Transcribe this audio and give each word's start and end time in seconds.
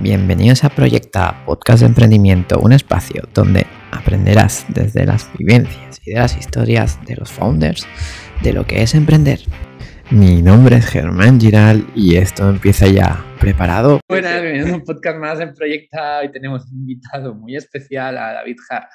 Bienvenidos 0.00 0.62
a 0.62 0.68
Proyecta, 0.68 1.44
podcast 1.44 1.80
de 1.80 1.86
emprendimiento, 1.86 2.60
un 2.60 2.72
espacio 2.72 3.24
donde 3.34 3.66
aprenderás 3.90 4.64
desde 4.68 5.04
las 5.04 5.28
vivencias 5.36 6.00
y 6.06 6.12
de 6.12 6.20
las 6.20 6.36
historias 6.36 7.04
de 7.04 7.16
los 7.16 7.32
founders 7.32 7.84
de 8.44 8.52
lo 8.52 8.64
que 8.64 8.82
es 8.82 8.94
emprender. 8.94 9.40
Mi 10.12 10.40
nombre 10.40 10.76
es 10.76 10.86
Germán 10.86 11.40
Giral 11.40 11.84
y 11.96 12.14
esto 12.14 12.48
empieza 12.48 12.86
ya. 12.86 13.24
¿Preparado? 13.40 13.98
Buenas, 14.08 14.40
bienvenidos 14.40 14.70
a 14.70 14.76
un 14.76 14.84
podcast 14.84 15.18
más 15.18 15.40
en 15.40 15.52
Proyecta. 15.52 16.20
Hoy 16.20 16.30
tenemos 16.30 16.70
un 16.70 16.78
invitado 16.78 17.34
muy 17.34 17.56
especial 17.56 18.18
a 18.18 18.34
David 18.34 18.56
Har, 18.70 18.88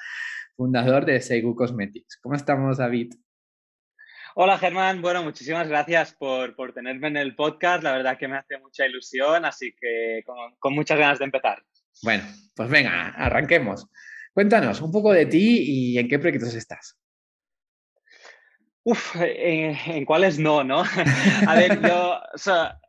fundador 0.56 1.04
de 1.04 1.20
Seigu 1.20 1.54
Cosmetics. 1.54 2.18
¿Cómo 2.22 2.34
estamos, 2.34 2.78
David? 2.78 3.12
Hola 4.36 4.58
Germán, 4.58 5.00
bueno, 5.00 5.22
muchísimas 5.22 5.68
gracias 5.68 6.12
por, 6.12 6.56
por, 6.56 6.72
tenerme 6.72 7.06
en 7.06 7.16
el 7.16 7.36
podcast. 7.36 7.84
La 7.84 7.92
verdad 7.92 8.18
que 8.18 8.26
me 8.26 8.36
hace 8.36 8.58
mucha 8.58 8.84
ilusión, 8.84 9.44
así 9.44 9.72
que 9.80 10.24
con, 10.26 10.36
con, 10.58 10.74
muchas 10.74 10.98
ganas 10.98 11.20
de 11.20 11.26
empezar. 11.26 11.62
Bueno, 12.02 12.24
pues 12.56 12.68
venga, 12.68 13.10
arranquemos. 13.10 13.86
Cuéntanos 14.32 14.80
un 14.80 14.90
poco 14.90 15.12
de 15.12 15.26
ti 15.26 15.62
y 15.92 15.98
en 15.98 16.08
qué 16.08 16.18
proyectos 16.18 16.52
estás. 16.52 16.98
Uf, 18.82 19.14
en, 19.20 19.76
en 19.86 20.04
cuáles 20.04 20.40
no, 20.40 20.64
¿no? 20.64 20.82
A 21.46 21.54
ver, 21.54 21.80
yo, 21.80 22.20
o 22.34 22.38
sea, 22.38 22.80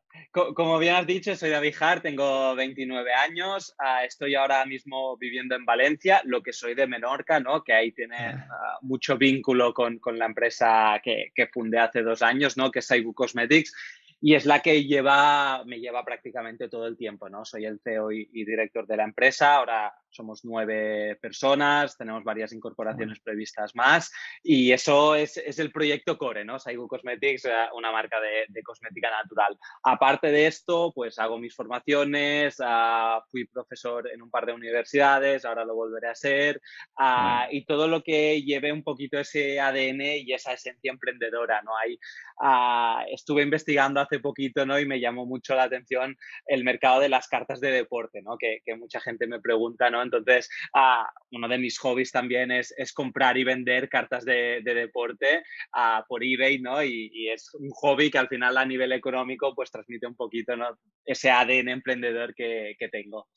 como 0.53 0.77
bien 0.77 0.95
has 0.95 1.07
dicho, 1.07 1.33
soy 1.35 1.49
David 1.49 1.75
Hart, 1.79 2.03
tengo 2.03 2.55
29 2.55 3.13
años, 3.13 3.73
uh, 3.79 4.05
estoy 4.05 4.35
ahora 4.35 4.65
mismo 4.65 5.15
viviendo 5.17 5.55
en 5.55 5.65
Valencia, 5.65 6.21
lo 6.25 6.43
que 6.43 6.51
soy 6.51 6.75
de 6.75 6.87
Menorca, 6.87 7.39
¿no? 7.39 7.63
Que 7.63 7.73
ahí 7.73 7.91
tiene 7.93 8.35
uh, 8.35 8.85
mucho 8.85 9.17
vínculo 9.17 9.73
con, 9.73 9.99
con 9.99 10.19
la 10.19 10.25
empresa 10.25 10.99
que, 11.01 11.31
que, 11.33 11.47
fundé 11.47 11.79
hace 11.79 12.01
dos 12.01 12.21
años, 12.21 12.57
¿no? 12.57 12.69
Que 12.69 12.79
es 12.79 12.87
Saibu 12.87 13.13
Cosmetics 13.13 13.73
y 14.19 14.35
es 14.35 14.45
la 14.45 14.61
que 14.61 14.83
lleva, 14.83 15.63
me 15.65 15.79
lleva 15.79 16.03
prácticamente 16.03 16.67
todo 16.67 16.87
el 16.87 16.97
tiempo, 16.97 17.29
¿no? 17.29 17.45
Soy 17.45 17.65
el 17.65 17.79
CEO 17.79 18.11
y, 18.11 18.29
y 18.33 18.43
director 18.43 18.85
de 18.85 18.97
la 18.97 19.03
empresa, 19.05 19.55
ahora 19.55 19.93
somos 20.15 20.45
nueve 20.45 21.17
personas, 21.21 21.97
tenemos 21.97 22.23
varias 22.23 22.53
incorporaciones 22.53 23.19
previstas 23.19 23.75
más 23.75 24.11
y 24.43 24.71
eso 24.71 25.15
es, 25.15 25.37
es 25.37 25.59
el 25.59 25.71
proyecto 25.71 26.17
Core, 26.17 26.45
¿no? 26.45 26.59
Saigu 26.59 26.87
Cosmetics, 26.87 27.47
una 27.75 27.91
marca 27.91 28.19
de, 28.19 28.45
de, 28.49 28.63
cosmética 28.63 29.09
natural. 29.11 29.57
Aparte 29.83 30.31
de 30.31 30.47
esto, 30.47 30.91
pues 30.93 31.19
hago 31.19 31.37
mis 31.37 31.55
formaciones, 31.55 32.59
uh, 32.59 33.21
fui 33.29 33.45
profesor 33.45 34.09
en 34.11 34.21
un 34.21 34.29
par 34.29 34.45
de 34.45 34.53
universidades, 34.53 35.45
ahora 35.45 35.65
lo 35.65 35.75
volveré 35.75 36.09
a 36.09 36.15
ser 36.15 36.61
uh, 36.99 37.47
y 37.49 37.65
todo 37.65 37.87
lo 37.87 38.01
que 38.01 38.41
lleve 38.41 38.71
un 38.71 38.83
poquito 38.83 39.19
ese 39.19 39.59
ADN 39.59 40.01
y 40.01 40.33
esa 40.33 40.53
esencia 40.53 40.91
emprendedora, 40.91 41.61
¿no? 41.61 41.71
Hay, 41.77 41.99
uh, 42.41 43.05
estuve 43.13 43.43
investigando 43.43 43.99
hace 43.99 44.19
poquito, 44.19 44.65
¿no? 44.65 44.79
Y 44.79 44.85
me 44.85 44.99
llamó 44.99 45.25
mucho 45.25 45.55
la 45.55 45.63
atención 45.63 46.17
el 46.47 46.63
mercado 46.63 46.99
de 46.99 47.09
las 47.09 47.27
cartas 47.27 47.59
de 47.59 47.71
deporte, 47.71 48.21
¿no? 48.21 48.37
Que, 48.37 48.59
que 48.65 48.75
mucha 48.75 48.99
gente 48.99 49.27
me 49.27 49.39
pregunta, 49.39 49.89
¿no? 49.89 50.01
Entonces, 50.05 50.49
uh, 50.73 51.05
uno 51.31 51.47
de 51.47 51.57
mis 51.57 51.77
hobbies 51.79 52.11
también 52.11 52.51
es, 52.51 52.73
es 52.77 52.93
comprar 52.93 53.37
y 53.37 53.43
vender 53.43 53.89
cartas 53.89 54.25
de, 54.25 54.61
de 54.63 54.73
deporte 54.73 55.43
uh, 55.75 56.03
por 56.07 56.23
eBay, 56.23 56.59
¿no? 56.59 56.83
Y, 56.83 57.09
y, 57.13 57.29
es 57.29 57.53
un 57.53 57.69
hobby 57.71 58.09
que 58.09 58.17
al 58.17 58.27
final 58.27 58.57
a 58.57 58.65
nivel 58.65 58.91
económico 58.91 59.53
pues 59.55 59.71
transmite 59.71 60.07
un 60.07 60.15
poquito, 60.15 60.55
¿no? 60.55 60.67
Ese 61.03 61.29
ADN 61.29 61.69
emprendedor 61.69 62.33
que, 62.33 62.75
que 62.77 62.89
tengo. 62.89 63.27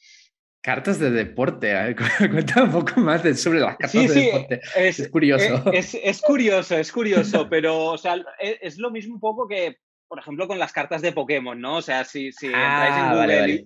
Cartas 0.61 0.99
de 0.99 1.11
deporte, 1.11 1.75
a 1.75 1.85
ver, 1.85 1.97
cuéntame 2.31 2.67
un 2.67 2.85
poco 2.85 3.01
más 3.01 3.23
de, 3.23 3.35
sobre 3.35 3.61
las 3.61 3.77
cartas 3.77 3.93
sí, 3.93 4.07
de 4.07 4.09
sí, 4.09 4.27
deporte. 4.27 4.61
Es, 4.77 4.99
es 4.99 5.09
curioso. 5.09 5.73
Es, 5.73 5.95
es, 5.95 6.21
curioso, 6.21 6.77
es 6.77 6.93
curioso, 6.93 7.49
pero 7.51 7.87
o 7.87 7.99
sea, 7.99 8.17
es, 8.41 8.59
es, 8.61 8.79
lo 8.79 8.91
mismo 8.91 9.15
un 9.15 9.21
poco 9.21 9.47
que, 9.47 9.77
por 10.09 10.19
ejemplo, 10.19 10.49
con 10.49 10.59
las 10.59 10.73
cartas 10.73 11.01
de 11.01 11.13
Pokémon, 11.13 11.61
¿no? 11.61 11.77
O 11.77 11.83
sea, 11.83 12.05
si, 12.05 12.33
si 12.33 12.49
ah, 12.53 12.87
entráis 12.87 12.97
en 12.97 13.09
Google 13.11 13.19
vale, 13.19 13.41
vale. 13.41 13.53
Y, 13.55 13.65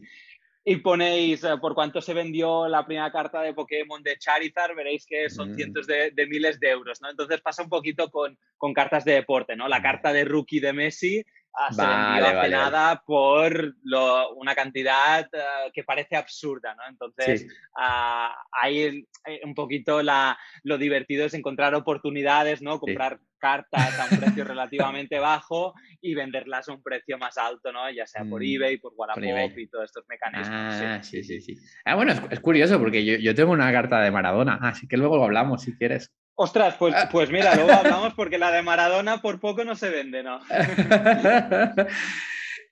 y 0.64 0.76
ponéis 0.76 1.42
uh, 1.44 1.58
por 1.60 1.74
cuánto 1.74 2.00
se 2.00 2.14
vendió 2.14 2.68
la 2.68 2.86
primera 2.86 3.10
carta 3.10 3.42
de 3.42 3.54
Pokémon 3.54 4.02
de 4.02 4.16
Charizard, 4.16 4.76
veréis 4.76 5.06
que 5.06 5.28
son 5.28 5.52
mm. 5.52 5.54
cientos 5.56 5.86
de, 5.86 6.12
de, 6.12 6.26
miles 6.26 6.60
de 6.60 6.70
euros, 6.70 7.00
¿no? 7.02 7.10
Entonces 7.10 7.40
pasa 7.40 7.62
un 7.62 7.68
poquito 7.68 8.10
con, 8.10 8.38
con 8.56 8.72
cartas 8.72 9.04
de 9.04 9.14
deporte, 9.14 9.56
¿no? 9.56 9.66
La 9.68 9.80
mm. 9.80 9.82
carta 9.82 10.12
de 10.12 10.24
rookie 10.24 10.60
de 10.60 10.72
Messi 10.72 11.24
uh, 11.52 11.74
se 11.74 11.82
vale, 11.82 12.04
vendió 12.04 12.26
hace 12.26 12.36
vale. 12.36 12.50
nada 12.50 13.02
por 13.04 13.74
lo, 13.84 14.34
una 14.34 14.54
cantidad 14.54 15.28
uh, 15.32 15.72
que 15.72 15.84
parece 15.84 16.16
absurda, 16.16 16.74
¿no? 16.74 16.82
Entonces, 16.88 17.42
sí. 17.42 17.48
ahí 17.74 19.06
un 19.44 19.54
poquito 19.54 20.02
la, 20.02 20.38
lo 20.62 20.78
divertido 20.78 21.26
es 21.26 21.34
encontrar 21.34 21.74
oportunidades, 21.74 22.62
¿no? 22.62 22.78
Comprar 22.78 23.18
sí 23.18 23.26
cartas 23.42 23.98
a 23.98 24.04
un 24.04 24.20
precio 24.20 24.44
relativamente 24.44 25.18
bajo 25.18 25.74
y 26.00 26.14
venderlas 26.14 26.68
a 26.68 26.74
un 26.74 26.82
precio 26.82 27.18
más 27.18 27.36
alto, 27.36 27.72
¿no? 27.72 27.90
Ya 27.90 28.06
sea 28.06 28.24
por 28.24 28.40
mm, 28.40 28.44
eBay, 28.44 28.76
por 28.78 28.92
Wallapop 28.96 29.58
y 29.58 29.66
todos 29.66 29.86
estos 29.86 30.04
mecanismos. 30.08 30.48
Ah, 30.48 31.00
sí, 31.02 31.24
sí, 31.24 31.40
sí. 31.40 31.56
sí. 31.56 31.66
Ah, 31.84 31.96
bueno, 31.96 32.12
es, 32.12 32.22
es, 32.30 32.38
curioso 32.38 32.78
porque 32.78 33.04
yo, 33.04 33.16
yo, 33.16 33.34
tengo 33.34 33.50
una 33.50 33.72
carta 33.72 34.00
de 34.00 34.12
Maradona, 34.12 34.60
así 34.62 34.86
que 34.86 34.96
luego 34.96 35.16
lo 35.16 35.24
hablamos 35.24 35.62
si 35.62 35.76
quieres. 35.76 36.12
Ostras, 36.34 36.76
pues, 36.78 36.94
ah. 36.96 37.08
pues 37.10 37.30
mira, 37.30 37.54
luego 37.54 37.72
hablamos 37.72 38.14
porque 38.14 38.38
la 38.38 38.50
de 38.50 38.62
Maradona 38.62 39.20
por 39.20 39.38
poco 39.38 39.64
no 39.64 39.74
se 39.74 39.90
vende, 39.90 40.22
¿no? 40.22 40.40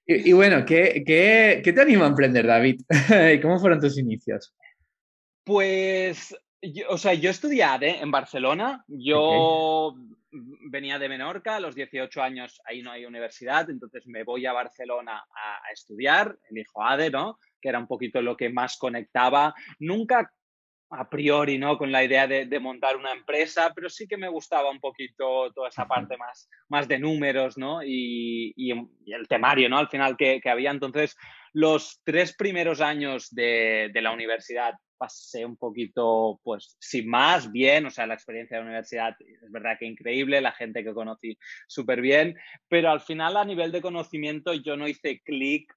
y, 0.07 0.31
y, 0.31 0.33
bueno, 0.33 0.65
¿qué, 0.65 1.03
qué, 1.07 1.61
¿qué 1.63 1.73
te 1.73 1.81
anima 1.81 2.07
a 2.07 2.09
emprender, 2.09 2.47
David? 2.47 2.81
¿Cómo 3.43 3.59
fueron 3.59 3.81
tus 3.81 3.99
inicios? 3.99 4.55
Pues 5.45 6.35
yo, 6.63 6.87
o 6.89 6.99
sea, 6.99 7.15
yo 7.15 7.31
estudié 7.31 7.65
ADE 7.65 8.01
en 8.01 8.11
Barcelona. 8.11 8.85
Yo 8.89 9.21
okay 9.21 10.11
venía 10.33 10.99
de 10.99 11.09
Menorca, 11.09 11.57
a 11.57 11.61
los 11.61 11.75
18 11.75 12.23
años 12.23 12.61
ahí 12.65 12.83
no 12.83 12.91
hay 12.91 13.05
universidad, 13.05 13.69
entonces 13.69 14.07
me 14.07 14.25
voy 14.25 14.47
a 14.47 14.53
Barcelona 14.53 15.25
a, 15.35 15.57
a, 15.57 15.73
estudiar, 15.73 16.39
elijo 16.49 16.83
ADE, 16.83 17.11
¿no? 17.11 17.39
Que 17.61 17.69
era 17.69 17.79
un 17.79 17.87
poquito 17.87 18.23
lo 18.23 18.37
que 18.37 18.49
más 18.49 18.77
conectaba. 18.79 19.55
Nunca 19.79 20.33
a 20.91 21.09
priori, 21.09 21.57
¿no? 21.57 21.79
Con 21.79 21.93
la 21.93 22.05
idea 22.05 22.27
de, 22.27 22.47
de 22.47 22.61
montar 22.61 22.97
una 22.97 23.13
empresa, 23.13 23.73
pero 23.75 23.89
sí 23.89 24.09
que 24.09 24.17
me 24.17 24.29
gustaba 24.29 24.71
un 24.71 24.81
poquito 24.81 25.53
toda 25.53 25.69
esa 25.69 25.87
parte 25.87 26.17
más, 26.17 26.49
más 26.69 26.89
de 26.89 26.99
números, 26.99 27.57
¿no? 27.57 27.83
Y, 27.83 28.53
y, 28.57 28.73
y 29.05 29.13
el 29.13 29.29
temario, 29.29 29.69
¿no? 29.69 29.79
Al 29.79 29.89
final 29.89 30.17
que, 30.17 30.41
que, 30.41 30.51
había. 30.51 30.71
Entonces, 30.71 31.17
los 31.53 32.01
tres 32.05 32.35
primeros 32.37 32.81
años 32.81 33.29
de, 33.31 33.91
de 33.93 34.03
la 34.03 34.13
universidad 34.13 34.75
pasé 34.99 35.47
un 35.47 35.57
poquito, 35.57 36.41
pues, 36.43 36.77
sin 36.79 37.09
más, 37.09 37.51
bien, 37.51 37.87
o 37.87 37.91
sea, 37.91 38.07
la 38.07 38.15
experiencia 38.15 38.57
de 38.57 38.65
la 38.65 38.69
universidad 38.69 39.17
es 39.21 39.51
verdad 39.51 39.77
que 39.79 39.87
increíble, 39.87 40.43
la 40.43 40.53
gente 40.53 40.85
que 40.85 40.93
conocí 40.93 41.39
súper 41.69 42.03
bien, 42.03 42.37
pero 42.69 42.91
al 42.91 43.01
final 43.01 43.37
a 43.39 43.45
nivel 43.45 43.73
de 43.73 43.81
conocimiento 43.81 44.53
yo 44.53 44.77
no 44.77 44.87
hice 44.87 45.21
clic 45.25 45.73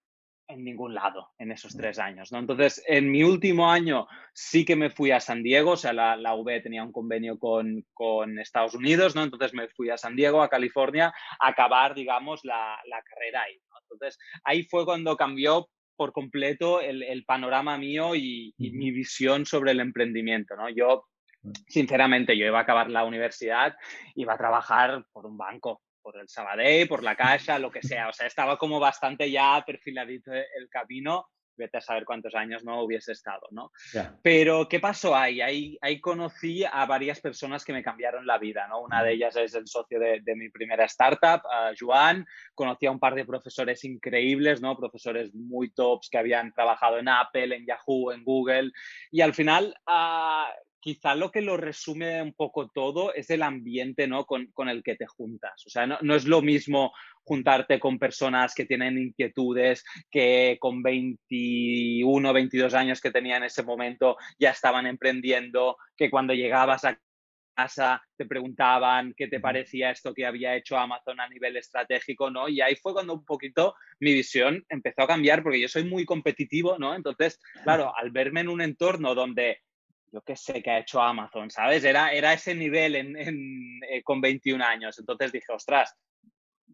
en 0.54 0.64
ningún 0.64 0.94
lado 0.94 1.32
en 1.38 1.52
esos 1.52 1.76
tres 1.76 2.00
años, 2.00 2.32
¿no? 2.32 2.40
Entonces, 2.40 2.84
en 2.88 3.12
mi 3.12 3.24
último 3.24 3.72
año 3.72 4.08
sí 4.34 4.66
que 4.66 4.76
me 4.76 4.90
fui 4.90 5.12
a 5.12 5.20
San 5.20 5.44
Diego, 5.44 5.72
o 5.72 5.78
sea, 5.78 5.94
la, 5.94 6.16
la 6.16 6.36
UB 6.36 6.62
tenía 6.62 6.84
un 6.84 6.92
convenio 6.92 7.38
con, 7.40 7.86
con, 7.94 8.40
Estados 8.40 8.76
Unidos, 8.76 9.16
¿no? 9.16 9.24
Entonces 9.24 9.54
me 9.54 9.68
fui 9.70 9.90
a 9.90 9.98
San 9.98 10.16
Diego, 10.16 10.42
a 10.42 10.50
California, 10.50 11.14
a 11.40 11.48
acabar, 11.48 11.96
digamos, 11.96 12.44
la, 12.44 12.78
la 12.88 13.02
carrera 13.02 13.44
ahí, 13.44 13.60
¿no? 13.70 13.76
Entonces, 13.82 14.20
ahí 14.44 14.64
fue 14.64 14.86
cuando 14.86 15.16
cambió 15.16 15.68
por 15.96 16.12
completo 16.12 16.82
el, 16.82 17.04
el 17.04 17.26
panorama 17.26 17.78
mío 17.78 18.16
y, 18.16 18.54
y, 18.58 18.72
mi 18.72 18.92
visión 18.92 19.46
sobre 19.46 19.72
el 19.72 19.80
emprendimiento, 19.80 20.56
¿no? 20.56 20.70
Yo, 20.70 21.06
sinceramente, 21.68 22.38
yo 22.38 22.46
iba 22.46 22.60
a 22.60 22.64
acabar 22.64 22.90
la 22.90 23.06
universidad, 23.06 23.76
iba 24.16 24.34
a 24.34 24.38
trabajar 24.38 25.06
por 25.12 25.26
un 25.26 25.38
banco, 25.38 25.82
por 26.04 26.18
el 26.20 26.30
Sabadell, 26.30 26.88
por 26.88 27.02
la 27.02 27.16
Caixa, 27.16 27.58
lo 27.58 27.72
que 27.72 27.82
sea. 27.82 28.10
O 28.10 28.14
sea, 28.14 28.28
estaba 28.28 28.58
como 28.58 28.80
bastante 28.80 29.32
ya 29.32 29.64
perfiladito 29.66 30.32
el 30.34 30.70
camino 30.70 31.30
vete 31.56 31.78
a 31.78 31.82
saber 31.82 32.06
cuántos 32.06 32.34
años 32.36 32.64
no 32.64 32.82
hubiese 32.82 33.12
estado, 33.12 33.48
¿no? 33.52 33.72
Yeah. 33.94 34.18
Pero, 34.22 34.68
¿qué 34.68 34.80
pasó 34.80 35.16
ahí? 35.16 35.42
ahí? 35.42 35.78
Ahí 35.82 36.00
conocí 36.00 36.64
a 36.64 36.86
varias 36.86 37.20
personas 37.20 37.64
que 37.64 37.74
me 37.74 37.84
cambiaron 37.84 38.26
la 38.26 38.38
vida, 38.38 38.68
¿no? 38.68 38.82
Una 38.82 39.04
de 39.04 39.14
ellas 39.14 39.36
es 39.36 39.54
el 39.56 39.68
socio 39.68 40.00
de, 40.00 40.22
de 40.22 40.36
mi 40.36 40.50
primera 40.50 40.86
startup, 40.86 41.42
uh, 41.46 41.74
Joan. 41.80 42.26
Conocí 42.56 42.86
a 42.86 42.92
un 42.92 43.00
par 43.00 43.16
de 43.16 43.26
profesores 43.26 43.84
increíbles, 43.84 44.62
¿no? 44.62 44.76
Profesores 44.78 45.34
muy 45.34 45.72
tops 45.72 46.10
que 46.10 46.18
habían 46.18 46.52
trabajado 46.54 46.98
en 46.98 47.08
Apple, 47.08 47.56
en 47.56 47.66
Yahoo, 47.66 48.12
en 48.12 48.24
Google. 48.24 48.72
Y 49.12 49.22
al 49.22 49.34
final, 49.34 49.76
uh, 49.88 50.52
quizá 50.84 51.16
lo 51.16 51.32
que 51.32 51.42
lo 51.42 51.56
resume 51.56 52.22
un 52.22 52.34
poco 52.34 52.68
todo 52.68 53.14
es 53.14 53.30
el 53.30 53.42
ambiente 53.42 54.06
¿no? 54.06 54.26
con, 54.26 54.48
con 54.48 54.68
el 54.68 54.84
que 54.84 54.98
te 54.98 55.08
juntas. 55.08 55.64
O 55.66 55.70
sea, 55.70 55.88
no, 55.88 55.98
no, 56.02 56.14
es 56.14 56.26
lo 56.26 56.42
mismo 56.42 56.92
juntarte 57.24 57.80
con 57.80 57.98
personas 57.98 58.54
que 58.54 58.66
tienen 58.66 58.98
inquietudes, 58.98 59.86
que 60.12 60.58
con 60.60 60.84
21, 60.84 62.34
22 62.34 62.74
años 62.74 63.00
que 63.00 63.12
tenía 63.12 63.38
en 63.38 63.46
ese 63.46 63.64
momento 63.64 64.18
ya 64.38 64.50
estaban 64.50 64.86
emprendiendo, 64.86 65.78
que 65.96 66.10
cuando 66.10 66.34
llegabas 66.34 66.84
a 66.84 67.00
casa 67.56 68.04
te 68.18 68.26
preguntaban 68.26 69.14
qué 69.16 69.30
te 69.30 69.40
parecía 69.40 69.92
esto 69.92 70.14
que 70.14 70.26
había 70.26 70.54
hecho 70.56 70.78
Amazon 70.78 71.22
a 71.22 71.30
nivel 71.30 71.56
estratégico, 71.56 72.30
¿no? 72.30 72.50
Y 72.50 72.60
ahí 72.60 72.76
fue 72.76 72.92
cuando 72.92 73.14
un 73.14 73.24
poquito 73.24 73.76
mi 74.02 74.12
visión 74.12 74.66
empezó 74.68 75.04
a 75.04 75.08
cambiar 75.08 75.44
porque 75.44 75.62
yo 75.62 75.70
soy 75.70 75.86
muy 75.86 76.04
competitivo, 76.04 76.78
¿no? 76.78 76.94
Entonces, 76.94 77.40
claro, 77.64 77.94
al 77.96 78.12
verme 78.12 78.42
en 78.42 78.50
un 78.50 78.62
entorno 78.62 79.16
donde 79.16 79.62
yo 80.14 80.22
qué 80.22 80.36
sé 80.36 80.62
que 80.62 80.70
ha 80.70 80.80
hecho 80.80 81.02
Amazon, 81.02 81.50
¿sabes? 81.50 81.84
Era, 81.84 82.14
era 82.14 82.34
ese 82.34 82.54
nivel 82.54 82.96
en, 82.96 83.18
en, 83.18 83.80
eh, 83.90 84.04
con 84.04 84.22
21 84.22 84.64
años. 84.64 85.00
Entonces 85.00 85.32
dije, 85.32 85.52
ostras, 85.52 85.92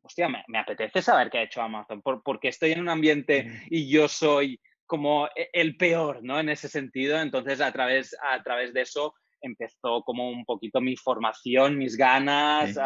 hostia, 0.03 0.27
me, 0.27 0.43
me, 0.49 0.59
apetece 0.59 1.01
saber 1.01 1.29
qué 1.29 1.37
ha 1.37 1.43
hecho 1.43 1.61
Amazon, 1.61 2.01
por, 2.01 2.21
porque 2.21 2.49
estoy 2.49 2.73
en 2.73 2.81
un 2.81 2.89
ambiente 2.89 3.63
y 3.69 3.89
yo 3.89 4.09
soy 4.09 4.59
como 4.85 5.27
e, 5.27 5.49
el 5.53 5.77
peor, 5.77 6.19
¿no? 6.21 6.37
En 6.37 6.49
ese 6.49 6.67
sentido, 6.67 7.21
entonces 7.21 7.61
a 7.61 7.71
través, 7.71 8.13
a 8.21 8.43
través 8.43 8.73
de 8.73 8.81
eso 8.81 9.13
empezó 9.41 10.03
como 10.03 10.29
un 10.29 10.43
poquito 10.43 10.81
mi 10.81 10.97
formación, 10.97 11.77
mis 11.77 11.95
ganas, 11.95 12.77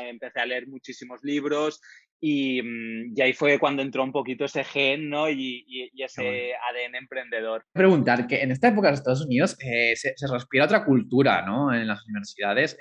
empecé 0.00 0.40
a 0.40 0.46
leer 0.46 0.66
muchísimos 0.66 1.22
libros 1.22 1.80
Mm, 2.22 3.14
y, 3.16 3.20
ahí 3.20 3.32
fue 3.32 3.58
cuando 3.58 3.82
entró 3.82 4.04
un 4.04 4.12
poquito 4.12 4.44
ese 4.44 4.62
gen 4.62 5.10
¿no? 5.10 5.28
y, 5.28 5.90
ese 5.98 6.52
ADN 6.54 6.94
emprendedor. 6.94 7.64
Preguntar 7.72 8.26
que 8.26 8.42
en 8.42 8.52
esta 8.52 8.68
época 8.68 8.88
de 8.88 8.94
Estados 8.94 9.24
Unidos 9.24 9.56
eh, 9.60 9.94
se, 9.96 10.14
respira 10.30 10.64
otra 10.64 10.84
cultura 10.84 11.42
¿no? 11.42 11.74
en 11.74 11.86
las 11.86 12.04
universidades. 12.06 12.78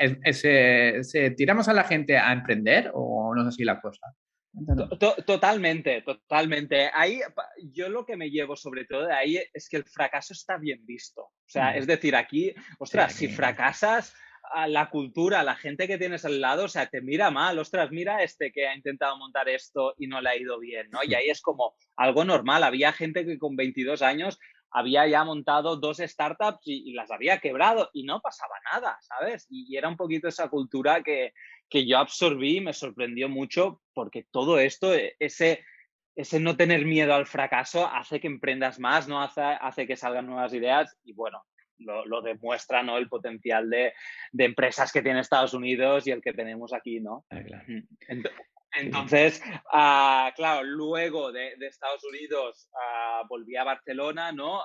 Eh, 0.00 0.18
eh, 0.24 1.02
¿Se, 1.02 1.30
tiramos 1.32 1.68
a 1.68 1.74
la 1.74 1.84
gente 1.84 2.16
a 2.16 2.32
emprender 2.32 2.90
o 2.94 3.34
no 3.34 3.42
es 3.42 3.48
así 3.48 3.64
la 3.64 3.80
cosa? 3.80 4.06
Totalmente, 5.26 6.02
totalmente. 6.02 6.90
Ahí 6.92 7.20
yo 7.70 7.90
lo 7.90 8.06
que 8.06 8.16
me 8.16 8.30
llevo 8.30 8.56
sobre 8.56 8.86
todo 8.86 9.06
de 9.06 9.12
ahí 9.12 9.40
es 9.52 9.68
que 9.68 9.76
el 9.76 9.84
fracaso 9.84 10.32
está 10.32 10.56
bien 10.56 10.84
visto. 10.86 11.20
O 11.20 11.50
sea, 11.50 11.76
es 11.76 11.86
decir, 11.86 12.16
aquí, 12.16 12.54
ostras, 12.78 13.12
si 13.12 13.28
fracasas, 13.28 14.14
la 14.66 14.90
cultura, 14.90 15.42
la 15.42 15.56
gente 15.56 15.86
que 15.86 15.98
tienes 15.98 16.24
al 16.24 16.40
lado, 16.40 16.64
o 16.64 16.68
sea, 16.68 16.86
te 16.86 17.00
mira 17.00 17.30
mal, 17.30 17.58
ostras, 17.58 17.90
mira 17.90 18.22
este 18.22 18.52
que 18.52 18.66
ha 18.66 18.74
intentado 18.74 19.16
montar 19.16 19.48
esto 19.48 19.94
y 19.98 20.06
no 20.06 20.20
le 20.20 20.30
ha 20.30 20.36
ido 20.36 20.58
bien, 20.58 20.88
¿no? 20.90 21.00
Y 21.04 21.14
ahí 21.14 21.28
es 21.28 21.40
como 21.40 21.74
algo 21.96 22.24
normal. 22.24 22.64
Había 22.64 22.92
gente 22.92 23.24
que 23.24 23.38
con 23.38 23.56
22 23.56 24.02
años 24.02 24.38
había 24.70 25.06
ya 25.06 25.24
montado 25.24 25.76
dos 25.76 25.98
startups 25.98 26.60
y, 26.64 26.92
las 26.92 27.10
había 27.10 27.38
quebrado 27.38 27.90
y 27.92 28.04
no 28.04 28.20
pasaba 28.20 28.54
nada, 28.72 28.98
¿sabes? 29.00 29.46
Y, 29.48 29.76
era 29.76 29.88
un 29.88 29.96
poquito 29.96 30.28
esa 30.28 30.48
cultura 30.48 31.02
que, 31.02 31.32
que 31.68 31.86
yo 31.86 31.98
absorbí 31.98 32.58
y 32.58 32.60
me 32.60 32.72
sorprendió 32.72 33.28
mucho 33.28 33.80
porque 33.94 34.26
todo 34.30 34.58
esto, 34.58 34.94
e, 34.94 35.16
ese, 35.18 35.64
ese 36.16 36.40
no 36.40 36.56
tener 36.56 36.84
miedo 36.84 37.14
al 37.14 37.26
fracaso 37.26 37.86
hace 37.86 38.20
que 38.20 38.26
emprendas 38.26 38.78
más, 38.78 39.08
¿no? 39.08 39.22
Hace, 39.22 39.40
hace 39.40 39.86
que 39.86 39.96
salgan 39.96 40.26
nuevas 40.26 40.52
ideas 40.52 40.96
y 41.04 41.12
bueno, 41.12 41.44
lo, 41.78 42.22
demuestra 42.22 42.82
¿no? 42.82 42.98
el 42.98 43.08
potencial 43.08 43.68
de, 43.70 43.94
empresas 44.36 44.92
que 44.92 45.02
tiene 45.02 45.20
Estados 45.20 45.54
Unidos 45.54 46.06
y 46.06 46.10
el 46.10 46.22
que 46.22 46.32
tenemos 46.32 46.72
aquí, 46.72 47.00
¿no? 47.00 47.24
Ah, 47.30 47.42
entonces, 48.74 49.42
ah, 49.72 50.32
claro, 50.36 50.62
luego 50.64 51.32
de, 51.32 51.54
Estados 51.60 52.04
Unidos 52.04 52.68
ah, 52.74 53.22
volví 53.28 53.56
a 53.56 53.64
Barcelona, 53.64 54.32
¿no? 54.32 54.62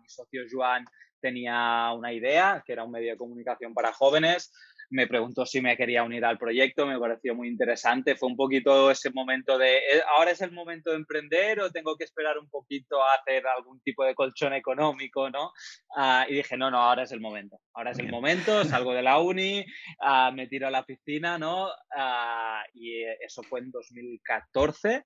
mi 0.00 0.08
socio 0.08 0.42
Joan 0.50 0.84
tenía 1.20 1.92
una 1.96 2.12
idea, 2.12 2.62
que 2.64 2.72
era 2.72 2.84
un 2.84 2.90
medio 2.90 3.12
de 3.12 3.16
comunicación 3.16 3.72
para 3.72 3.92
jóvenes, 3.92 4.52
me 4.90 5.06
preguntó 5.06 5.46
si 5.46 5.60
me 5.60 5.76
quería 5.76 6.02
unir 6.02 6.24
al 6.24 6.38
proyecto, 6.38 6.86
me 6.86 6.98
pareció 6.98 7.34
muy 7.34 7.48
interesante. 7.48 8.16
Fue 8.16 8.28
un 8.28 8.36
poquito 8.36 8.90
ese 8.90 9.10
momento 9.10 9.58
de, 9.58 9.78
eh, 9.78 10.02
¿ahora 10.16 10.30
es 10.30 10.40
el 10.40 10.52
momento 10.52 10.90
de 10.90 10.96
emprender 10.96 11.60
o 11.60 11.70
tengo 11.70 11.96
que 11.96 12.04
esperar 12.04 12.38
un 12.38 12.48
poquito 12.48 13.02
a 13.02 13.14
hacer 13.14 13.46
algún 13.46 13.80
tipo 13.80 14.04
de 14.04 14.14
colchón 14.14 14.52
económico, 14.52 15.30
¿no? 15.30 15.52
Ah, 15.96 16.26
y 16.28 16.34
dije, 16.34 16.56
no, 16.56 16.70
no, 16.70 16.78
ahora 16.78 17.04
es 17.04 17.12
el 17.12 17.20
momento. 17.20 17.58
Ahora 17.74 17.90
es 17.92 17.98
el 17.98 18.10
momento, 18.10 18.64
salgo 18.64 18.94
de 18.94 19.02
la 19.02 19.18
uni, 19.18 19.64
uh, 20.00 20.32
me 20.32 20.46
tiro 20.46 20.66
a 20.66 20.70
la 20.70 20.84
piscina, 20.84 21.38
¿no? 21.38 21.68
Ah, 21.96 22.62
y 22.74 23.02
eso 23.20 23.42
fue 23.42 23.60
en 23.60 23.70
2014 23.70 25.04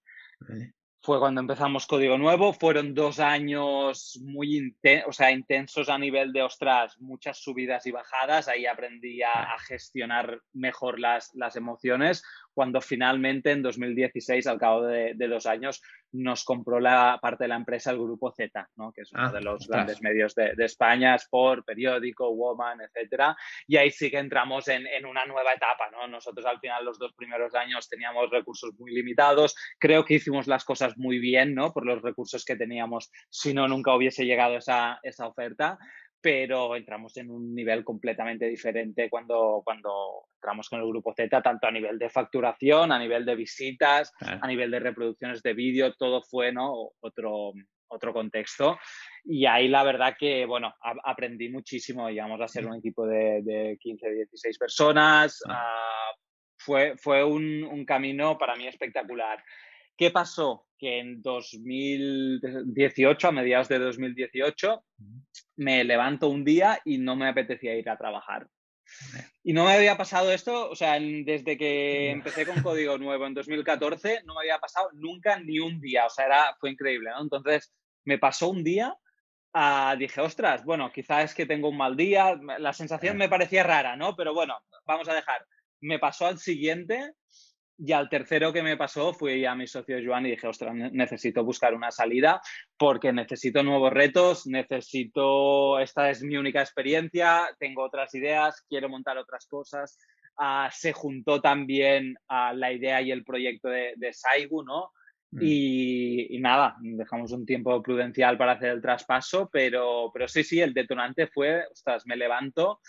fue 1.03 1.19
cuando 1.19 1.41
empezamos 1.41 1.87
Código 1.87 2.19
Nuevo. 2.19 2.53
Fueron 2.53 2.95
dos 2.95 3.21
años 3.21 4.19
muy 4.23 4.77
o 5.07 5.13
sea, 5.13 5.31
intensos 5.31 5.89
a 5.89 5.99
nivel 5.99 6.33
de, 6.33 6.43
ostras, 6.43 7.01
muchas 7.01 7.39
subidas 7.39 7.87
y 7.87 7.91
bajadas. 7.91 8.49
Ahí 8.49 8.67
aprendí 8.67 9.23
a, 9.23 9.59
gestionar 9.67 10.41
mejor 10.53 10.99
las, 11.01 11.35
las 11.35 11.57
emociones 11.57 12.23
cuando 12.55 12.81
finalmente 12.81 13.51
en 13.53 13.63
2016, 13.63 14.47
al 14.47 14.59
cabo 14.59 14.87
de, 14.87 15.15
dos 15.29 15.47
años, 15.47 15.83
nos 16.13 16.45
compró 16.45 16.81
la 16.81 17.19
parte 17.23 17.45
de 17.45 17.49
la 17.49 17.57
empresa 17.57 17.91
el 17.91 17.99
Grupo 17.99 18.33
Z, 18.33 18.69
¿no? 18.77 18.93
que 18.93 19.03
es 19.03 19.13
uno 19.13 19.27
ah, 19.27 19.33
de 19.33 19.41
los 19.41 19.69
grandes 19.69 20.03
medios 20.03 20.35
de, 20.35 20.53
España, 20.59 21.15
Sport, 21.15 21.65
Periódico, 21.65 22.35
Woman, 22.35 22.81
etcétera. 22.81 23.37
Y 23.67 23.77
ahí 23.77 23.91
sí 23.91 24.11
que 24.11 24.19
entramos 24.19 24.69
en, 24.69 24.87
en, 24.87 25.07
una 25.07 25.25
nueva 25.27 25.53
etapa. 25.53 25.89
¿no? 25.91 26.09
Nosotros 26.09 26.45
al 26.47 26.59
final 26.59 26.85
los 26.85 26.99
dos 26.99 27.13
primeros 27.15 27.55
años 27.55 27.89
teníamos 27.89 28.31
recursos 28.31 28.73
muy 28.79 28.93
limitados. 28.93 29.55
Creo 29.79 30.05
que 30.05 30.15
hicimos 30.15 30.47
las 30.47 30.65
cosas 30.65 30.97
muy 30.97 31.19
bien 31.19 31.55
¿no? 31.55 31.73
por 31.73 31.87
los 31.87 32.03
recursos 32.03 32.45
que 32.45 32.57
teníamos, 32.57 33.11
si 33.29 33.55
no, 33.55 33.69
nunca 33.69 33.95
hubiese 33.95 34.25
llegado 34.25 34.57
esa, 34.57 34.99
esa 35.03 35.27
oferta 35.27 35.79
pero 36.21 36.77
entramos 36.77 37.17
en 37.17 37.31
un 37.31 37.55
nivel 37.55 37.85
completamente 37.85 38.47
diferente 38.47 39.09
cuando, 39.09 39.63
cuando 39.65 40.27
entramos 40.35 40.69
con 40.69 40.81
el 40.81 40.87
grupo 40.87 41.15
Z, 41.15 41.41
tanto 41.41 41.67
a 41.67 41.71
nivel 41.71 41.99
de 41.99 42.11
facturación, 42.11 42.93
a 42.93 42.99
nivel 42.99 43.25
de 43.25 43.37
visitas, 43.37 44.13
a 44.21 44.47
nivel 44.47 44.71
de 44.71 44.81
reproducciones 44.81 45.43
de 45.43 45.55
vídeo, 45.55 45.95
todo 45.95 46.23
fue 46.23 46.53
¿no? 46.53 46.91
otro, 47.01 47.53
otro 47.89 48.13
contexto. 48.13 48.79
Y 49.25 49.47
ahí 49.47 49.69
la 49.69 49.83
verdad 49.83 50.15
que, 50.19 50.45
bueno, 50.47 50.75
aprendí 51.05 51.49
muchísimo. 51.49 52.09
Llegamos 52.09 52.41
a 52.41 52.49
ser 52.49 52.67
un 52.67 52.77
equipo 52.77 53.07
de, 53.07 53.43
de 53.43 53.79
15, 53.81 54.11
16 54.11 54.59
personas. 54.59 55.41
Ah, 55.49 56.13
fue 56.59 56.97
fue 56.99 57.25
un, 57.25 57.65
un 57.65 57.85
camino 57.85 58.37
para 58.37 58.57
mí 58.57 58.67
espectacular. 58.67 59.43
¿Qué 60.01 60.11
pasó? 60.11 60.67
Que 60.79 61.01
en 61.01 61.21
2018, 61.21 63.29
a 63.29 63.33
mediados 63.33 63.69
de 63.69 63.79
2018, 63.79 64.83
me 65.57 65.85
levanto 65.85 66.29
un 66.29 66.43
día 66.43 66.81
y 66.87 66.97
no 66.97 67.17
me 67.17 67.29
apetecía 67.29 67.77
ir 67.77 67.91
a 67.91 67.99
trabajar. 67.99 68.49
Y 69.45 69.53
no 69.53 69.67
me 69.67 69.75
había 69.75 69.99
pasado 69.99 70.33
esto, 70.33 70.71
o 70.71 70.75
sea, 70.75 70.99
desde 70.99 71.59
que 71.59 72.13
empecé 72.13 72.47
con 72.47 72.63
código 72.63 72.97
nuevo 72.97 73.27
en 73.27 73.35
2014, 73.35 74.23
no 74.25 74.33
me 74.33 74.41
había 74.41 74.59
pasado 74.59 74.89
nunca 74.95 75.39
ni 75.39 75.59
un 75.59 75.83
día, 75.83 76.07
o 76.07 76.11
sea, 76.11 76.25
era, 76.25 76.57
fue 76.59 76.71
increíble, 76.71 77.11
¿no? 77.11 77.21
Entonces, 77.21 77.71
me 78.07 78.17
pasó 78.17 78.49
un 78.49 78.65
día, 78.65 78.97
uh, 79.53 79.99
dije, 79.99 80.23
ostras, 80.23 80.65
bueno, 80.65 80.91
quizás 80.91 81.27
es 81.27 81.35
que 81.35 81.45
tengo 81.45 81.69
un 81.69 81.77
mal 81.77 81.95
día, 81.95 82.41
la 82.59 82.73
sensación 82.73 83.19
me 83.19 83.29
parecía 83.29 83.65
rara, 83.65 83.97
¿no? 83.97 84.17
Pero 84.17 84.33
bueno, 84.33 84.57
vamos 84.87 85.07
a 85.11 85.15
dejar. 85.15 85.45
Me 85.83 85.99
pasó 85.99 86.27
al 86.27 86.39
siguiente 86.39 87.13
y 87.83 87.93
al 87.93 88.09
tercero 88.09 88.53
que 88.53 88.63
me 88.63 88.77
pasó 88.77 89.15
fui 89.15 89.45
a 89.47 89.55
mi 89.55 89.67
socio 89.67 89.99
Joan 90.05 90.27
y 90.27 90.31
dije, 90.31 90.47
ostras, 90.47 90.75
necesito 90.75 91.45
buscar 91.45 91.75
una 91.75 91.91
salida 91.91 92.41
porque 92.77 93.13
necesito 93.13 93.63
nuevos 93.63 93.93
retos, 93.93 94.47
necesito, 94.47 95.79
esta 95.79 96.11
es 96.11 96.23
mi 96.23 96.37
única 96.37 96.61
experiencia, 96.61 97.49
tengo 97.59 97.83
otras 97.83 98.15
ideas, 98.15 98.63
quiero 98.69 98.89
montar 98.89 99.17
otras 99.17 99.47
cosas. 99.47 99.99
Ah, 100.37 100.71
se 100.73 100.93
juntó 100.93 101.41
también 101.41 102.17
a 102.29 102.53
la 102.53 102.73
idea 102.73 103.01
y 103.01 103.11
el 103.11 103.25
proyecto 103.25 103.69
de, 103.69 103.95
de 103.97 104.13
Saigu, 104.13 104.63
¿no? 104.63 104.91
Mm. 105.33 105.39
Y, 105.43 106.37
y, 106.37 106.41
nada, 106.41 106.77
dejamos 106.81 107.33
un 107.33 107.47
tiempo 107.47 107.83
prudencial 107.83 108.37
para 108.37 108.53
hacer 108.53 108.71
el 108.71 108.83
traspaso, 108.83 109.49
pero, 109.53 110.11
pero 110.13 110.29
sí, 110.29 110.45
sí, 110.45 110.61
el 110.61 110.75
detonante 110.75 111.29
fue, 111.29 111.65
ostras, 111.71 112.05
me 112.07 112.17
levanto 112.17 112.81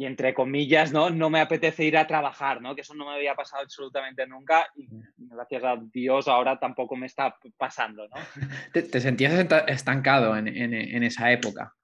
y 0.00 0.06
entre 0.06 0.32
comillas, 0.32 0.92
¿no? 0.92 1.10
No 1.10 1.28
me 1.28 1.42
apetece 1.42 1.84
ir 1.84 1.98
a 1.98 2.06
trabajar, 2.06 2.62
¿no? 2.62 2.74
Que 2.74 2.80
eso 2.80 2.94
no 2.94 3.04
me 3.04 3.16
había 3.16 3.34
pasado 3.34 3.62
absolutamente 3.62 4.26
nunca 4.26 4.66
y 4.74 4.88
gracias 5.18 5.62
a 5.62 5.76
Dios 5.92 6.26
ahora 6.26 6.58
tampoco 6.58 6.96
me 6.96 7.04
está 7.04 7.36
pasando, 7.58 8.08
¿no? 8.08 8.14
¿Te, 8.72 8.98
sentías 8.98 9.34
estancado 9.66 10.34
en, 10.38 10.48
en, 10.48 11.02
esa 11.02 11.30
época? 11.30 11.76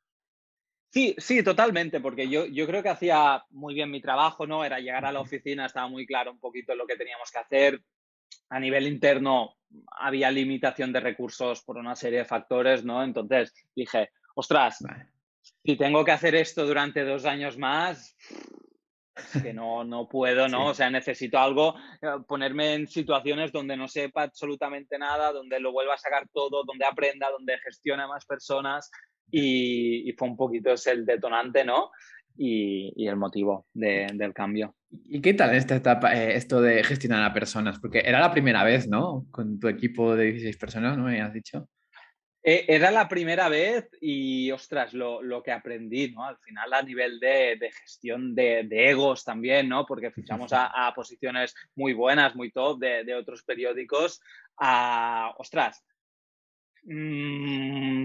Sí, 0.88 1.14
sí, 1.18 1.42
totalmente, 1.42 2.00
porque 2.00 2.26
yo, 2.26 2.46
yo 2.46 2.66
creo 2.66 2.82
que 2.82 2.88
hacía 2.88 3.44
muy 3.50 3.74
bien 3.74 3.90
mi 3.90 4.00
trabajo, 4.00 4.46
¿no? 4.46 4.64
Era 4.64 4.80
llegar 4.80 5.04
a 5.04 5.12
la 5.12 5.20
oficina, 5.20 5.66
estaba 5.66 5.88
muy 5.88 6.06
claro 6.06 6.32
un 6.32 6.40
poquito 6.40 6.74
lo 6.74 6.86
que 6.86 6.96
teníamos 6.96 7.30
que 7.30 7.38
hacer. 7.38 7.82
A 8.48 8.58
nivel 8.58 8.86
interno 8.86 9.56
había 9.90 10.30
limitación 10.30 10.90
de 10.90 11.00
recursos 11.00 11.62
por 11.64 11.76
una 11.76 11.94
serie 11.94 12.20
de 12.20 12.24
factores, 12.24 12.82
¿no? 12.82 13.04
Entonces 13.04 13.52
dije, 13.74 14.08
ostras, 14.34 14.82
si 15.64 15.76
tengo 15.76 16.04
que 16.04 16.12
hacer 16.12 16.34
esto 16.34 16.66
durante 16.66 17.04
dos 17.04 17.24
años 17.24 17.58
más, 17.58 18.16
que 19.42 19.52
no, 19.52 19.84
no 19.84 20.08
puedo, 20.08 20.48
¿no? 20.48 20.68
O 20.68 20.74
sea, 20.74 20.90
necesito 20.90 21.38
algo, 21.38 21.74
eh, 22.02 22.08
ponerme 22.26 22.74
en 22.74 22.86
situaciones 22.86 23.52
donde 23.52 23.76
no 23.76 23.88
sepa 23.88 24.24
absolutamente 24.24 24.98
nada, 24.98 25.32
donde 25.32 25.58
lo 25.60 25.72
vuelva 25.72 25.94
a 25.94 25.98
sacar 25.98 26.28
todo, 26.32 26.64
donde 26.64 26.84
aprenda, 26.84 27.30
donde 27.30 27.58
gestione 27.58 28.02
a 28.02 28.08
más 28.08 28.26
personas 28.26 28.90
y, 29.30 30.12
fue 30.18 30.28
un 30.28 30.36
poquito 30.36 30.72
ese 30.72 30.92
el 30.92 31.06
detonante, 31.06 31.64
¿no? 31.64 31.90
Y, 32.36 33.06
el 33.06 33.16
motivo 33.16 33.66
del 33.72 34.34
cambio. 34.34 34.74
¿Y 34.90 35.20
qué 35.20 35.34
tal 35.34 35.54
esta 35.54 35.76
etapa 35.76 36.14
eh, 36.14 36.36
esto 36.36 36.60
de 36.60 36.84
gestionar 36.84 37.24
a 37.24 37.32
personas? 37.32 37.78
Porque 37.78 38.02
era 38.04 38.20
la 38.20 38.30
primera 38.30 38.62
vez, 38.64 38.88
¿no? 38.88 39.26
Con 39.30 39.58
tu 39.58 39.68
equipo 39.68 40.14
de 40.14 40.26
16 40.26 40.56
personas, 40.58 40.98
¿no? 40.98 41.04
Me 41.04 41.20
has 41.20 41.32
dicho. 41.32 41.68
Eh, 42.48 42.64
era 42.68 42.92
la 42.92 43.08
primera 43.08 43.48
vez 43.48 43.88
y, 44.00 44.52
ostras, 44.52 44.94
lo, 44.94 45.42
que 45.42 45.50
aprendí, 45.50 46.12
¿no? 46.12 46.22
Al 46.22 46.38
final 46.38 46.72
a 46.74 46.80
nivel 46.80 47.18
de, 47.18 47.58
gestión 47.72 48.36
de, 48.36 48.64
egos 48.70 49.24
también, 49.24 49.68
¿no? 49.68 49.84
Porque 49.84 50.12
fichamos 50.12 50.52
a, 50.54 50.92
posiciones 50.94 51.56
muy 51.74 51.92
buenas, 51.92 52.36
muy 52.36 52.52
top 52.52 52.78
de, 52.78 53.14
otros 53.16 53.42
periódicos. 53.42 54.20
A, 54.58 55.34
ostras, 55.38 55.84
mm, 56.84 58.04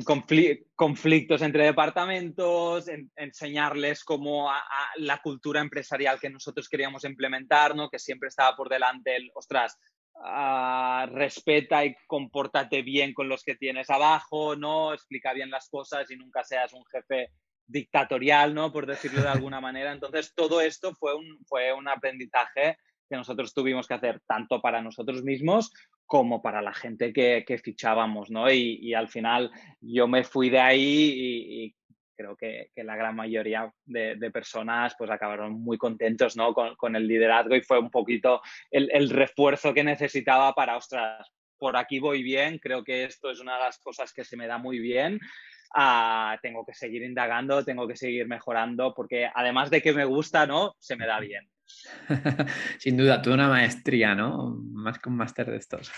conflictos 0.75 1.43
entre 1.43 1.65
departamentos, 1.65 2.89
enseñarles 3.15 4.03
cómo 4.03 4.50
a, 4.50 4.60
la 4.95 5.21
cultura 5.21 5.62
empresarial 5.62 6.19
que 6.19 6.31
nosotros 6.31 6.67
queríamos 6.67 7.05
implementar, 7.05 7.75
¿no? 7.75 7.91
Que 7.91 8.00
siempre 8.00 8.29
estaba 8.29 8.55
por 8.55 8.69
delante 8.69 9.15
el, 9.15 9.29
ostras, 9.36 9.77
ah, 10.24 11.08
respeta 11.12 11.86
y 11.86 11.96
compórtate 12.08 12.82
bien 12.82 13.13
con 13.13 13.30
los 13.30 13.44
que 13.44 13.56
tienes 13.56 13.90
abajo, 13.90 14.56
¿no? 14.56 14.94
Explica 14.94 15.34
bien 15.34 15.50
las 15.50 15.70
cosas 15.70 16.10
y 16.12 16.16
nunca 16.16 16.44
seas 16.44 16.74
un 16.74 16.86
jefe 16.86 17.30
dictatorial, 17.68 18.54
¿no? 18.54 18.72
Por 18.72 18.86
decirlo 18.86 19.22
de 19.22 19.30
alguna 19.30 19.62
manera. 19.62 19.92
Entonces, 19.92 20.34
todo 20.36 20.62
esto 20.62 20.94
fue 20.94 21.16
un, 21.16 21.40
fue 21.48 21.74
un 21.74 21.88
aprendizaje 21.88 22.78
que 23.10 23.18
nosotros 23.18 23.54
tuvimos 23.54 23.88
que 23.88 23.94
hacer 23.94 24.22
tanto 24.25 24.62
para 24.62 24.82
nosotros 24.82 25.24
mismos 25.24 25.72
como 26.06 26.42
para 26.42 26.62
la 26.62 26.74
gente 26.74 27.13
que, 27.13 27.62
fichábamos, 27.63 28.30
¿no? 28.30 28.51
Y, 28.51 28.94
al 28.94 29.08
final 29.08 29.50
yo 29.80 30.10
me 30.10 30.25
fui 30.25 30.50
de 30.50 30.60
ahí 30.60 31.13
y, 31.18 31.75
creo 32.22 32.36
que, 32.36 32.70
la 32.84 32.96
gran 32.96 33.16
mayoría 33.16 33.72
de, 33.86 34.32
personas 34.32 34.96
pues 34.98 35.10
acabaron 35.10 35.54
muy 35.54 35.78
contentos, 35.78 36.38
¿no? 36.38 36.54
Con, 36.54 36.96
el 36.96 37.08
liderazgo 37.08 37.56
y 37.56 37.62
fue 37.62 37.80
un 37.80 37.90
poquito 37.90 38.42
el, 38.70 39.10
refuerzo 39.10 39.74
que 39.74 39.84
necesitaba 39.84 40.54
para, 40.54 40.78
ostras, 40.78 41.28
por 41.58 41.75
aquí 41.75 42.00
voy 42.00 42.24
bien, 42.24 42.60
creo 42.60 42.84
que 42.84 43.04
esto 43.04 43.32
es 43.32 43.40
una 43.40 43.56
de 43.56 43.63
las 43.63 43.80
cosas 43.80 44.13
que 44.13 44.24
se 44.24 44.38
me 44.38 44.48
da 44.48 44.58
muy 44.58 44.80
bien. 44.80 45.20
Ah, 45.74 46.38
tengo 46.42 46.66
que 46.66 46.74
seguir 46.74 47.04
indagando, 47.04 47.63
tengo 47.63 47.88
que 47.88 47.96
seguir 47.96 48.28
mejorando, 48.28 48.94
porque 48.94 49.30
además 49.34 49.70
de 49.70 49.82
que 49.82 49.94
me 49.94 50.06
gusta, 50.06 50.46
¿no? 50.46 50.75
Se 50.80 50.96
me 50.96 51.08
da 51.08 51.20
bien. 51.20 51.50
Sin 52.80 52.98
duda, 52.98 53.22
tú 53.22 53.34
una 53.34 53.48
maestría, 53.48 54.16
¿no? 54.16 54.56
Más 54.74 55.00
que 55.00 55.10
un 55.10 55.18
máster 55.18 55.50
de 55.50 55.58
estos. 55.58 55.92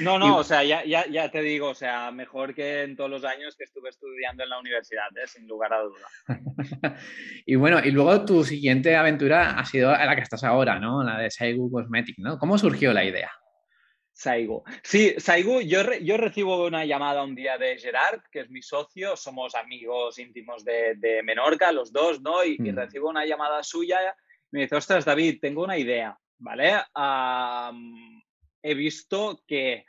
no, 0.00 0.18
no, 0.18 0.36
o 0.38 0.44
sea, 0.44 0.62
ya, 0.64 0.84
ya, 0.84 1.06
ya, 1.06 1.30
te 1.30 1.42
digo, 1.42 1.68
o 1.68 1.74
sea, 1.74 2.10
mejor 2.10 2.54
que 2.54 2.82
en 2.82 2.96
todos 2.96 3.10
los 3.10 3.24
años 3.24 3.56
que 3.56 3.64
estuve 3.64 3.90
estudiando 3.90 4.42
en 4.42 4.50
la 4.50 4.58
universidad, 4.58 5.08
¿eh? 5.16 5.26
sin 5.26 5.46
lugar 5.46 5.72
a 5.72 5.80
duda. 5.80 6.06
y 7.46 7.54
bueno, 7.56 7.80
y 7.84 7.90
luego 7.90 8.24
tu 8.24 8.44
siguiente 8.44 8.96
aventura 8.96 9.58
ha 9.58 9.64
sido 9.64 9.90
la 9.90 10.16
que 10.16 10.22
estás 10.22 10.44
ahora, 10.44 10.78
¿no? 10.78 11.02
La 11.02 11.18
de 11.18 11.30
Saigu 11.30 11.70
Cosmetic, 11.70 12.18
¿no? 12.18 12.38
¿Cómo 12.38 12.58
surgió 12.58 12.92
la 12.92 13.04
idea? 13.04 13.30
Saigu. 14.12 14.62
Sí, 14.82 15.14
Saigu, 15.16 15.62
yo, 15.62 15.80
yo 16.02 16.18
recibo 16.18 16.66
una 16.66 16.84
llamada 16.84 17.22
un 17.22 17.34
día 17.34 17.56
de 17.56 17.78
Gerard, 17.78 18.20
que 18.30 18.40
es 18.40 18.50
mi 18.50 18.60
socio, 18.60 19.16
somos 19.16 19.54
amigos 19.54 20.18
íntimos 20.18 20.62
de, 20.62 20.94
de 20.96 21.22
Menorca, 21.22 21.72
los 21.72 21.90
dos, 21.90 22.20
¿no? 22.20 22.44
Y, 22.44 22.56
y, 22.58 22.72
mm. 22.72 22.76
recibo 22.76 23.08
una 23.08 23.24
llamada 23.24 23.62
suya 23.62 23.98
me 24.50 24.62
dice, 24.62 24.76
ostras, 24.76 25.04
David, 25.04 25.38
tengo 25.40 25.62
una 25.64 25.78
idea, 25.78 26.18
¿vale? 26.38 26.74
he 28.62 28.74
visto 28.74 29.42
que 29.46 29.84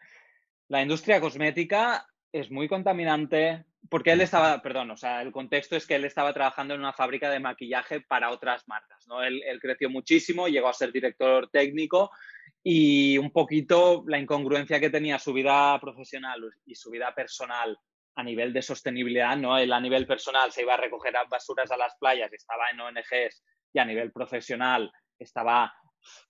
la 0.69 0.81
industria 0.81 1.19
cosmética 1.19 2.05
es 2.31 2.49
muy 2.49 2.67
contaminante, 2.69 3.65
porque 3.89 4.11
él 4.11 4.21
estaba, 4.21 4.61
perdón, 4.61 4.91
o 4.91 4.97
sea, 4.97 5.21
el 5.21 5.31
contexto 5.31 5.75
es 5.75 5.85
que 5.85 5.95
él 5.95 6.05
estaba 6.05 6.33
trabajando 6.33 6.73
en 6.73 6.79
una 6.79 6.93
fábrica 6.93 7.29
de 7.29 7.39
maquillaje 7.39 8.01
para 8.01 8.31
otras 8.31 8.65
marcas, 8.67 9.05
¿no? 9.07 9.21
Él, 9.21 9.41
él, 9.45 9.59
creció 9.59 9.89
muchísimo, 9.89 10.47
llegó 10.47 10.69
a 10.69 10.73
ser 10.73 10.93
director 10.93 11.49
técnico 11.49 12.11
y 12.63 13.17
un 13.17 13.31
poquito 13.31 14.03
la 14.07 14.19
incongruencia 14.19 14.79
que 14.79 14.89
tenía 14.89 15.19
su 15.19 15.33
vida 15.33 15.77
profesional 15.81 16.39
y 16.65 16.75
su 16.75 16.89
vida 16.89 17.13
personal 17.13 17.77
a 18.15 18.23
nivel 18.23 18.53
de 18.53 18.61
sostenibilidad, 18.61 19.35
¿no? 19.35 19.57
Él 19.57 19.73
a 19.73 19.79
nivel 19.79 20.05
personal 20.05 20.51
se 20.51 20.61
iba 20.61 20.75
a 20.75 20.77
recoger 20.77 21.13
basuras 21.29 21.71
a 21.71 21.77
las 21.77 21.95
playas, 21.97 22.31
estaba 22.31 22.69
en 22.69 22.79
ONGs 22.79 23.43
y 23.73 23.79
a 23.79 23.85
nivel 23.85 24.11
profesional 24.11 24.91
estaba 25.17 25.73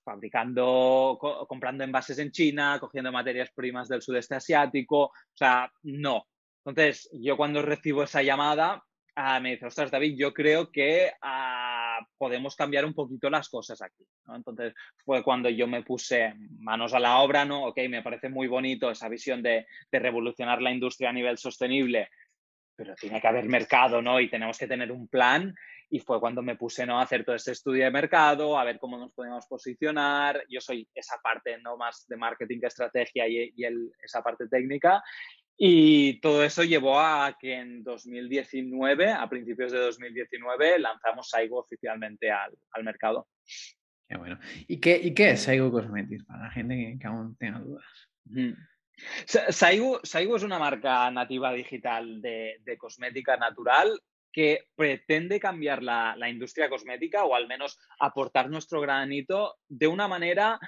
fabricando, 0.04 1.18
comprando 1.48 1.84
envases 1.84 2.18
en 2.18 2.30
China, 2.30 2.78
cogiendo 2.78 3.10
materias 3.10 3.50
primas 3.54 3.88
del 3.88 4.02
sudeste 4.02 4.34
asiático, 4.34 5.04
o 5.04 5.12
sea, 5.34 5.70
no. 5.82 6.26
Entonces, 6.64 7.08
yo 7.12 7.36
cuando 7.36 7.62
recibo 7.62 8.02
esa 8.02 8.22
llamada, 8.22 8.84
ah, 9.16 9.40
me 9.40 9.52
dice, 9.52 9.66
ostras, 9.66 9.90
David, 9.90 10.16
yo 10.16 10.32
creo 10.32 10.70
que 10.70 11.10
ah, 11.22 11.98
podemos 12.16 12.54
cambiar 12.54 12.84
un 12.84 12.94
poquito 12.94 13.28
las 13.30 13.48
cosas 13.48 13.80
aquí. 13.82 14.04
Entonces, 14.28 14.74
fue 15.04 15.22
cuando 15.22 15.48
yo 15.48 15.66
me 15.66 15.82
puse 15.82 16.34
manos 16.58 16.94
a 16.94 17.00
la 17.00 17.18
obra, 17.18 17.44
¿no? 17.44 17.64
Ok, 17.66 17.78
me 17.88 18.02
parece 18.02 18.28
muy 18.28 18.46
bonito 18.46 18.90
esa 18.90 19.08
visión 19.08 19.42
de, 19.42 19.66
de 19.90 19.98
revolucionar 19.98 20.62
la 20.62 20.70
industria 20.70 21.10
a 21.10 21.14
nivel 21.14 21.38
sostenible, 21.38 22.10
pero 22.76 22.94
tiene 22.94 23.20
que 23.20 23.28
haber 23.28 23.46
mercado, 23.46 24.00
¿no? 24.00 24.20
Y 24.20 24.30
tenemos 24.30 24.58
que 24.58 24.68
tener 24.68 24.92
un 24.92 25.08
plan 25.08 25.54
y 25.92 26.00
fue 26.00 26.18
cuando 26.18 26.40
me 26.40 26.56
puse 26.56 26.86
¿no? 26.86 26.98
a 26.98 27.02
hacer 27.02 27.22
todo 27.22 27.36
este 27.36 27.52
estudio 27.52 27.84
de 27.84 27.90
mercado, 27.90 28.58
a 28.58 28.64
ver 28.64 28.78
cómo 28.78 28.96
nos 28.96 29.12
podíamos 29.12 29.46
posicionar. 29.46 30.42
Yo 30.48 30.58
soy 30.58 30.88
esa 30.94 31.16
parte 31.22 31.58
no 31.58 31.76
más 31.76 32.06
de 32.08 32.16
marketing 32.16 32.60
que 32.60 32.68
estrategia 32.68 33.28
y, 33.28 33.52
esa 34.02 34.22
parte 34.22 34.48
técnica. 34.48 35.02
Y 35.54 36.18
todo 36.20 36.42
eso 36.42 36.64
llevó 36.64 36.98
a 36.98 37.36
que 37.38 37.56
en 37.56 37.84
2019, 37.84 39.12
a 39.12 39.28
principios 39.28 39.70
de 39.70 39.80
2019, 39.80 40.78
lanzamos 40.78 41.28
Saigo 41.28 41.58
oficialmente 41.58 42.30
al, 42.30 42.56
mercado. 42.82 43.28
Qué 44.08 44.16
bueno. 44.16 44.38
¿Y 44.66 44.80
qué, 44.80 44.96
y 44.96 45.12
qué 45.12 45.32
es 45.32 45.42
Saigo 45.42 45.70
Cosmetics 45.70 46.24
para 46.24 46.44
la 46.44 46.50
gente 46.52 46.96
que, 46.98 47.06
aún 47.06 47.36
tenga 47.36 47.58
dudas? 47.58 47.84
Saigo, 49.26 50.00
es 50.02 50.42
una 50.42 50.58
marca 50.58 51.10
nativa 51.10 51.52
digital 51.52 52.22
de, 52.22 52.62
de, 52.64 52.78
cosmética 52.78 53.36
natural 53.36 54.00
que 54.32 54.68
pretende 54.74 55.38
cambiar 55.38 55.82
la, 55.82 56.16
industria 56.28 56.68
cosmética 56.68 57.24
o 57.24 57.34
al 57.34 57.46
menos 57.46 57.78
aportar 57.98 58.48
nuestro 58.48 58.80
granito 58.80 59.56
de 59.68 59.86
una 59.86 60.08
manera 60.08 60.58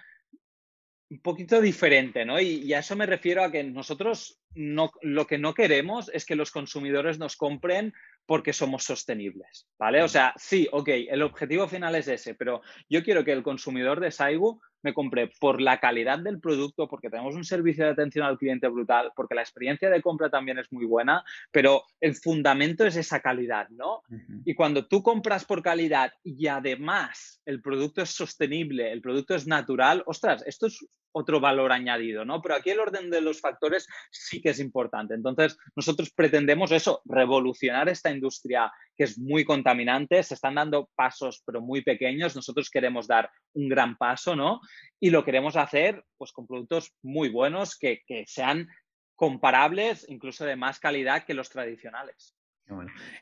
un 1.11 1.21
poquito 1.21 1.61
diferente, 1.61 2.25
¿no? 2.25 2.40
Y, 2.40 2.62
y, 2.64 2.73
a 2.75 2.80
eso 2.80 2.97
me 2.97 3.06
refiero 3.06 3.42
a 3.44 3.50
que 3.50 3.62
nosotros 3.62 4.40
no, 4.54 4.90
lo 5.02 5.26
que 5.26 5.38
no 5.38 5.54
queremos 5.54 6.11
es 6.12 6.25
que 6.25 6.37
los 6.37 6.50
consumidores 6.50 7.18
nos 7.18 7.37
compren 7.37 7.94
porque 8.26 8.52
somos 8.52 8.85
sostenibles, 8.85 9.69
¿vale? 9.78 10.02
O 10.02 10.09
sea, 10.09 10.33
sí, 10.37 10.69
ok, 10.73 10.88
el 11.09 11.23
objetivo 11.23 11.69
final 11.69 11.95
es 11.95 12.09
ese, 12.09 12.35
pero 12.35 12.62
yo 12.88 13.02
quiero 13.02 13.25
que 13.25 13.33
el 13.33 13.43
consumidor 13.43 14.00
de 14.00 14.11
Saigu 14.11 14.61
me 14.83 14.93
compre 14.93 15.31
por 15.40 15.62
la 15.62 15.81
calidad 15.81 16.19
del 16.19 16.40
producto, 16.40 16.87
porque 16.88 17.09
tenemos 17.09 17.35
un 17.35 17.45
servicio 17.45 17.87
de 17.87 17.93
atención 17.93 18.26
al 18.26 18.37
cliente 18.37 18.69
brutal, 18.69 19.12
porque 19.16 19.35
la 19.35 19.40
experiencia 19.40 19.88
de 19.88 20.02
compra 20.02 20.28
también 20.28 20.59
es 20.59 20.71
muy 20.71 20.85
buena, 20.85 21.25
pero 21.50 21.85
el 22.00 22.14
fundamento 22.14 22.87
es 22.87 22.97
esa 22.97 23.21
calidad, 23.21 23.69
¿no? 23.71 24.02
Y 24.45 24.54
cuando 24.54 24.87
tú 24.87 25.02
compras 25.02 25.47
por 25.47 25.62
calidad 25.62 26.12
y 26.23 26.47
además 26.49 27.40
el 27.47 27.62
producto 27.62 28.02
es 28.02 28.11
sostenible, 28.11 28.93
el 28.93 29.00
producto 29.00 29.35
es 29.35 29.47
natural, 29.47 30.02
ostras, 30.07 30.45
esto 30.47 30.66
es 30.66 30.87
otro 31.14 31.40
valor 31.40 31.73
añadido, 31.73 32.25
¿no? 32.25 32.42
Pero 32.42 32.56
aquí 32.56 32.71
el 32.71 32.80
orden 32.80 33.09
de 33.09 33.21
los 33.21 33.40
factores 33.40 33.87
sí 34.11 34.42
que 34.42 34.50
es 34.50 34.59
importante. 34.59 35.14
Entonces, 35.14 35.56
nosotros 35.76 36.11
pretendemos 36.11 36.73
eso, 36.73 37.02
revolucionar 37.04 37.88
esta 37.88 38.11
industria 38.11 38.73
que 38.97 39.04
es 39.04 39.18
muy 39.18 39.44
contaminante, 39.44 40.23
se 40.23 40.35
están 40.35 40.56
dando 40.56 40.90
pasos 40.94 41.42
pero 41.47 41.61
muy 41.61 41.83
pequeños, 41.83 42.35
nosotros 42.35 42.68
queremos 42.68 43.06
dar 43.06 43.30
un 43.54 43.68
gran 43.68 43.97
paso, 43.97 44.35
¿no? 44.35 44.61
Y 44.99 45.11
lo 45.11 45.25
queremos 45.25 45.56
hacer 45.56 46.04
pues 46.16 46.33
con 46.33 46.47
productos 46.47 46.92
muy 47.02 47.28
buenos 47.28 47.78
que, 47.78 48.02
sean 48.26 48.68
comparables, 49.14 50.06
incluso 50.09 50.44
de 50.44 50.56
más 50.56 50.80
calidad 50.80 51.25
que 51.25 51.35
los 51.35 51.49
tradicionales. 51.49 52.37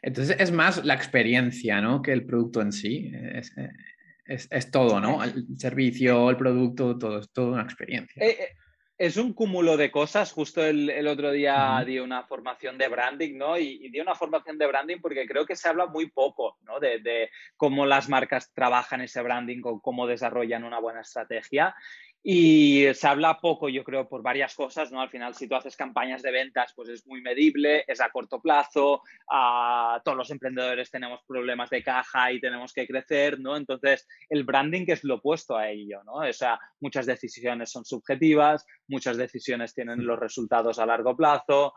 Entonces 0.00 0.36
es 0.38 0.50
más 0.50 0.82
la 0.84 0.94
experiencia, 0.94 1.80
¿no? 1.82 2.00
Que 2.00 2.12
el 2.12 2.24
producto 2.24 2.62
en 2.62 2.72
sí. 2.72 3.12
Es, 3.12 3.52
todo, 4.70 5.00
¿no? 5.00 5.22
El 5.22 5.46
servicio, 5.58 6.30
el 6.30 6.36
producto, 6.36 6.98
todo, 6.98 7.18
es 7.18 7.32
toda 7.32 7.52
una 7.52 7.62
experiencia. 7.62 8.24
Eh, 8.24 8.36
eh, 8.40 8.48
es 8.98 9.16
un 9.16 9.32
cúmulo 9.32 9.76
de 9.76 9.90
cosas. 9.90 10.32
Justo 10.32 10.64
el, 10.64 11.06
otro 11.08 11.32
día 11.32 11.82
di 11.84 11.98
una 11.98 12.22
formación 12.24 12.78
de 12.78 12.88
branding, 12.88 13.36
¿no? 13.36 13.58
Y, 13.58 13.88
di 13.90 14.00
una 14.00 14.14
formación 14.14 14.58
de 14.58 14.66
branding 14.66 14.98
porque 15.00 15.26
creo 15.26 15.44
que 15.44 15.56
se 15.56 15.68
habla 15.68 15.86
muy 15.86 16.10
poco, 16.10 16.58
¿no? 16.62 16.78
De, 16.78 17.00
de 17.00 17.30
cómo 17.56 17.84
las 17.84 18.08
marcas 18.08 18.52
trabajan 18.54 19.00
ese 19.00 19.22
branding 19.22 19.60
o 19.64 19.80
cómo 19.80 20.06
desarrollan 20.06 20.64
una 20.64 20.78
buena 20.78 21.00
estrategia. 21.00 21.74
Y 22.24 22.86
se 22.94 23.08
habla 23.08 23.40
poco, 23.40 23.68
yo 23.68 23.82
creo, 23.82 24.08
por 24.08 24.22
varias 24.22 24.54
cosas, 24.54 24.92
¿no? 24.92 25.00
Al 25.00 25.10
final, 25.10 25.34
si 25.34 25.48
tú 25.48 25.56
haces 25.56 25.76
campañas 25.76 26.22
de 26.22 26.30
ventas, 26.30 26.72
pues 26.76 26.88
es 26.88 27.04
muy 27.04 27.20
medible, 27.20 27.84
es 27.88 28.00
a 28.00 28.10
corto 28.10 28.40
plazo, 28.40 29.02
a 29.28 30.00
todos 30.04 30.16
los 30.16 30.30
emprendedores 30.30 30.88
tenemos 30.88 31.20
problemas 31.26 31.68
de 31.70 31.82
caja 31.82 32.30
y 32.30 32.40
tenemos 32.40 32.72
que 32.72 32.86
crecer, 32.86 33.40
¿no? 33.40 33.56
Entonces, 33.56 34.06
el 34.28 34.44
branding 34.44 34.84
es 34.86 35.02
lo 35.02 35.16
opuesto 35.16 35.56
a 35.56 35.68
ello, 35.68 36.04
¿no? 36.04 36.12
O 36.12 36.32
sea, 36.32 36.60
muchas 36.78 37.06
decisiones 37.06 37.72
son 37.72 37.84
subjetivas, 37.84 38.64
muchas 38.86 39.16
decisiones 39.16 39.74
tienen 39.74 40.06
los 40.06 40.18
resultados 40.18 40.78
a 40.78 40.86
largo 40.86 41.16
plazo, 41.16 41.74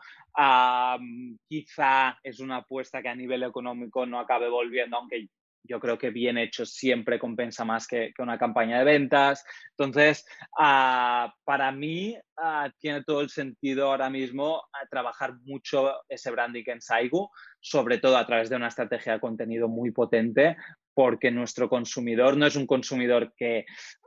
quizá 1.48 2.18
es 2.22 2.38
una 2.38 2.58
apuesta 2.58 3.02
que 3.02 3.08
a 3.08 3.16
nivel 3.16 3.42
económico 3.42 4.06
no 4.06 4.20
acabe 4.20 4.48
volviendo, 4.48 4.96
aunque 4.96 5.28
yo 5.66 5.80
creo 5.80 5.98
que 5.98 6.10
bien 6.10 6.38
hecho 6.38 6.64
siempre 6.64 7.18
compensa 7.18 7.64
más 7.64 7.86
que, 7.86 8.12
una 8.18 8.38
campaña 8.38 8.78
de 8.78 8.84
ventas. 8.84 9.44
Entonces, 9.70 10.26
ah, 10.58 11.32
para 11.44 11.72
mí 11.72 12.16
ah, 12.36 12.70
tiene 12.78 13.04
todo 13.04 13.20
el 13.20 13.30
sentido 13.30 13.90
ahora 13.90 14.10
mismo 14.10 14.62
ah, 14.72 14.86
trabajar 14.90 15.34
mucho 15.44 15.94
ese 16.08 16.30
branding 16.30 16.64
en 16.66 16.80
Saigu, 16.80 17.30
sobre 17.60 17.98
todo 17.98 18.16
a 18.16 18.26
través 18.26 18.48
de 18.48 18.56
una 18.56 18.68
estrategia 18.68 19.14
de 19.14 19.20
contenido 19.20 19.68
muy 19.68 19.90
potente, 19.90 20.56
porque 20.94 21.30
nuestro 21.30 21.68
consumidor 21.68 22.36
no 22.36 22.46
es 22.46 22.56
un 22.56 22.66
consumidor 22.66 23.34
que 23.36 23.66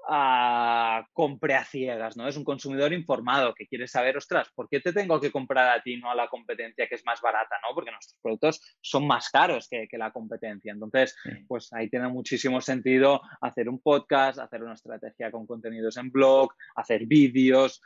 a 0.10 1.06
compre 1.14 1.54
a 1.54 1.64
ciegas, 1.64 2.18
¿no? 2.18 2.28
Es 2.28 2.36
un 2.36 2.44
consumidor 2.44 2.92
informado 2.94 3.54
que 3.54 3.68
quiere 3.68 3.88
saber, 3.88 4.18
ostras, 4.18 4.50
¿por 4.56 4.68
qué 4.68 4.80
te 4.80 4.92
tengo 4.92 5.20
que 5.22 5.32
comprar 5.32 5.70
a 5.70 5.82
ti, 5.84 5.98
no 5.98 6.10
a 6.10 6.16
la 6.16 6.28
competencia 6.28 6.88
que 6.88 6.96
es 6.96 7.06
más 7.06 7.22
barata, 7.22 7.56
¿no? 7.62 7.76
Porque 7.76 7.92
nuestros 7.92 8.20
productos 8.22 8.78
son 8.82 9.06
más 9.06 9.30
caros 9.30 9.68
que, 9.70 9.88
la 10.00 10.12
competencia. 10.12 10.72
Entonces, 10.72 11.16
pues 11.48 11.72
ahí 11.74 11.90
tiene 11.90 12.08
muchísimo 12.08 12.62
sentido 12.62 13.22
hacer 13.42 13.70
un 13.70 13.80
podcast, 13.82 14.40
hacer 14.40 14.64
una 14.64 14.74
estrategia 14.74 15.30
con 15.30 15.46
contenidos 15.46 15.98
en 15.98 16.10
blog, 16.10 16.54
hacer 16.76 17.06
vídeos, 17.06 17.82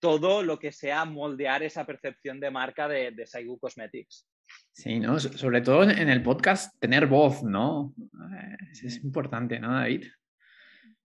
todo 0.00 0.42
lo 0.42 0.58
que 0.58 0.72
sea 0.72 1.04
moldear 1.04 1.62
esa 1.62 1.86
percepción 1.86 2.40
de 2.40 2.50
marca 2.50 2.88
de, 2.88 3.12
de 3.12 3.26
Saigu 3.26 3.58
Cosmetics. 3.58 4.26
Sí, 4.72 5.00
¿no? 5.00 5.18
Sobre 5.18 5.60
todo 5.62 5.84
en 5.84 6.08
el 6.08 6.22
podcast, 6.22 6.78
tener 6.78 7.06
voz, 7.06 7.42
¿no? 7.42 7.94
Eh, 7.98 8.56
es 8.84 9.02
importante, 9.02 9.58
¿no, 9.58 9.72
David? 9.72 10.04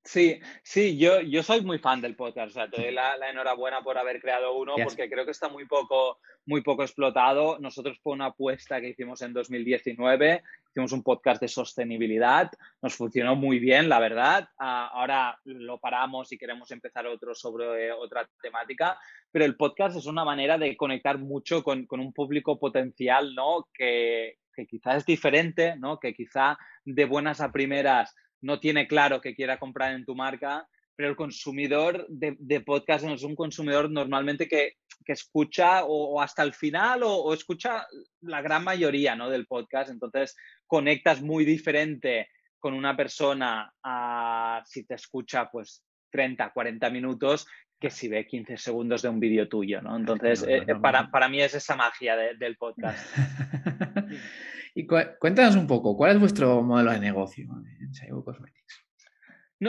Sí, 0.03 0.39
sí, 0.63 0.97
yo, 0.97 1.21
yo 1.21 1.43
soy 1.43 1.61
muy 1.61 1.77
fan 1.77 2.01
del 2.01 2.15
podcast. 2.15 2.49
O 2.49 2.53
sea, 2.53 2.69
te 2.69 2.81
doy 2.81 2.91
la, 2.91 3.15
enhorabuena 3.29 3.81
por 3.81 3.97
haber 3.97 4.19
creado 4.19 4.57
uno, 4.57 4.73
porque 4.83 5.07
creo 5.07 5.25
que 5.25 5.31
está 5.31 5.47
muy 5.47 5.65
poco, 5.65 6.19
muy 6.45 6.61
poco 6.61 6.81
explotado. 6.81 7.59
Nosotros 7.59 7.99
fue 8.01 8.13
una 8.13 8.27
apuesta 8.27 8.81
que 8.81 8.89
hicimos 8.89 9.21
en 9.21 9.31
2019, 9.33 10.41
hicimos 10.69 10.91
un 10.91 11.03
podcast 11.03 11.39
de 11.39 11.47
sostenibilidad, 11.47 12.51
nos 12.81 12.95
funcionó 12.95 13.35
muy 13.35 13.59
bien, 13.59 13.89
la 13.89 13.99
verdad. 13.99 14.49
Ah, 14.57 14.89
ahora 14.91 15.39
lo 15.43 15.79
paramos 15.79 16.31
y 16.31 16.37
queremos 16.37 16.71
empezar 16.71 17.05
otro 17.05 17.35
sobre 17.35 17.87
eh, 17.87 17.91
otra 17.91 18.27
temática, 18.41 18.97
pero 19.31 19.45
el 19.45 19.55
podcast 19.55 19.97
es 19.97 20.07
una 20.07 20.25
manera 20.25 20.57
de 20.57 20.75
conectar 20.75 21.19
mucho 21.19 21.63
con, 21.63 21.85
con 21.85 21.99
un 21.99 22.11
público 22.11 22.59
potencial, 22.59 23.35
¿no? 23.35 23.67
Que, 23.71 24.39
que 24.55 24.65
quizás 24.65 24.97
es 24.97 25.05
diferente, 25.05 25.75
¿no? 25.77 25.99
Que 25.99 26.15
quizá 26.15 26.57
de 26.85 27.05
buenas 27.05 27.39
a 27.39 27.51
primeras 27.51 28.15
no 28.41 28.59
tiene 28.59 28.87
claro 28.87 29.21
que 29.21 29.35
quiera 29.35 29.59
comprar 29.59 29.93
en 29.93 30.05
tu 30.05 30.15
marca, 30.15 30.67
pero 30.95 31.09
el 31.09 31.15
consumidor 31.15 32.05
de, 32.09 32.61
podcast 32.61 33.05
no 33.05 33.13
es 33.13 33.23
un 33.23 33.35
consumidor 33.35 33.89
normalmente 33.89 34.47
que, 34.47 34.75
escucha 35.07 35.83
o, 35.83 36.21
hasta 36.21 36.41
el 36.41 36.53
final 36.53 37.01
o, 37.03 37.33
escucha 37.33 37.85
la 38.21 38.41
gran 38.41 38.63
mayoría 38.63 39.13
¿no? 39.15 39.29
del 39.29 39.45
podcast. 39.45 39.89
Entonces 39.89 40.37
conectas 40.67 41.21
muy 41.21 41.43
diferente 41.43 42.29
con 42.59 42.73
una 42.73 42.95
persona 42.95 43.73
a 43.83 44.61
si 44.65 44.85
te 44.85 44.93
escucha 44.93 45.49
pues 45.49 45.83
30, 46.11 46.51
40 46.53 46.89
minutos 46.91 47.47
que 47.77 47.89
si 47.89 48.07
ve 48.07 48.27
15 48.27 48.57
segundos 48.57 49.01
de 49.01 49.09
un 49.09 49.19
vídeo 49.19 49.49
tuyo, 49.49 49.81
¿no? 49.81 49.97
Entonces, 49.97 50.45
eh, 50.47 50.63
para, 50.79 51.09
para, 51.09 51.27
mí 51.27 51.41
es 51.41 51.55
esa 51.55 51.75
magia 51.75 52.15
del 52.15 52.55
podcast. 52.55 53.03
Y 54.73 54.87
cuéntanos 54.87 55.55
un 55.55 55.67
poco, 55.67 55.95
¿cuál 55.97 56.11
es 56.11 56.19
vuestro 56.19 56.61
modelo 56.61 56.91
de 56.91 56.99
negocio 56.99 57.47
en 57.79 57.93
Saigo 57.93 58.23
Cosmetics? 58.23 58.85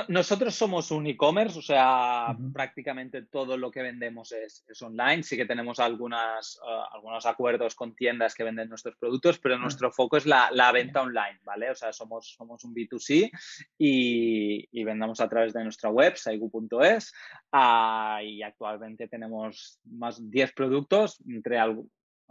nosotros 0.09 0.55
somos 0.55 0.91
un 0.91 1.07
e-commerce, 1.07 1.59
o 1.59 1.63
sea, 1.63 2.35
prácticamente 2.55 3.27
todo 3.27 3.59
lo 3.59 3.71
que 3.71 3.83
vendemos 3.83 4.33
es, 4.33 4.65
online. 4.81 5.23
Sí 5.23 5.37
que 5.37 5.45
tenemos 5.45 5.79
algunas, 5.81 6.59
ah, 6.67 6.89
algunos 6.95 7.27
acuerdos 7.27 7.75
con 7.75 7.95
tiendas 7.95 8.35
que 8.35 8.43
venden 8.43 8.71
nuestros 8.71 8.97
productos, 8.97 9.39
pero 9.39 9.59
nuestro 9.59 9.93
foco 9.93 10.17
es 10.17 10.25
la, 10.25 10.73
venta 10.73 11.03
online, 11.03 11.41
¿vale? 11.45 11.71
O 11.71 11.75
sea, 11.75 11.93
somos, 11.93 12.35
somos 12.39 12.65
un 12.65 12.75
B2C 12.75 13.31
y, 13.77 14.83
vendamos 14.83 15.21
a 15.21 15.29
través 15.29 15.53
de 15.53 15.63
nuestra 15.63 15.91
web, 15.91 16.17
saigu.es, 16.17 17.13
ah, 17.53 18.21
y 18.25 18.43
actualmente 18.43 19.09
tenemos 19.09 19.79
más 19.85 20.19
de 20.23 20.31
10 20.31 20.53
productos, 20.55 21.23
entre 21.29 21.59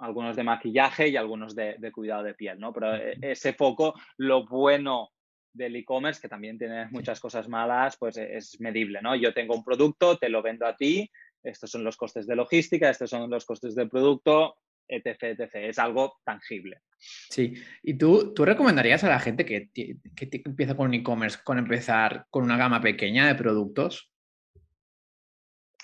algunos 0.02 0.36
de 0.36 0.44
maquillaje 0.44 1.08
y 1.08 1.16
algunos 1.16 1.56
de, 1.56 1.78
cuidado 1.94 2.24
de 2.24 2.34
piel, 2.34 2.60
¿no? 2.60 2.74
Pero 2.74 2.96
eh, 2.96 3.18
ese 3.22 3.54
foco, 3.54 3.94
lo 4.18 4.46
bueno 4.46 5.12
del 5.54 5.76
e-commerce, 5.76 6.20
que 6.22 6.30
también 6.30 6.58
tiene 6.58 6.88
muchas 6.88 7.20
cosas 7.20 7.48
malas, 7.48 7.98
pues 7.98 8.18
e, 8.18 8.38
es 8.38 8.60
medible, 8.60 9.02
¿no? 9.02 9.16
Yo 9.16 9.34
tengo 9.34 9.56
un 9.56 9.64
producto, 9.64 10.18
te 10.18 10.30
lo 10.30 10.42
vendo 10.42 10.66
a 10.66 10.76
ti, 10.76 11.10
estos 11.44 11.70
son 11.70 11.84
los 11.84 11.98
costes 11.98 12.26
de 12.26 12.36
logística, 12.36 12.90
estos 12.90 13.10
son 13.10 13.30
los 13.30 13.46
costes 13.46 13.76
del 13.76 13.90
producto, 13.90 14.56
etc, 14.88 15.24
etc. 15.24 15.56
Es 15.56 15.80
algo 15.80 16.18
tangible. 16.24 16.80
Sí, 16.98 17.54
y 17.84 17.94
tú, 17.96 18.34
tú 18.34 18.44
recomendarías 18.44 19.04
a 19.04 19.10
la 19.10 19.20
gente 19.20 19.46
que, 19.46 19.70
que 19.72 19.98
empieza 20.46 20.76
con 20.76 20.88
un 20.88 20.96
e-commerce, 20.96 21.40
con 21.44 21.60
empezar 21.60 22.26
con 22.30 22.44
una 22.44 22.58
gama 22.58 22.82
pequeña 22.82 23.28
de 23.28 23.36
productos? 23.36 24.12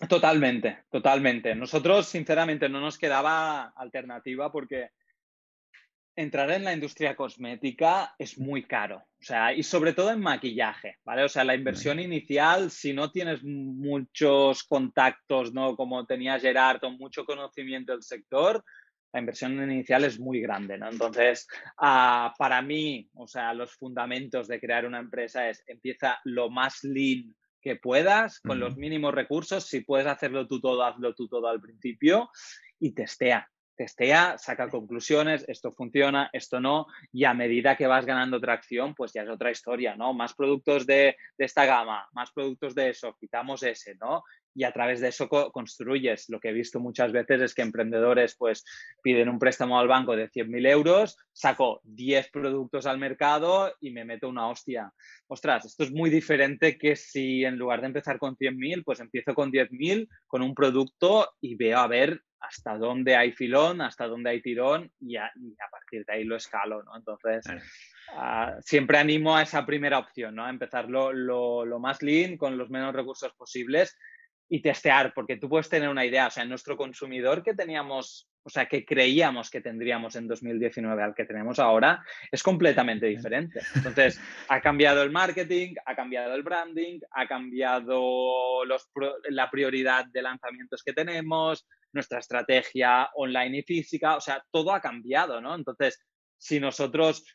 Totalmente, 0.06 0.84
totalmente. 0.92 1.56
Nosotros, 1.56 2.08
sinceramente, 2.08 2.70
no 2.70 2.80
nos 2.80 2.98
quedaba 2.98 3.74
alternativa 3.76 4.52
porque 4.52 4.92
entrar 6.16 6.52
en 6.52 6.64
la 6.64 6.74
industria 6.74 7.16
cosmética 7.16 8.14
es 8.18 8.38
muy 8.38 8.64
caro. 8.64 8.98
O 8.98 9.24
sea, 9.24 9.54
y 9.54 9.64
sobre 9.64 9.94
todo 9.94 10.12
en 10.12 10.20
maquillaje, 10.20 10.98
¿vale? 11.04 11.24
O 11.24 11.30
sea, 11.30 11.44
la 11.44 11.56
inversión 11.56 12.00
inicial, 12.00 12.70
si 12.70 12.94
no 12.94 13.12
tienes 13.12 13.44
muchos 13.44 14.64
contactos, 14.64 15.54
¿no? 15.54 15.76
Como 15.76 16.06
tenía 16.06 16.40
Gerard 16.40 16.84
o 16.84 16.92
mucho 16.92 17.26
conocimiento 17.26 17.92
del 17.92 18.04
sector, 18.04 18.64
la 19.14 19.20
inversión 19.20 19.54
inicial 19.72 20.04
es 20.04 20.20
muy 20.20 20.42
grande, 20.42 20.78
¿no? 20.78 20.90
Entonces, 20.90 21.48
ah, 21.78 22.34
para 22.38 22.62
mí, 22.62 23.10
o 23.16 23.28
sea, 23.28 23.54
los 23.54 23.74
fundamentos 23.74 24.48
de 24.48 24.60
crear 24.60 24.86
una 24.86 25.00
empresa 25.00 25.50
es 25.50 25.64
empieza 25.68 26.20
lo 26.24 26.50
más 26.50 26.84
lean 26.84 27.36
que 27.68 27.76
puedas, 27.76 28.40
con 28.40 28.62
los 28.62 28.78
mínimos 28.78 29.14
recursos. 29.14 29.66
Si 29.66 29.82
puedes 29.82 30.08
hacerlo 30.08 30.48
tú 30.48 30.62
todo, 30.62 30.84
hazlo 30.84 31.14
tú 31.14 31.28
todo 31.28 31.50
al 31.50 31.60
principio 31.60 32.30
y 32.80 32.92
testea. 32.92 33.50
Testea, 33.76 34.38
saca 34.38 34.70
conclusiones, 34.70 35.44
esto 35.50 35.72
funciona, 35.74 36.30
esto 36.34 36.60
no, 36.60 36.88
y 37.12 37.26
a 37.26 37.34
medida 37.34 37.76
que 37.76 37.86
vas 37.86 38.06
ganando 38.08 38.40
tracción, 38.40 38.96
pues 38.96 39.12
ya 39.14 39.22
es 39.22 39.30
otra 39.30 39.52
historia, 39.52 39.96
¿no? 39.96 40.14
Más 40.14 40.34
productos 40.34 40.88
de, 40.88 41.16
de 41.38 41.46
esta 41.46 41.66
gama, 41.66 42.08
más 42.14 42.32
productos 42.32 42.74
de 42.74 42.90
eso, 42.90 43.16
quitamos 43.20 43.62
ese, 43.62 43.96
¿no? 43.96 44.24
Y 44.58 44.64
a 44.64 44.72
través 44.72 45.02
de 45.02 45.10
eso 45.10 45.30
construyes. 45.30 46.30
Lo 46.30 46.40
que 46.40 46.50
he 46.50 46.52
visto 46.52 46.80
muchas 46.80 47.12
veces 47.12 47.42
es 47.42 47.54
que 47.54 47.62
emprendedores 47.62 48.36
pues 48.36 48.66
piden 49.04 49.30
un 49.30 49.38
préstamo 49.38 49.80
al 49.80 49.88
banco 49.88 50.16
de 50.16 50.32
100.000 50.32 50.68
euros, 50.72 51.16
saco 51.32 51.80
10 51.84 52.32
productos 52.32 52.88
al 52.88 52.98
mercado 52.98 53.72
y 53.80 53.92
me 53.92 54.04
meto 54.04 54.28
una 54.28 54.48
hostia. 54.48 54.92
Ostras, 55.28 55.66
esto 55.66 55.84
es 55.84 55.92
muy 55.92 56.10
diferente 56.10 56.76
que 56.80 56.96
si 56.96 57.46
en 57.46 57.56
lugar 57.56 57.82
de 57.82 57.88
empezar 57.88 58.18
con 58.18 58.36
100.000, 58.36 58.82
pues 58.84 59.00
empiezo 59.00 59.36
con 59.36 59.52
10.000 59.52 60.08
con 60.26 60.42
un 60.42 60.56
producto 60.56 61.30
y 61.40 61.54
veo 61.54 61.78
a 61.78 61.88
ver 61.88 62.24
hasta 62.40 62.80
dónde 62.80 63.16
hay 63.16 63.34
filón, 63.34 63.82
hasta 63.82 64.08
dónde 64.08 64.32
hay 64.32 64.42
tirón 64.42 64.92
y 65.00 65.18
a, 65.18 65.32
partir 65.70 66.04
de 66.04 66.14
ahí 66.14 66.24
lo 66.24 66.36
escalo, 66.36 66.82
¿no? 66.82 66.96
Entonces, 66.96 67.46
ah, 68.16 68.56
siempre 68.62 68.98
animo 68.98 69.36
a 69.36 69.44
esa 69.44 69.68
primera 69.68 70.00
opción, 70.00 70.34
¿no? 70.34 70.46
A 70.46 70.50
empezar 70.50 70.90
lo, 70.90 71.14
lo 71.14 71.80
más 71.80 72.02
lean, 72.02 72.38
con 72.38 72.58
los 72.58 72.72
menos 72.72 72.96
recursos 72.96 73.34
posibles 73.36 73.96
y 74.50 74.62
testear, 74.62 75.14
porque 75.14 75.38
tú 75.38 75.50
puedes 75.50 75.70
tener 75.70 75.90
una 75.90 76.06
idea, 76.06 76.28
o 76.28 76.32
sea, 76.32 76.46
nuestro 76.46 76.78
consumidor 76.78 77.44
que 77.44 77.54
teníamos, 77.54 78.30
o 78.44 78.50
sea, 78.50 78.68
que 78.68 78.86
creíamos 78.86 79.50
que 79.50 79.62
tendríamos 79.62 80.16
en 80.16 80.28
2019 80.28 81.04
al 81.04 81.14
que 81.14 81.26
tenemos 81.26 81.60
ahora, 81.60 82.04
es 82.32 82.42
completamente 82.42 83.08
diferente. 83.08 83.60
Entonces, 83.76 84.22
ha 84.48 84.62
cambiado 84.62 85.04
el 85.04 85.12
marketing, 85.12 85.76
ha 85.86 85.96
cambiado 85.96 86.34
el 86.34 86.44
branding, 86.44 87.00
ha 87.12 87.28
cambiado 87.28 88.64
los, 88.66 88.90
la 89.30 89.50
prioridad 89.52 90.06
de 90.06 90.22
lanzamientos 90.22 90.82
que 90.84 90.94
tenemos, 90.94 91.68
nuestra 91.92 92.20
estrategia 92.20 93.10
online 93.16 93.60
y 93.60 93.64
física, 93.64 94.16
o 94.16 94.22
sea, 94.22 94.44
todo 94.52 94.74
ha 94.74 94.80
cambiado, 94.80 95.42
¿no? 95.42 95.56
Entonces, 95.56 96.00
si 96.38 96.60
nosotros 96.60 97.26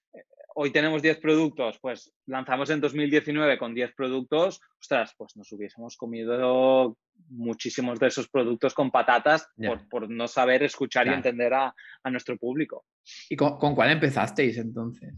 hoy 0.55 0.71
tenemos 0.71 1.03
10 1.03 1.19
productos, 1.19 1.79
pues 1.81 2.13
lanzamos 2.27 2.71
en 2.71 2.81
2019 2.81 3.59
con 3.59 3.75
10 3.75 3.95
productos, 3.95 4.61
ostras, 4.81 5.15
pues 5.17 5.37
nos 5.37 5.51
hubiésemos 5.53 5.97
comido 5.97 6.97
muchísimos 7.29 7.99
de 7.99 8.09
esos 8.09 8.29
productos 8.29 8.75
con 8.75 8.91
patatas 8.91 9.49
por, 9.91 10.11
no 10.11 10.29
saber 10.29 10.63
escuchar 10.63 11.07
y 11.07 11.11
entender 11.11 11.55
a, 11.55 11.75
nuestro 12.11 12.37
público. 12.37 12.85
¿Y 13.29 13.37
con, 13.37 13.59
cuál 13.59 13.91
empezasteis 13.91 14.59
entonces? 14.59 15.15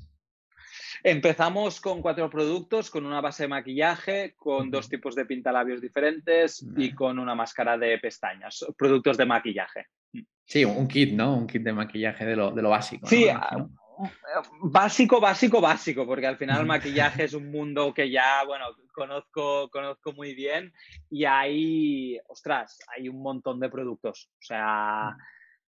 Empezamos 1.03 1.81
con 1.81 2.01
cuatro 2.01 2.31
productos, 2.31 2.89
con 2.91 3.05
una 3.05 3.21
base 3.21 3.43
de 3.43 3.49
maquillaje, 3.49 4.35
con 4.37 4.71
dos 4.71 4.89
tipos 4.89 5.15
de 5.15 5.27
pintalabios 5.27 5.81
diferentes 5.81 6.67
y 6.77 6.93
con 6.93 7.19
una 7.19 7.35
máscara 7.35 7.77
de 7.77 7.99
pestañas, 7.99 8.65
productos 8.79 9.17
de 9.17 9.27
maquillaje. 9.27 9.87
Sí, 10.47 10.65
un 10.65 10.89
kit, 10.89 11.13
¿no? 11.13 11.37
Un 11.37 11.47
kit 11.47 11.63
de 11.63 11.73
maquillaje 11.73 12.25
de 12.25 12.37
lo, 12.37 12.53
de 12.53 12.63
lo 12.63 12.71
básico. 12.71 13.07
Sí, 13.07 13.27
Básico, 14.61 15.21
básico, 15.21 15.61
básico, 15.61 16.07
porque 16.07 16.27
al 16.27 16.37
final 16.37 16.61
el 16.61 16.67
maquillaje 16.67 17.25
es 17.25 17.35
un 17.35 17.51
mundo 17.51 17.93
que 17.95 18.11
ya, 18.11 18.45
bueno, 18.45 18.67
conozco, 18.93 19.69
conozco 19.71 20.13
muy 20.13 20.35
bien 20.35 20.73
y 21.11 21.25
hay, 21.25 22.19
ostras, 22.29 22.79
hay 22.95 23.09
un 23.09 23.23
montón 23.23 23.61
de 23.61 23.69
productos. 23.69 24.31
O 24.33 24.43
sea, 24.43 25.17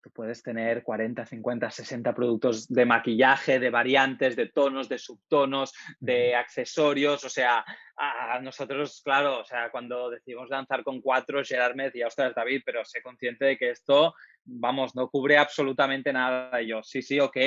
tú 0.02 0.12
puedes 0.12 0.44
tener 0.44 0.84
40, 0.84 1.26
50, 1.26 1.72
60 1.72 2.14
productos 2.14 2.68
de 2.68 2.86
maquillaje, 2.86 3.60
de 3.60 3.70
variantes, 3.70 4.36
de 4.36 4.48
tonos, 4.48 4.88
de 4.88 5.00
subtonos, 5.00 5.74
de 6.00 6.36
accesorios. 6.36 7.24
O 7.24 7.30
sea, 7.30 7.66
a 7.98 8.40
nosotros, 8.40 9.02
claro, 9.04 9.40
o 9.40 9.46
sea, 9.46 9.72
cuando 9.72 10.10
decidimos 10.10 10.50
lanzar 10.50 10.84
con 10.84 11.02
cuatro, 11.02 11.44
Gerard 11.44 11.76
me 11.76 11.86
decía, 11.86 12.08
ostras, 12.08 12.34
David, 12.36 12.62
pero 12.66 12.86
sé 12.86 13.02
consciente 13.02 13.46
de 13.46 13.58
que 13.58 13.72
esto, 13.72 14.14
vamos, 14.44 14.96
no 14.96 15.10
cubre 15.10 15.38
absolutamente 15.38 16.14
nada. 16.14 16.62
Y 16.62 16.68
yo, 16.68 16.84
sí, 16.84 17.02
sí, 17.02 17.20
ok 17.20 17.38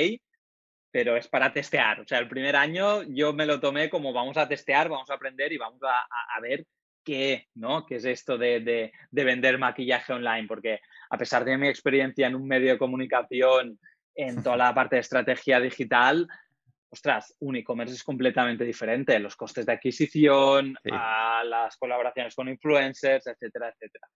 pero 0.90 1.16
es 1.16 1.28
para 1.28 1.52
testear. 1.52 2.00
O 2.00 2.06
sea, 2.06 2.18
el 2.18 2.28
primer 2.28 2.56
año 2.56 3.02
yo 3.02 3.32
me 3.32 3.46
lo 3.46 3.60
tomé 3.60 3.90
como 3.90 4.12
vamos 4.12 4.36
a 4.36 4.48
testear, 4.48 4.88
vamos 4.88 5.10
a 5.10 5.14
aprender 5.14 5.52
y 5.52 5.58
vamos 5.58 5.80
a, 5.82 6.40
ver 6.40 6.64
qué, 7.04 7.46
¿no? 7.54 7.86
¿Qué 7.86 7.96
es 7.96 8.04
esto 8.04 8.38
de, 8.38 8.60
de, 8.60 9.24
vender 9.24 9.58
maquillaje 9.58 10.12
online? 10.12 10.46
Porque 10.46 10.80
a 11.10 11.18
pesar 11.18 11.44
de 11.44 11.56
mi 11.56 11.68
experiencia 11.68 12.26
en 12.26 12.34
un 12.34 12.46
medio 12.46 12.72
de 12.72 12.78
comunicación, 12.78 13.78
en 14.14 14.42
toda 14.42 14.56
la 14.56 14.74
parte 14.74 14.96
de 14.96 15.00
estrategia 15.00 15.60
digital, 15.60 16.26
ostras, 16.90 17.34
un 17.40 17.56
e-commerce 17.56 17.94
es 17.94 18.02
completamente 18.02 18.64
diferente. 18.64 19.18
Los 19.18 19.36
costes 19.36 19.66
de 19.66 19.72
adquisición, 19.72 20.74
las 20.84 21.76
colaboraciones 21.76 22.34
con 22.34 22.48
influencers, 22.48 23.26
etcétera, 23.26 23.68
etcétera. 23.68 24.08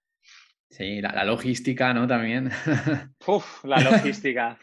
Sí, 0.72 1.02
la, 1.02 1.22
logística, 1.24 1.92
¿no? 1.92 2.06
También. 2.08 2.48
Uf, 3.26 3.62
la 3.64 3.78
logística. 3.78 4.56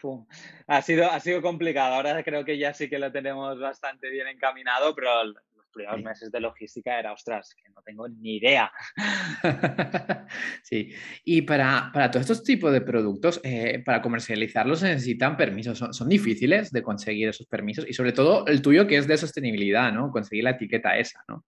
Ha, 0.66 0.82
sido, 0.82 1.08
ha 1.08 1.20
sido 1.20 1.40
complicado. 1.40 1.94
Ahora 1.94 2.24
creo 2.24 2.44
que 2.44 2.58
ya 2.58 2.74
sí 2.74 2.90
que 2.90 2.98
lo 2.98 3.12
tenemos 3.12 3.60
bastante 3.60 4.10
bien 4.10 4.26
encaminado, 4.26 4.92
pero 4.92 5.22
los 5.22 5.36
primeros 5.72 6.02
meses 6.02 6.32
de 6.32 6.40
logística 6.40 6.98
era, 6.98 7.12
ostras, 7.12 7.54
que 7.54 7.70
no 7.70 7.80
tengo 7.82 8.08
ni 8.08 8.38
idea. 8.38 8.72
sí, 10.64 10.92
y 11.24 11.42
para, 11.42 11.92
para 11.94 12.10
todos 12.10 12.22
estos 12.28 12.42
tipos 12.42 12.72
de 12.72 12.80
productos, 12.80 13.40
eh, 13.44 13.80
para 13.84 14.02
comercializarlos 14.02 14.80
se 14.80 14.88
necesitan 14.88 15.36
permisos. 15.36 15.78
Son, 15.78 15.94
son, 15.94 16.08
difíciles 16.08 16.72
de 16.72 16.82
conseguir 16.82 17.28
esos 17.28 17.46
permisos 17.46 17.88
y 17.88 17.92
sobre 17.92 18.10
todo 18.10 18.48
el 18.48 18.62
tuyo 18.62 18.88
que 18.88 18.96
es 18.96 19.06
de 19.06 19.16
sostenibilidad, 19.16 19.92
¿no? 19.92 20.10
Conseguir 20.10 20.42
la 20.42 20.50
etiqueta 20.50 20.98
esa, 20.98 21.22
¿no? 21.28 21.44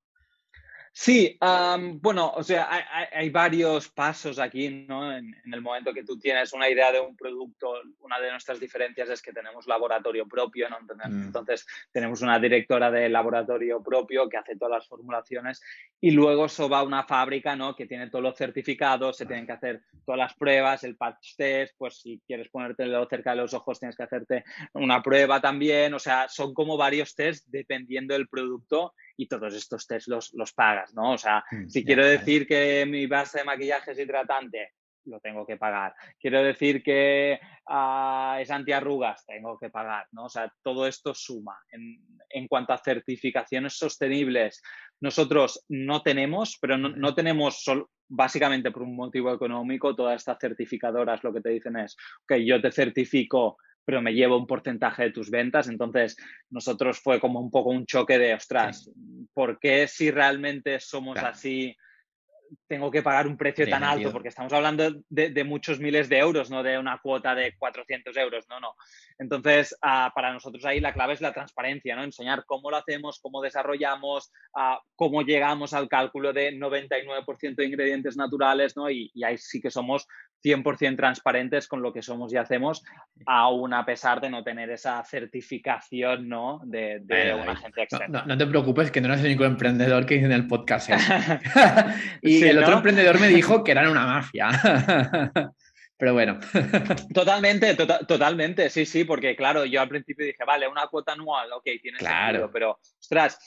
Sí, 0.94 1.38
bueno, 1.40 2.32
o 2.36 2.42
sea, 2.42 2.68
hay, 3.10 3.30
varios 3.30 3.88
pasos 3.88 4.38
aquí, 4.38 4.68
¿no? 4.86 5.16
En, 5.16 5.34
el 5.50 5.62
momento 5.62 5.94
que 5.94 6.04
tú 6.04 6.18
tienes 6.18 6.52
una 6.52 6.68
idea 6.68 6.92
de 6.92 7.00
un 7.00 7.16
producto, 7.16 7.80
una 8.00 8.20
de 8.20 8.30
nuestras 8.30 8.60
diferencias 8.60 9.08
es 9.08 9.22
que 9.22 9.32
tenemos 9.32 9.66
laboratorio 9.66 10.28
propio, 10.28 10.68
¿no? 10.68 10.78
Mm. 10.80 11.22
Entonces, 11.24 11.66
tenemos 11.90 12.20
una 12.20 12.38
directora 12.38 12.90
de 12.90 13.08
laboratorio 13.08 13.82
propio 13.82 14.28
que 14.28 14.36
hace 14.36 14.56
todas 14.56 14.80
las 14.80 14.86
formulaciones 14.86 15.62
y 15.98 16.10
luego 16.10 16.44
eso 16.44 16.68
va 16.68 16.80
a 16.80 16.84
una 16.84 17.04
fábrica, 17.04 17.56
¿no? 17.56 17.74
Que 17.74 17.86
tiene 17.86 18.10
todos 18.10 18.22
los 18.22 18.36
certificados, 18.36 19.16
se 19.16 19.24
tienen 19.24 19.46
que 19.46 19.52
hacer 19.52 19.82
todas 20.04 20.18
las 20.18 20.34
pruebas, 20.34 20.84
el 20.84 20.96
patch 20.96 21.36
test, 21.36 21.74
pues 21.78 22.00
si 22.00 22.20
quieres 22.26 22.50
ponértelo 22.50 23.06
cerca 23.08 23.30
de 23.30 23.36
los 23.36 23.54
ojos 23.54 23.78
tienes 23.78 23.96
que 23.96 24.02
hacerte 24.02 24.44
una 24.74 25.02
prueba 25.02 25.40
también, 25.40 25.94
o 25.94 25.98
sea, 25.98 26.28
son 26.28 26.52
como 26.52 26.76
varios 26.76 27.14
tests 27.14 27.50
dependiendo 27.50 28.12
del 28.12 28.28
producto 28.28 28.92
y 29.22 29.28
todos 29.28 29.54
estos 29.54 29.86
test 29.86 30.08
los, 30.08 30.32
los 30.34 30.52
pagas, 30.52 30.94
¿no? 30.94 31.12
O 31.12 31.18
sea, 31.18 31.44
mm, 31.50 31.68
si 31.68 31.84
quiero 31.84 32.04
decir 32.04 32.46
que 32.46 32.84
mi 32.86 33.06
base 33.06 33.38
de 33.38 33.44
maquillaje 33.44 33.92
es 33.92 33.98
hidratante, 33.98 34.72
lo 35.04 35.20
tengo 35.20 35.46
que 35.46 35.56
pagar. 35.56 35.94
Quiero 36.20 36.42
decir 36.42 36.82
que 36.82 37.40
uh, 37.68 38.38
es 38.38 38.50
antiarrugas, 38.50 39.24
tengo 39.26 39.58
que 39.58 39.70
pagar, 39.70 40.06
¿no? 40.12 40.24
O 40.24 40.28
sea, 40.28 40.52
todo 40.62 40.86
esto 40.86 41.14
suma. 41.14 41.58
En, 41.70 41.98
en 42.30 42.48
cuanto 42.48 42.72
a 42.72 42.78
certificaciones 42.78 43.76
sostenibles, 43.76 44.62
nosotros 45.00 45.64
no 45.68 46.02
tenemos, 46.02 46.58
pero 46.60 46.78
no, 46.78 46.90
no 46.90 47.14
tenemos 47.14 47.64
básicamente 48.08 48.70
por 48.70 48.82
un 48.82 48.94
motivo 48.94 49.32
económico, 49.32 49.96
todas 49.96 50.16
estas 50.16 50.38
certificadoras 50.40 51.24
lo 51.24 51.32
que 51.32 51.40
te 51.40 51.50
dicen 51.50 51.76
es, 51.76 51.96
ok, 52.24 52.36
yo 52.44 52.60
te 52.60 52.70
certifico 52.70 53.56
pero 53.84 54.02
me 54.02 54.14
llevo 54.14 54.36
un 54.36 54.46
porcentaje 54.46 55.04
de 55.04 55.10
tus 55.10 55.30
ventas. 55.30 55.68
Entonces, 55.68 56.16
nosotros 56.50 57.00
fue 57.00 57.20
como 57.20 57.40
un 57.40 57.50
poco 57.50 57.70
un 57.70 57.86
choque 57.86 58.18
de, 58.18 58.34
ostras, 58.34 58.90
¿por 59.34 59.58
qué 59.58 59.88
si 59.88 60.10
realmente 60.10 60.80
somos 60.80 61.18
así? 61.18 61.76
tengo 62.66 62.90
que 62.90 63.02
pagar 63.02 63.26
un 63.26 63.36
precio 63.36 63.68
tan 63.68 63.82
alto, 63.82 64.10
porque 64.12 64.28
estamos 64.28 64.52
hablando 64.52 65.02
de, 65.08 65.44
muchos 65.44 65.80
miles 65.80 66.08
de 66.08 66.18
euros, 66.18 66.50
no 66.50 66.62
de 66.62 66.78
una 66.78 66.98
cuota 66.98 67.34
de 67.34 67.56
400 67.56 68.16
euros, 68.16 68.46
no, 68.48 68.60
no. 68.60 68.74
Entonces, 69.18 69.76
ah, 69.82 70.12
para 70.14 70.32
nosotros 70.32 70.64
ahí 70.64 70.80
la 70.80 70.92
clave 70.92 71.14
es 71.14 71.20
la 71.20 71.32
transparencia, 71.32 71.96
¿no? 71.96 72.04
Enseñar 72.04 72.44
cómo 72.46 72.70
lo 72.70 72.76
hacemos, 72.76 73.20
cómo 73.20 73.40
desarrollamos, 73.40 74.32
uh, 74.54 74.76
cómo 74.96 75.22
llegamos 75.22 75.72
al 75.72 75.88
cálculo 75.88 76.32
de 76.32 76.52
99% 76.52 77.54
de 77.56 77.66
ingredientes 77.66 78.16
naturales, 78.16 78.76
¿no? 78.76 78.90
Y, 78.90 79.10
ahí 79.24 79.38
sí 79.38 79.60
que 79.60 79.70
somos 79.70 80.06
100% 80.42 80.96
transparentes 80.96 81.68
con 81.68 81.82
lo 81.82 81.92
que 81.92 82.02
somos 82.02 82.32
y 82.32 82.36
hacemos, 82.36 82.82
aún 83.26 83.72
a 83.74 83.84
pesar 83.84 84.20
de 84.20 84.30
no 84.30 84.42
tener 84.42 84.70
esa 84.70 85.02
certificación, 85.04 86.28
¿no? 86.28 86.60
De, 86.64 87.02
una 87.40 87.52
agencia 87.52 87.84
externa. 87.84 88.24
No, 88.26 88.36
te 88.36 88.46
preocupes, 88.46 88.90
que 88.90 89.00
no 89.00 89.08
eres 89.08 89.20
el 89.20 89.26
único 89.26 89.44
emprendedor 89.44 90.06
que 90.06 90.14
dice 90.14 90.26
en 90.26 90.32
el 90.32 90.46
podcast. 90.46 90.90
¿eh? 90.90 90.96
y 92.22 92.42
el 92.44 92.58
otro 92.58 92.76
emprendedor 92.76 93.20
me 93.20 93.28
dijo 93.28 93.62
que 93.62 93.72
eran 93.72 93.88
una 93.88 94.06
mafia. 94.06 94.50
Pero 95.96 96.14
bueno. 96.14 96.40
Totalmente, 97.14 97.76
tota-, 97.76 98.04
totalmente, 98.04 98.68
sí, 98.70 98.84
sí, 98.86 99.04
porque 99.04 99.36
claro, 99.36 99.64
yo 99.64 99.80
al 99.80 99.88
principio 99.88 100.26
dije, 100.26 100.44
vale, 100.44 100.66
una 100.66 100.88
cuota 100.88 101.12
anual, 101.12 101.52
ok, 101.52 101.64
tiene 101.80 101.98
claro. 101.98 102.26
sentido, 102.26 102.50
pero 102.52 102.80
ostras, 102.98 103.38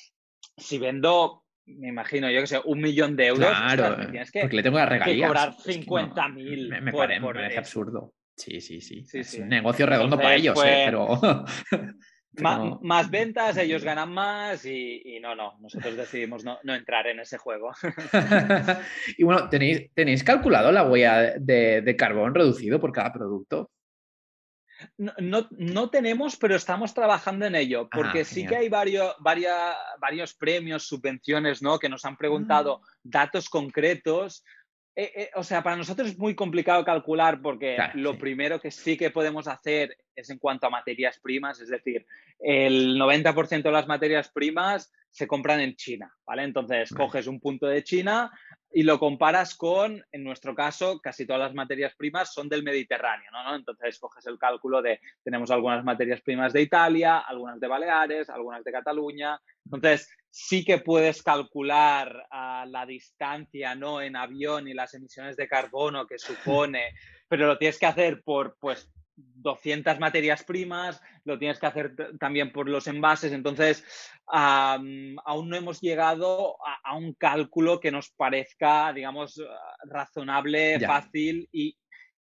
si 0.55 0.77
vendo, 0.77 1.43
me 1.65 1.87
imagino, 1.89 2.29
yo 2.29 2.41
que 2.41 2.47
sé, 2.47 2.59
un 2.63 2.79
millón 2.79 3.15
de 3.15 3.27
euros, 3.27 3.49
claro, 3.49 4.09
tienes 4.09 4.31
que, 4.31 4.41
porque 4.41 4.55
le 4.57 4.63
tengo 4.63 4.77
que 4.77 5.21
cobrar 5.21 5.53
50 5.53 6.29
mil. 6.29 6.69
me, 6.81 6.91
parece, 6.91 7.57
absurdo. 7.57 8.13
Sí, 8.35 8.59
sí, 8.59 8.81
sí. 8.81 9.05
es 9.13 9.33
un 9.35 9.49
negocio 9.49 9.85
redondo 9.85 10.17
para 10.17 10.35
ellos, 10.35 10.59
¿eh? 10.65 10.85
pero 10.85 11.45
más 12.81 13.09
ventas, 13.09 13.57
ellos 13.57 13.83
ganan 13.83 14.11
más 14.11 14.65
y, 14.65 15.19
no, 15.21 15.35
no, 15.35 15.57
nosotros 15.59 15.95
decidimos 15.95 16.43
no, 16.43 16.59
entrar 16.73 17.07
en 17.07 17.19
ese 17.19 17.37
juego. 17.37 17.71
y 19.17 19.23
bueno, 19.23 19.49
¿tenéis, 19.49 19.93
¿tenéis 19.93 20.23
calculado 20.23 20.71
la 20.71 20.83
huella 20.83 21.35
de, 21.37 21.95
carbón 21.97 22.35
reducido 22.35 22.79
por 22.79 22.91
cada 22.91 23.13
producto? 23.13 23.71
No, 24.97 25.47
no, 25.51 25.89
tenemos, 25.89 26.35
pero 26.35 26.55
estamos 26.55 26.93
trabajando 26.93 27.45
en 27.45 27.55
ello, 27.55 27.87
ah, 27.91 27.95
porque 27.95 28.25
sí 28.25 28.45
que 28.45 28.55
hay 28.55 28.69
varios, 28.69 29.15
varios 29.19 30.33
premios, 30.33 30.87
subvenciones, 30.87 31.61
¿no? 31.61 31.79
Que 31.79 31.89
nos 31.89 32.05
han 32.05 32.17
preguntado 32.17 32.79
mm. 32.79 33.09
datos 33.09 33.49
concretos 33.49 34.43
eh, 34.97 35.11
eh, 35.15 35.29
o 35.35 35.43
sea, 35.43 35.61
para 35.61 35.75
nosotros 35.75 36.09
es 36.09 36.17
muy 36.17 36.35
complicado 36.35 36.85
calcular 36.85 37.41
porque 37.41 37.77
lo 37.95 38.17
primero 38.17 38.61
que 38.61 38.71
sí 38.71 38.95
que 38.95 39.11
podemos 39.11 39.45
hacer 39.47 39.97
es 40.15 40.29
en 40.29 40.39
cuanto 40.39 40.67
a 40.67 40.69
materias 40.69 41.19
primas, 41.19 41.59
es 41.59 41.67
decir, 41.67 42.05
el 42.39 42.97
90% 42.97 43.61
de 43.61 43.71
las 43.71 43.87
materias 43.87 44.29
primas 44.29 44.93
se 45.09 45.27
compran 45.27 45.59
en 45.59 45.75
China, 45.75 46.13
¿vale? 46.25 46.43
Entonces, 46.43 46.93
coges 46.93 47.27
un 47.27 47.41
punto 47.41 47.67
de 47.67 47.83
China 47.83 48.31
y 48.71 48.83
lo 48.83 48.99
comparas 48.99 49.55
con, 49.55 50.03
en 50.11 50.23
nuestro 50.23 50.55
caso, 50.55 50.99
casi 51.01 51.25
todas 51.25 51.41
las 51.41 51.53
materias 51.53 51.93
primas 51.95 52.33
son 52.33 52.47
del 52.47 52.63
Mediterráneo, 52.63 53.31
¿no? 53.31 53.55
Entonces, 53.55 53.99
coges 53.99 54.25
el 54.27 54.37
cálculo 54.37 54.81
de, 54.81 54.99
tenemos 55.23 55.51
algunas 55.51 55.83
materias 55.83 56.21
primas 56.21 56.53
de 56.53 56.61
Italia, 56.61 57.19
algunas 57.19 57.59
de 57.59 57.67
Baleares, 57.67 58.29
algunas 58.29 58.63
de 58.63 58.71
Cataluña. 58.71 59.39
Entonces, 59.65 60.09
sí 60.37 60.65
que 60.65 60.79
puedes 60.79 61.23
calcular 61.23 62.27
la 62.67 62.85
distancia 62.85 63.73
¿no? 63.73 64.01
en 64.01 64.17
avión 64.17 64.67
y 64.67 64.73
las 64.73 64.93
emisiones 64.93 65.37
de 65.37 65.47
carbono 65.47 66.05
que 66.05 66.19
supone, 66.19 66.93
pero 67.29 67.47
lo 67.47 67.57
tienes 67.57 67.79
que 67.79 67.85
hacer 67.85 68.21
por 68.21 68.57
pues 68.59 68.91
200 69.15 69.97
materias 69.97 70.43
primas, 70.43 71.01
lo 71.23 71.39
tienes 71.39 71.57
que 71.57 71.67
hacer 71.67 71.95
también 72.19 72.51
por 72.51 72.67
los 72.67 72.85
envases, 72.87 73.31
entonces 73.31 73.85
aún 74.25 75.49
no 75.49 75.55
hemos 75.55 75.79
llegado 75.79 76.57
a, 76.83 76.97
un 76.97 77.13
cálculo 77.13 77.79
que 77.79 77.91
nos 77.91 78.09
parezca, 78.09 78.91
digamos, 78.91 79.41
razonable, 79.85 80.81
fácil 80.81 81.47
y, 81.53 81.77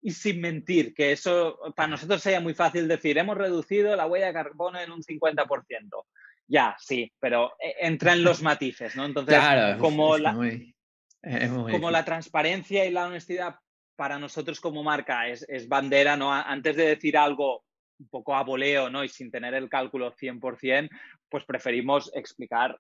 y 0.02 0.12
sin 0.14 0.42
mentir, 0.42 0.96
que 0.96 1.12
eso 1.12 1.60
para 1.76 1.90
nosotros 1.90 2.24
sería 2.24 2.42
muy 2.42 2.56
fácil 2.56 2.88
decir, 2.88 3.20
hemos 3.20 3.38
reducido 3.38 3.96
la 3.96 4.08
huella 4.08 4.28
de 4.28 4.34
carbono 4.34 4.80
en 4.80 4.92
un 4.92 5.04
50%. 5.04 6.06
Ya, 6.50 6.76
sí, 6.80 7.12
pero 7.20 7.54
eh, 7.60 7.76
entra 7.82 8.14
en 8.14 8.24
los 8.24 8.42
matices, 8.42 8.96
¿no? 8.96 9.06
Entonces, 9.06 9.40
como, 9.80 10.18
la, 10.18 10.34
como 11.70 11.92
la 11.92 12.04
transparencia 12.04 12.86
y 12.86 12.92
la 12.92 13.06
honestidad 13.06 13.56
para 13.96 14.18
nosotros 14.18 14.60
como 14.60 14.82
marca 14.82 15.28
es, 15.28 15.68
bandera, 15.68 16.18
¿no? 16.18 16.34
Antes 16.34 16.76
de 16.76 16.88
decir 16.88 17.18
algo 17.18 17.64
un 18.00 18.08
poco 18.08 18.34
a 18.34 18.44
voleo, 18.44 18.90
¿no? 18.90 19.04
Y 19.04 19.10
sin 19.10 19.30
tener 19.30 19.54
el 19.54 19.70
cálculo 19.70 20.12
100%, 20.16 20.90
pues 21.30 21.46
preferimos 21.46 22.10
explicar 22.16 22.80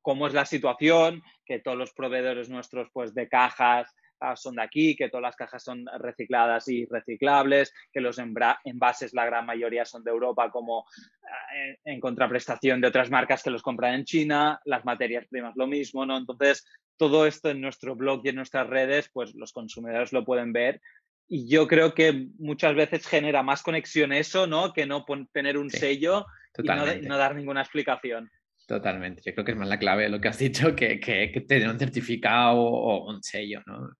cómo 0.00 0.28
es 0.28 0.34
la 0.34 0.44
situación, 0.44 1.22
que 1.44 1.58
todos 1.58 1.76
los 1.76 1.92
proveedores 1.92 2.48
nuestros, 2.50 2.88
pues 2.92 3.14
de 3.14 3.28
cajas, 3.28 3.92
Ah, 4.20 4.34
son 4.34 4.56
de 4.56 4.62
aquí, 4.62 4.96
que 4.96 5.08
todas 5.08 5.22
las 5.22 5.36
cajas 5.36 5.62
son 5.62 5.86
recicladas 5.98 6.66
y 6.68 6.86
reciclables, 6.86 7.72
que 7.92 8.00
los 8.00 8.18
envases, 8.18 9.14
la 9.14 9.24
gran 9.24 9.46
mayoría 9.46 9.84
son 9.84 10.02
de 10.02 10.10
Europa, 10.10 10.50
como 10.50 10.84
ah, 11.22 11.54
en, 11.84 12.00
contraprestación 12.00 12.80
de 12.80 12.88
otras 12.88 13.10
marcas 13.10 13.42
que 13.42 13.50
los 13.50 13.62
compran 13.62 13.94
en 13.94 14.04
China, 14.04 14.60
las 14.64 14.84
materias 14.84 15.26
primas 15.28 15.54
lo 15.56 15.68
mismo, 15.68 16.04
¿no? 16.04 16.16
Entonces, 16.16 16.66
todo 16.96 17.26
esto 17.26 17.50
en 17.50 17.60
nuestro 17.60 17.94
blog 17.94 18.22
y 18.24 18.30
en 18.30 18.36
nuestras 18.36 18.66
redes, 18.66 19.08
pues 19.12 19.34
los 19.34 19.52
consumidores 19.52 20.12
lo 20.12 20.24
pueden 20.24 20.52
ver. 20.52 20.80
Y 21.28 21.48
yo 21.48 21.68
creo 21.68 21.94
que 21.94 22.28
muchas 22.38 22.74
veces 22.74 23.06
genera 23.06 23.42
más 23.42 23.62
conexión 23.62 24.12
eso, 24.12 24.46
¿no? 24.46 24.72
Que 24.72 24.86
no 24.86 25.04
tener 25.32 25.58
un 25.58 25.70
sello 25.70 26.26
y 26.56 26.66
no 27.06 27.18
dar 27.18 27.36
ninguna 27.36 27.60
explicación. 27.60 28.30
Totalmente. 28.68 29.22
Yo 29.24 29.32
creo 29.32 29.46
que 29.46 29.52
es 29.52 29.56
más 29.56 29.66
la 29.66 29.78
clave 29.78 30.02
de 30.02 30.08
lo 30.10 30.20
que 30.20 30.28
has 30.28 30.36
dicho 30.36 30.76
que, 30.76 31.00
que, 31.00 31.32
que 31.32 31.40
tener 31.40 31.70
un 31.70 31.78
certificado 31.78 32.58
o 32.60 33.10
un 33.10 33.22
sello, 33.22 33.62
¿no? 33.64 33.96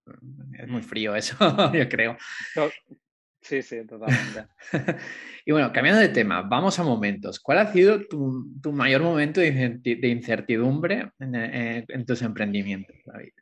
Es 0.53 0.69
muy 0.69 0.83
frío 0.83 1.17
eso, 1.17 1.35
yo 1.73 1.89
creo. 1.89 2.19
Sí, 3.41 3.63
sí, 3.63 3.87
totalmente. 3.87 4.45
y 5.47 5.53
bueno, 5.53 5.73
cambiando 5.73 6.03
de 6.03 6.11
tema, 6.11 6.43
vamos 6.43 6.79
a 6.79 6.83
momentos. 6.83 7.41
¿Cuál 7.41 7.59
ha 7.61 7.73
sido 7.73 8.07
tu, 8.07 8.71
mayor 8.71 9.01
momento 9.01 9.41
de 9.41 10.09
incertidumbre 10.09 11.13
en, 11.19 11.35
en 11.35 12.05
tus 12.05 12.21
emprendimientos, 12.21 12.95
David? 13.07 13.33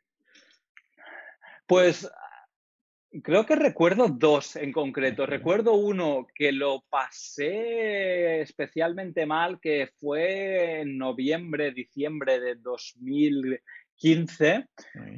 Pues 1.65 2.09
Creo 3.23 3.45
que 3.45 3.55
recuerdo 3.55 4.07
dos 4.09 4.55
en 4.55 4.71
concreto. 4.71 5.25
Recuerdo 5.25 5.73
uno 5.73 6.27
que 6.35 6.51
lo 6.51 6.83
pasé 6.89 8.41
especialmente 8.41 9.25
mal, 9.25 9.59
que 9.59 9.89
fue 9.99 10.81
en 10.81 10.97
noviembre, 10.97 11.71
diciembre 11.71 12.39
de 12.39 12.55
2015, 12.55 14.67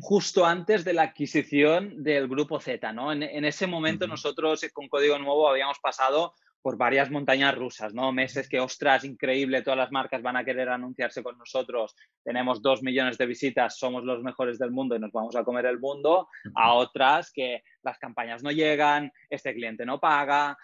justo 0.01 0.45
antes 0.45 0.85
de 0.85 0.93
la 0.93 1.03
adquisición 1.03 2.03
del 2.03 2.27
grupo 2.27 2.59
Z. 2.59 2.93
¿no? 2.93 3.11
En, 3.11 3.45
ese 3.45 3.67
momento 3.67 4.07
nosotros 4.07 4.65
con 4.71 4.87
Código 4.87 5.17
Nuevo 5.17 5.49
habíamos 5.49 5.79
pasado 5.79 6.33
por 6.61 6.77
varias 6.77 7.09
montañas 7.09 7.55
rusas, 7.55 7.93
¿no? 7.93 8.11
Meses 8.11 8.49
que, 8.49 8.59
ostras, 8.59 9.03
increíble, 9.05 9.61
todas 9.61 9.77
las 9.77 9.91
marcas 9.91 10.21
van 10.21 10.37
a 10.37 10.43
querer 10.43 10.69
anunciarse 10.69 11.23
con 11.23 11.37
nosotros, 11.37 11.95
tenemos 12.23 12.61
dos 12.61 12.83
millones 12.83 13.17
de 13.17 13.25
visitas, 13.25 13.77
somos 13.77 14.03
los 14.03 14.21
mejores 14.21 14.59
del 14.59 14.71
mundo 14.71 14.95
y 14.95 14.99
nos 14.99 15.11
vamos 15.11 15.35
a 15.35 15.43
comer 15.43 15.65
el 15.65 15.79
mundo, 15.79 16.27
a 16.55 16.73
otras 16.73 17.31
que 17.31 17.63
las 17.81 17.97
campañas 17.97 18.43
no 18.43 18.51
llegan, 18.51 19.11
este 19.29 19.53
cliente 19.53 19.85
no 19.85 19.99
paga, 19.99 20.57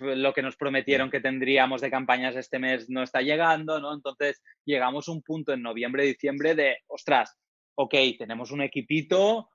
lo 0.00 0.32
que 0.34 0.42
nos 0.42 0.56
prometieron 0.56 1.10
que 1.10 1.20
tendríamos 1.20 1.80
de 1.80 1.90
campañas 1.90 2.36
este 2.36 2.58
mes 2.58 2.90
no 2.90 3.02
está 3.02 3.22
llegando, 3.22 3.80
¿no? 3.80 3.94
Entonces 3.94 4.42
llegamos 4.64 5.08
a 5.08 5.12
un 5.12 5.22
punto 5.22 5.52
en 5.52 5.62
noviembre, 5.62 6.04
diciembre 6.04 6.54
de, 6.54 6.78
ostras, 6.88 7.34
ok, 7.76 7.94
tenemos 8.18 8.50
un 8.50 8.62
equipito, 8.62 9.50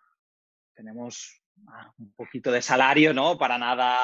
tenemos 0.74 1.41
un 1.98 2.14
poquito 2.14 2.52
de 2.52 2.62
salario, 2.62 3.14
¿no? 3.14 3.38
Para 3.38 3.58
nada, 3.58 3.98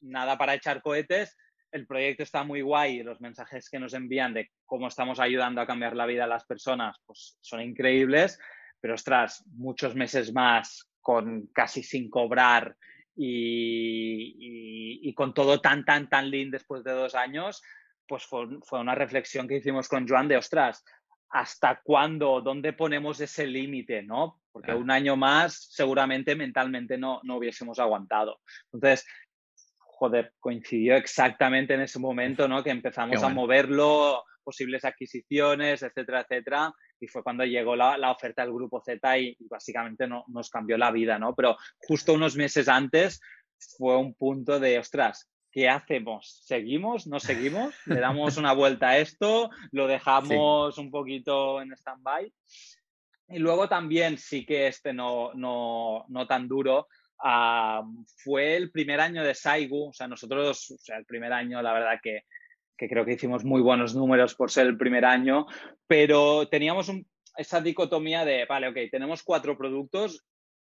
nada 0.00 0.38
para 0.38 0.54
echar 0.54 0.82
cohetes. 0.82 1.36
El 1.72 1.86
proyecto 1.86 2.22
está 2.22 2.44
muy 2.44 2.62
guay, 2.62 3.02
los 3.02 3.20
mensajes 3.20 3.68
que 3.68 3.78
nos 3.78 3.94
envían 3.94 4.32
de 4.32 4.50
cómo 4.64 4.88
estamos 4.88 5.20
ayudando 5.20 5.60
a 5.60 5.66
cambiar 5.66 5.96
la 5.96 6.06
vida 6.06 6.24
a 6.24 6.28
las 6.28 6.44
personas, 6.44 6.96
pues 7.04 7.36
son 7.40 7.60
increíbles, 7.60 8.38
pero 8.80 8.94
ostras, 8.94 9.44
muchos 9.52 9.94
meses 9.94 10.32
más 10.32 10.88
con 11.00 11.48
casi 11.52 11.82
sin 11.82 12.08
cobrar 12.08 12.76
y, 13.16 15.12
con 15.14 15.34
todo 15.34 15.60
tan, 15.60 15.84
tan, 15.84 16.08
tan 16.08 16.30
lean 16.30 16.50
después 16.50 16.84
de 16.84 16.92
dos 16.92 17.14
años, 17.14 17.62
pues 18.06 18.24
fue, 18.24 18.46
fue, 18.62 18.80
una 18.80 18.94
reflexión 18.94 19.48
que 19.48 19.56
hicimos 19.56 19.88
con 19.88 20.06
Joan 20.06 20.28
de, 20.28 20.36
ostras, 20.36 20.84
¿hasta 21.30 21.80
cuándo? 21.82 22.40
¿Dónde 22.40 22.72
ponemos 22.72 23.20
ese 23.20 23.46
límite? 23.46 24.02
¿no? 24.02 24.40
Porque 24.56 24.72
un 24.72 24.90
año 24.90 25.16
más 25.16 25.68
seguramente 25.70 26.34
mentalmente 26.34 26.96
no, 26.96 27.20
no 27.24 27.36
hubiésemos 27.36 27.78
aguantado. 27.78 28.40
Entonces, 28.72 29.06
joder, 29.76 30.32
coincidió 30.40 30.96
exactamente 30.96 31.74
en 31.74 31.82
ese 31.82 31.98
momento, 31.98 32.48
¿no? 32.48 32.64
Que 32.64 32.70
empezamos 32.70 33.22
a 33.22 33.28
moverlo, 33.28 34.24
posibles 34.42 34.86
adquisiciones, 34.86 35.82
etcétera, 35.82 36.22
etcétera. 36.22 36.72
Y 36.98 37.06
fue 37.06 37.22
cuando 37.22 37.44
llegó 37.44 37.76
la, 37.76 37.98
la 37.98 38.10
oferta 38.10 38.40
del 38.40 38.54
grupo 38.54 38.80
Z 38.82 39.18
y, 39.18 39.36
básicamente 39.40 40.06
no, 40.06 40.24
nos 40.28 40.48
cambió 40.48 40.78
la 40.78 40.90
vida, 40.90 41.18
¿no? 41.18 41.34
Pero 41.34 41.58
justo 41.76 42.14
unos 42.14 42.34
meses 42.34 42.66
antes 42.66 43.20
fue 43.76 43.98
un 43.98 44.14
punto 44.14 44.58
de, 44.58 44.78
ostras, 44.78 45.28
¿qué 45.52 45.68
hacemos? 45.68 46.40
¿Seguimos? 46.46 47.06
¿No 47.06 47.20
seguimos? 47.20 47.74
¿Le 47.84 48.00
damos 48.00 48.38
una 48.38 48.54
vuelta 48.54 48.88
a 48.88 48.98
esto? 49.00 49.50
¿Lo 49.70 49.86
dejamos 49.86 50.78
un 50.78 50.90
poquito 50.90 51.60
en 51.60 51.72
stand-by? 51.72 52.32
Y 53.28 53.38
luego 53.38 53.68
también 53.68 54.18
sí 54.18 54.46
que 54.46 54.68
este 54.68 54.92
no, 54.92 55.32
no, 55.34 56.04
no 56.08 56.26
tan 56.26 56.46
duro. 56.46 56.88
Ah, 57.22 57.82
fue 58.22 58.56
el 58.56 58.70
primer 58.70 59.00
año 59.00 59.24
de 59.24 59.34
Saigu, 59.34 59.88
o 59.88 59.92
sea, 59.92 60.06
nosotros, 60.06 60.70
o 60.70 60.78
sea, 60.78 60.98
el 60.98 61.06
primer 61.06 61.32
año, 61.32 61.62
la 61.62 61.72
verdad 61.72 61.98
que, 62.02 62.22
que 62.76 62.88
creo 62.88 63.04
que 63.04 63.14
hicimos 63.14 63.44
muy 63.44 63.62
buenos 63.62 63.94
números 63.94 64.34
por 64.34 64.50
ser 64.50 64.66
el 64.66 64.76
primer 64.76 65.04
año, 65.04 65.46
pero 65.86 66.46
teníamos 66.48 66.92
esa 67.36 67.60
dicotomía 67.60 68.24
de, 68.24 68.44
vale, 68.44 68.68
ok, 68.68 68.90
tenemos 68.90 69.22
cuatro 69.22 69.56
productos 69.56 70.24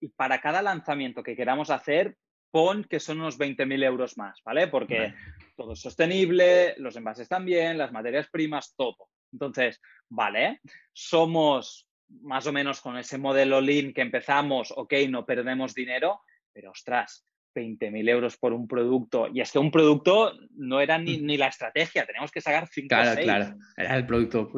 y 0.01 0.09
para 0.09 0.41
cada 0.41 0.63
lanzamiento 0.63 1.23
que 1.23 1.37
queramos 1.37 1.71
hacer, 1.71 2.17
pon 2.51 2.85
que 2.85 3.01
son 3.01 3.21
unos 3.21 3.39
20.000 3.39 3.85
euros 3.85 4.17
más, 4.19 4.41
¿vale? 4.45 4.69
Porque 4.69 5.15
todo 5.57 5.73
es 5.73 5.81
sostenible, 5.81 6.75
los 6.79 6.97
envases 6.97 7.29
también, 7.29 7.79
las 7.79 7.93
materias 7.93 8.29
primas, 8.31 8.75
todo. 8.77 9.09
Entonces, 9.33 9.81
vale, 10.09 10.61
somos 10.93 11.86
más 12.09 12.47
o 12.47 12.53
menos 12.53 12.81
con 12.81 12.97
ese 12.97 13.19
modelo 13.19 13.61
Lean 13.61 13.93
que 13.93 14.03
empezamos, 14.03 14.73
ok, 14.75 14.95
no 15.09 15.25
perdemos 15.25 15.75
dinero, 15.75 16.21
pero 16.53 16.71
ostras, 16.71 17.25
20.000 17.55 18.09
euros 18.09 18.37
por 18.37 18.53
un 18.53 18.69
producto. 18.69 19.29
Y 19.33 19.41
es 19.41 19.51
que 19.51 19.59
un 19.59 19.71
producto 19.71 20.33
no 20.57 20.81
era 20.81 20.99
ni, 20.99 21.19
mm. 21.19 21.39
la 21.39 21.49
estrategia, 21.49 22.07
tenemos 22.07 22.31
que 22.31 22.41
sacar 22.41 22.69
5 22.69 22.89
Claro, 22.89 23.15
6. 23.15 23.25
claro, 23.25 23.57
era 23.77 23.97
el 23.97 24.07
producto 24.07 24.49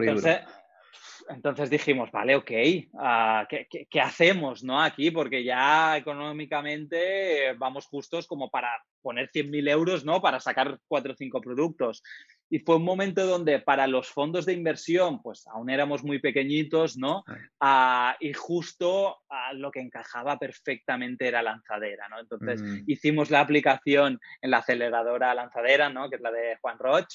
entonces 1.28 1.70
dijimos, 1.70 2.10
vale, 2.10 2.36
ok, 2.36 2.50
ah, 2.98 3.46
¿qué, 3.48 4.00
hacemos 4.00 4.64
no, 4.64 4.80
aquí? 4.80 5.10
Porque 5.10 5.44
ya 5.44 5.96
económicamente 5.96 7.54
vamos 7.58 7.86
justos 7.86 8.26
como 8.26 8.50
para 8.50 8.70
poner 9.02 9.30
100.000 9.30 9.70
euros 9.70 10.04
¿no? 10.04 10.20
para 10.20 10.40
sacar 10.40 10.78
cuatro 10.86 11.12
o 11.12 11.16
cinco 11.16 11.40
productos. 11.40 12.02
Y 12.50 12.60
fue 12.60 12.76
un 12.76 12.84
momento 12.84 13.26
donde 13.26 13.58
para 13.58 13.86
los 13.86 14.08
fondos 14.08 14.46
de 14.46 14.54
inversión, 14.54 15.20
pues 15.22 15.46
aún 15.48 15.68
éramos 15.68 16.02
muy 16.02 16.18
pequeñitos, 16.18 16.96
¿no? 16.96 17.22
Ah, 17.60 18.16
y 18.20 18.32
justo 18.32 19.18
ah, 19.28 19.52
lo 19.52 19.70
que 19.70 19.80
encajaba 19.80 20.38
perfectamente 20.38 21.28
era 21.28 21.42
lanzadera, 21.42 22.08
¿no? 22.08 22.18
Entonces 22.20 22.62
mm. 22.62 22.84
hicimos 22.86 23.30
la 23.30 23.40
aplicación 23.40 24.18
en 24.40 24.50
la 24.50 24.58
aceleradora 24.58 25.34
lanzadera, 25.34 25.90
¿no? 25.90 26.08
Que 26.08 26.16
es 26.16 26.22
la 26.22 26.30
de 26.30 26.56
Juan 26.62 26.78
Roch, 26.78 27.08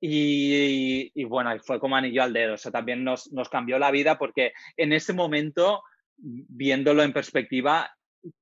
y, 0.00 1.24
bueno, 1.24 1.50
fue 1.60 1.80
como 1.80 1.96
anillo 1.96 2.22
al 2.22 2.32
dedo. 2.32 2.54
O 2.54 2.58
sea, 2.58 2.70
también 2.70 3.04
nos, 3.04 3.32
nos, 3.32 3.48
cambió 3.48 3.78
la 3.78 3.90
vida 3.90 4.18
porque 4.18 4.52
en 4.76 4.92
ese 4.92 5.12
momento, 5.12 5.82
viéndolo 6.16 7.02
en 7.02 7.12
perspectiva, 7.12 7.90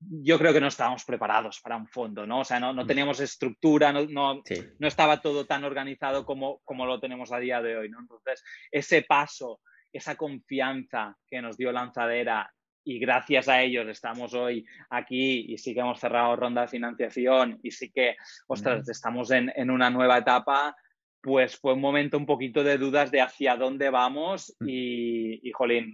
yo 0.01 0.38
creo 0.38 0.53
que 0.53 0.61
no 0.61 0.69
estábamos 0.69 1.05
preparados 1.05 1.61
para 1.61 1.77
un 1.77 1.87
fondo, 1.87 2.27
¿no? 2.27 2.40
O 2.40 2.45
sea, 2.45 2.59
no, 2.61 2.73
no 2.73 2.85
mm. 2.85 2.87
teníamos 2.87 3.21
estructura, 3.21 3.92
no, 3.92 4.07
no, 4.07 4.42
no, 4.79 4.88
estaba 4.88 5.21
todo 5.21 5.47
tan 5.47 5.64
organizado 5.64 6.25
como, 6.25 6.61
como 6.64 6.87
lo 6.87 6.99
tenemos 7.01 7.33
a 7.33 7.38
día 7.38 7.61
de 7.61 7.77
hoy, 7.77 7.88
¿no? 7.88 8.01
Entonces, 8.01 8.42
ese 8.71 9.03
paso, 9.03 9.61
esa 9.92 10.16
confianza 10.16 11.16
que 11.27 11.42
nos 11.42 11.57
dio 11.57 11.73
Lanzadera 11.73 12.51
y 12.85 13.01
gracias 13.01 13.49
a 13.49 13.62
ellos 13.62 13.88
estamos 13.88 14.33
hoy 14.33 14.64
aquí 14.90 15.53
y 15.53 15.59
sí 15.59 15.75
que 15.75 15.81
hemos 15.81 15.99
cerrado 15.99 16.37
ronda 16.37 16.62
de 16.62 16.69
financiación 16.69 17.59
y 17.62 17.73
sí 17.73 17.90
que, 17.90 18.16
ostras, 18.47 18.88
estamos 18.88 19.31
en, 19.33 19.53
en 19.57 19.71
una 19.71 19.90
nueva 19.90 20.19
etapa, 20.19 20.77
pues 21.26 21.56
fue 21.56 21.72
un 21.72 21.80
momento 21.80 22.16
un 22.16 22.24
poquito 22.24 22.62
de 22.62 22.78
dudas 22.78 23.10
de 23.10 23.20
hacia 23.20 23.56
dónde 23.56 23.90
vamos 23.90 24.54
mm. 24.60 24.68
y, 24.68 25.48
y 25.48 25.50
jolín, 25.50 25.92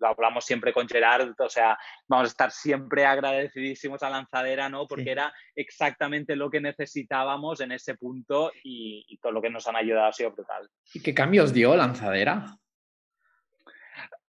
lo 0.00 0.08
hablamos 0.08 0.46
siempre 0.46 0.72
con 0.72 0.88
Gerard, 0.88 1.34
o 1.38 1.48
sea, 1.50 1.78
vamos 2.08 2.28
a 2.28 2.30
estar 2.30 2.50
siempre 2.50 3.04
agradecidísimos 3.04 4.02
a 4.02 4.08
Lanzadera, 4.08 4.70
¿no? 4.70 4.86
Porque 4.88 5.10
era 5.10 5.34
exactamente 5.54 6.34
lo 6.34 6.48
que 6.48 6.62
necesitábamos 6.62 7.60
en 7.60 7.72
ese 7.72 7.94
punto 7.96 8.52
y, 8.62 9.18
todo 9.20 9.32
lo 9.32 9.42
que 9.42 9.50
nos 9.50 9.66
han 9.68 9.76
ayudado 9.76 10.08
ha 10.08 10.12
sido 10.12 10.32
brutal. 10.32 10.66
¿Y 10.94 11.02
qué 11.02 11.12
cambios 11.12 11.52
dio 11.52 11.76
Lanzadera? 11.76 12.56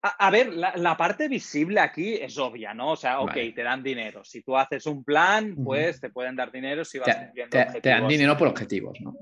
A, 0.01 0.31
ver, 0.31 0.53
la, 0.53 0.97
parte 0.97 1.27
visible 1.27 1.81
aquí 1.81 2.15
es 2.15 2.37
obvia, 2.37 2.73
¿no? 2.73 2.93
O 2.93 2.95
sea, 2.95 3.19
ok, 3.19 3.33
te 3.53 3.63
dan 3.63 3.83
dinero. 3.83 4.23
Si 4.23 4.41
tú 4.41 4.57
haces 4.57 4.85
un 4.85 5.03
plan, 5.03 5.55
pues 5.63 5.99
te 5.99 6.09
pueden 6.09 6.37
dar 6.37 6.51
dinero 6.53 6.85
si 6.85 6.99
vas 6.99 7.15
cumpliendo 7.15 7.51
te, 7.51 7.81
Te 7.81 7.89
dan 7.89 8.07
dinero 8.07 8.37
por 8.37 8.47
objetivos, 8.47 8.99
¿no? 9.01 9.13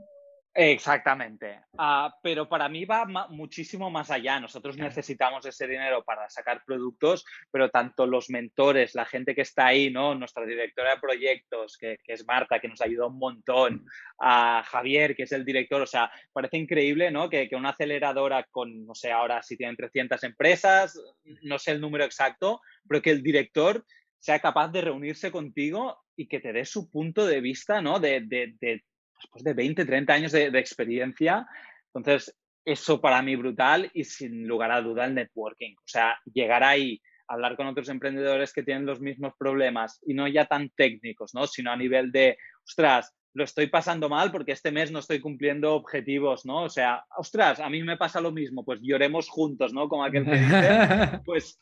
Exactamente. 0.53 1.61
Ah, 1.77 2.13
pero 2.23 2.49
para 2.49 2.67
mí 2.67 2.83
va 2.83 3.05
muchísimo 3.29 3.89
más 3.91 4.09
allá. 4.09 4.39
Nosotros 4.39 4.77
necesitamos 4.77 5.45
ese 5.45 5.67
dinero 5.67 6.03
para 6.03 6.29
sacar 6.29 6.63
productos, 6.65 7.23
pero 7.51 7.69
tanto 7.69 8.07
los 8.07 8.29
mentores, 8.29 8.95
la 8.95 9.05
gente 9.05 9.35
que 9.35 9.41
está 9.41 9.67
ahí, 9.67 9.91
¿no? 9.91 10.15
Nuestra 10.15 10.45
directora 10.45 10.95
de 10.95 10.99
proyectos, 10.99 11.77
que, 11.77 11.97
es 12.05 12.25
Marta, 12.25 12.59
que 12.59 12.67
nos 12.67 12.81
ayudó 12.81 13.07
un 13.07 13.19
montón, 13.19 13.85
a 14.19 14.63
Javier, 14.65 15.15
que 15.15 15.23
es 15.23 15.31
el 15.31 15.45
director, 15.45 15.81
o 15.81 15.87
sea, 15.87 16.11
parece 16.33 16.57
increíble, 16.57 17.11
¿no? 17.11 17.29
Que, 17.29 17.47
que 17.47 17.55
una 17.55 17.69
aceleradora 17.69 18.43
con, 18.49 18.85
no 18.85 18.95
sé, 18.95 19.11
ahora 19.11 19.43
si 19.43 19.55
tienen 19.55 19.77
300 19.77 20.23
empresas, 20.23 20.99
no 21.43 21.59
sé 21.59 21.71
el 21.71 21.81
número 21.81 22.03
exacto, 22.03 22.59
pero 22.87 23.01
que 23.01 23.11
el 23.11 23.21
director 23.21 23.85
sea 24.17 24.39
capaz 24.39 24.69
de 24.69 24.81
reunirse 24.81 25.31
contigo 25.31 25.99
y 26.15 26.27
que 26.27 26.39
te 26.39 26.51
dé 26.51 26.65
su 26.65 26.89
punto 26.89 27.25
de 27.25 27.39
vista, 27.39 27.81
¿no? 27.81 27.99
De, 27.99 28.21
de, 28.21 28.55
de 28.59 28.83
después 29.21 29.43
de 29.43 29.53
20, 29.53 29.85
30 29.85 30.13
años 30.13 30.31
de, 30.31 30.47
experiencia. 30.59 31.47
Entonces, 31.93 32.35
eso 32.65 33.01
para 33.01 33.21
mí 33.21 33.35
brutal 33.35 33.89
y 33.93 34.03
sin 34.03 34.47
lugar 34.47 34.71
a 34.71 34.81
duda 34.81 35.05
el 35.05 35.15
networking. 35.15 35.75
O 35.77 35.87
sea, 35.87 36.17
llegar 36.33 36.63
ahí, 36.63 37.01
hablar 37.27 37.55
con 37.55 37.67
otros 37.67 37.89
emprendedores 37.89 38.53
que 38.53 38.63
tienen 38.63 38.85
los 38.85 38.99
mismos 38.99 39.33
problemas 39.37 39.99
y 40.05 40.13
no 40.13 40.27
ya 40.27 40.45
tan 40.45 40.69
técnicos, 40.69 41.33
¿no? 41.33 41.47
Sino 41.47 41.71
a 41.71 41.77
nivel 41.77 42.11
de, 42.11 42.37
ostras, 42.63 43.13
lo 43.33 43.43
estoy 43.43 43.67
pasando 43.67 44.09
mal 44.09 44.31
porque 44.31 44.51
este 44.51 44.71
mes 44.71 44.91
no 44.91 44.99
estoy 44.99 45.19
cumpliendo 45.19 45.73
objetivos, 45.75 46.45
¿no? 46.45 46.63
O 46.63 46.69
sea, 46.69 47.05
ostras, 47.17 47.59
a 47.59 47.69
mí 47.69 47.83
me 47.83 47.97
pasa 47.97 48.21
lo 48.21 48.31
mismo, 48.31 48.65
pues 48.65 48.79
lloremos 48.81 49.29
juntos, 49.29 49.73
¿no? 49.73 49.87
Como 49.87 50.03
aquel 50.03 50.25
que 50.25 50.31
dice, 50.31 51.21
pues 51.25 51.59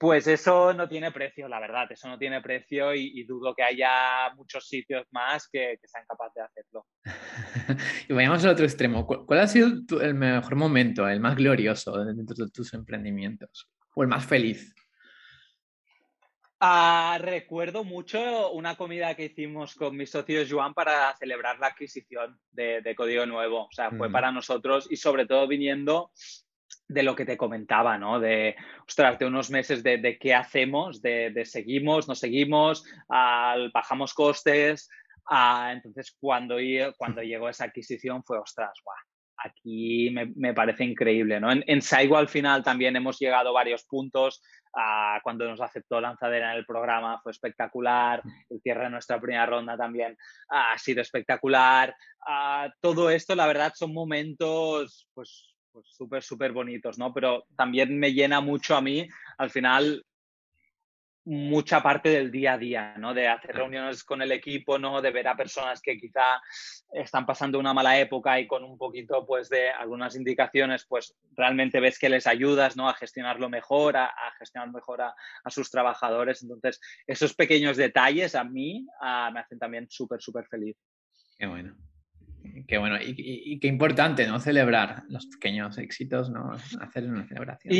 Pues 0.00 0.26
eso 0.28 0.72
no 0.72 0.88
tiene 0.88 1.12
precio, 1.12 1.46
la 1.46 1.60
verdad, 1.60 1.92
eso 1.92 2.08
no 2.08 2.18
tiene 2.18 2.40
precio 2.40 2.94
y, 2.94 3.22
dudo 3.24 3.54
que 3.54 3.62
haya 3.62 4.32
muchos 4.34 4.66
sitios 4.66 5.06
más 5.10 5.46
que, 5.46 5.78
sean 5.84 6.06
capaces 6.08 6.36
de 6.36 6.40
hacerlo. 6.40 6.86
y 8.08 8.14
vayamos 8.14 8.42
al 8.42 8.52
otro 8.52 8.64
extremo. 8.64 9.06
¿Cuál, 9.06 9.40
ha 9.40 9.46
sido 9.46 10.00
el 10.00 10.14
mejor 10.14 10.56
momento, 10.56 11.06
el 11.06 11.20
más 11.20 11.36
glorioso 11.36 12.02
dentro 12.02 12.46
de 12.46 12.50
tus 12.50 12.72
emprendimientos? 12.72 13.68
¿O 13.94 14.02
el 14.02 14.08
más 14.08 14.24
feliz? 14.24 14.74
Ah, 16.60 17.18
recuerdo 17.20 17.84
mucho 17.84 18.52
una 18.52 18.76
comida 18.76 19.14
que 19.14 19.26
hicimos 19.26 19.74
con 19.74 19.98
mis 19.98 20.08
socios 20.08 20.50
Joan 20.50 20.72
para 20.72 21.14
celebrar 21.18 21.58
la 21.58 21.66
adquisición 21.66 22.40
de, 22.52 22.94
Código 22.96 23.26
Nuevo. 23.26 23.64
O 23.64 23.72
sea, 23.72 23.90
fue 23.90 24.08
mm. 24.08 24.12
para 24.12 24.32
nosotros 24.32 24.88
y 24.90 24.96
sobre 24.96 25.26
todo 25.26 25.46
viniendo 25.46 26.10
de 26.88 27.02
lo 27.02 27.14
que 27.14 27.24
te 27.24 27.36
comentaba, 27.36 27.98
¿no? 27.98 28.18
De, 28.18 28.56
ostras, 28.86 29.18
de 29.18 29.26
unos 29.26 29.50
meses 29.50 29.82
de, 29.82 30.18
qué 30.20 30.34
hacemos, 30.34 31.00
de, 31.00 31.42
seguimos, 31.44 32.08
no 32.08 32.14
seguimos, 32.14 32.84
bajamos 33.08 34.12
costes. 34.14 34.88
entonces, 35.72 36.16
cuando, 36.20 36.56
cuando 36.96 37.22
llegó 37.22 37.48
esa 37.48 37.64
adquisición 37.64 38.24
fue, 38.24 38.38
ostras, 38.38 38.72
guau, 38.84 38.96
aquí 39.44 40.10
me, 40.10 40.52
parece 40.52 40.84
increíble, 40.84 41.40
¿no? 41.40 41.52
En, 41.52 41.62
en 41.66 41.80
Saigo 41.80 42.16
al 42.16 42.28
final 42.28 42.62
también 42.62 42.96
hemos 42.96 43.18
llegado 43.18 43.50
a 43.50 43.52
varios 43.52 43.84
puntos. 43.84 44.42
cuando 45.22 45.48
nos 45.48 45.60
aceptó 45.60 46.00
Lanzadera 46.00 46.52
en 46.52 46.58
el 46.58 46.66
programa 46.66 47.20
fue 47.22 47.32
espectacular. 47.32 48.22
El 48.48 48.60
cierre 48.60 48.84
de 48.84 48.90
nuestra 48.90 49.20
primera 49.20 49.46
ronda 49.46 49.76
también 49.76 50.16
ha 50.48 50.76
sido 50.78 51.02
espectacular. 51.02 51.94
todo 52.80 53.10
esto, 53.10 53.34
la 53.34 53.46
verdad, 53.46 53.72
son 53.74 53.94
momentos, 53.94 55.08
pues 55.14 55.49
pues 55.72 55.86
súper, 55.88 56.22
súper 56.22 56.52
bonitos, 56.52 56.98
¿no? 56.98 57.12
Pero 57.12 57.44
también 57.56 57.98
me 57.98 58.12
llena 58.12 58.40
mucho 58.40 58.76
a 58.76 58.80
mí, 58.80 59.08
al 59.38 59.50
final, 59.50 60.04
mucha 61.24 61.82
parte 61.82 62.08
del 62.08 62.30
día 62.30 62.54
a 62.54 62.58
día, 62.58 62.94
¿no? 62.98 63.12
De 63.12 63.28
hacer 63.28 63.54
reuniones 63.54 64.04
con 64.04 64.22
el 64.22 64.32
equipo, 64.32 64.78
¿no? 64.78 65.02
De 65.02 65.10
ver 65.10 65.28
a 65.28 65.36
personas 65.36 65.80
que 65.82 65.98
quizá 65.98 66.40
están 66.92 67.26
pasando 67.26 67.58
una 67.58 67.74
mala 67.74 67.98
época 67.98 68.40
y 68.40 68.46
con 68.46 68.64
un 68.64 68.78
poquito, 68.78 69.26
pues, 69.26 69.48
de 69.48 69.70
algunas 69.70 70.16
indicaciones, 70.16 70.86
pues, 70.88 71.14
realmente 71.36 71.78
ves 71.78 71.98
que 71.98 72.08
les 72.08 72.26
ayudas, 72.26 72.76
¿no? 72.76 72.88
A 72.88 72.94
gestionarlo 72.94 73.48
mejor, 73.50 73.96
a, 73.96 74.10
gestionar 74.38 74.72
mejor 74.72 75.02
a, 75.02 75.14
sus 75.50 75.70
trabajadores. 75.70 76.42
Entonces, 76.42 76.80
esos 77.06 77.34
pequeños 77.34 77.76
detalles 77.76 78.34
a 78.34 78.44
mí 78.44 78.86
ah, 79.00 79.30
me 79.32 79.40
hacen 79.40 79.58
también 79.58 79.86
súper, 79.90 80.22
súper 80.22 80.46
feliz. 80.46 80.76
Qué 81.38 81.46
bueno. 81.46 81.76
Qué 82.66 82.78
bueno, 82.78 82.96
y, 83.00 83.58
qué 83.58 83.68
importante, 83.68 84.26
¿no? 84.26 84.40
Celebrar 84.40 85.04
los 85.08 85.26
pequeños 85.26 85.78
éxitos, 85.78 86.30
¿no? 86.30 86.52
Hacer 86.80 87.04
una 87.04 87.26
celebración. 87.26 87.74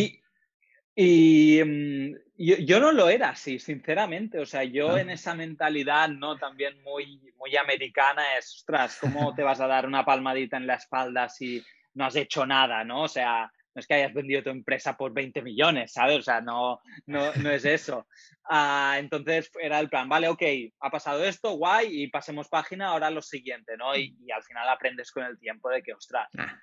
Y, 0.94 1.62
mm, 1.64 2.14
yo, 2.36 2.80
no 2.80 2.92
lo 2.92 3.08
era 3.08 3.30
así, 3.30 3.58
sinceramente. 3.58 4.38
O 4.38 4.46
sea, 4.46 4.64
yo 4.64 4.98
en 4.98 5.10
esa 5.10 5.34
mentalidad, 5.34 6.08
¿no? 6.08 6.36
También 6.36 6.82
muy, 6.82 7.20
muy 7.36 7.56
americana 7.56 8.22
es, 8.38 8.56
ostras, 8.56 8.98
¿cómo 9.00 9.34
te 9.34 9.42
vas 9.42 9.60
a 9.60 9.66
dar 9.66 9.86
una 9.86 10.04
palmadita 10.04 10.56
en 10.56 10.66
la 10.66 10.74
espalda 10.74 11.28
si 11.28 11.62
no 11.94 12.04
has 12.04 12.16
hecho 12.16 12.44
nada, 12.46 12.84
¿no? 12.84 13.04
O 13.04 13.08
sea, 13.08 13.50
no 13.80 13.82
es 13.82 13.86
que 13.86 13.94
hayas 13.94 14.12
vendido 14.12 14.42
tu 14.42 14.50
empresa 14.50 14.94
por 14.96 15.12
20 15.14 15.40
millones, 15.40 15.92
¿sabes? 15.94 16.18
O 16.18 16.22
sea, 16.22 16.42
no, 16.42 16.80
no, 17.06 17.32
no 17.34 17.50
es 17.50 17.64
eso. 17.64 18.06
Ah, 18.52 18.96
entonces 18.98 19.48
era 19.62 19.78
el 19.78 19.88
plan, 19.88 20.08
vale, 20.08 20.26
ok, 20.26 20.42
ha 20.80 20.90
pasado 20.90 21.22
esto, 21.24 21.52
guay, 21.52 22.02
y 22.02 22.08
pasemos 22.08 22.48
página, 22.48 22.88
ahora 22.88 23.08
lo 23.08 23.22
siguiente, 23.22 23.76
¿no? 23.76 23.94
Y, 23.94 24.16
y 24.26 24.32
al 24.32 24.42
final 24.42 24.68
aprendes 24.68 25.12
con 25.12 25.22
el 25.22 25.38
tiempo 25.38 25.70
de 25.70 25.84
que, 25.84 25.92
ostras, 25.92 26.28
ah 26.36 26.58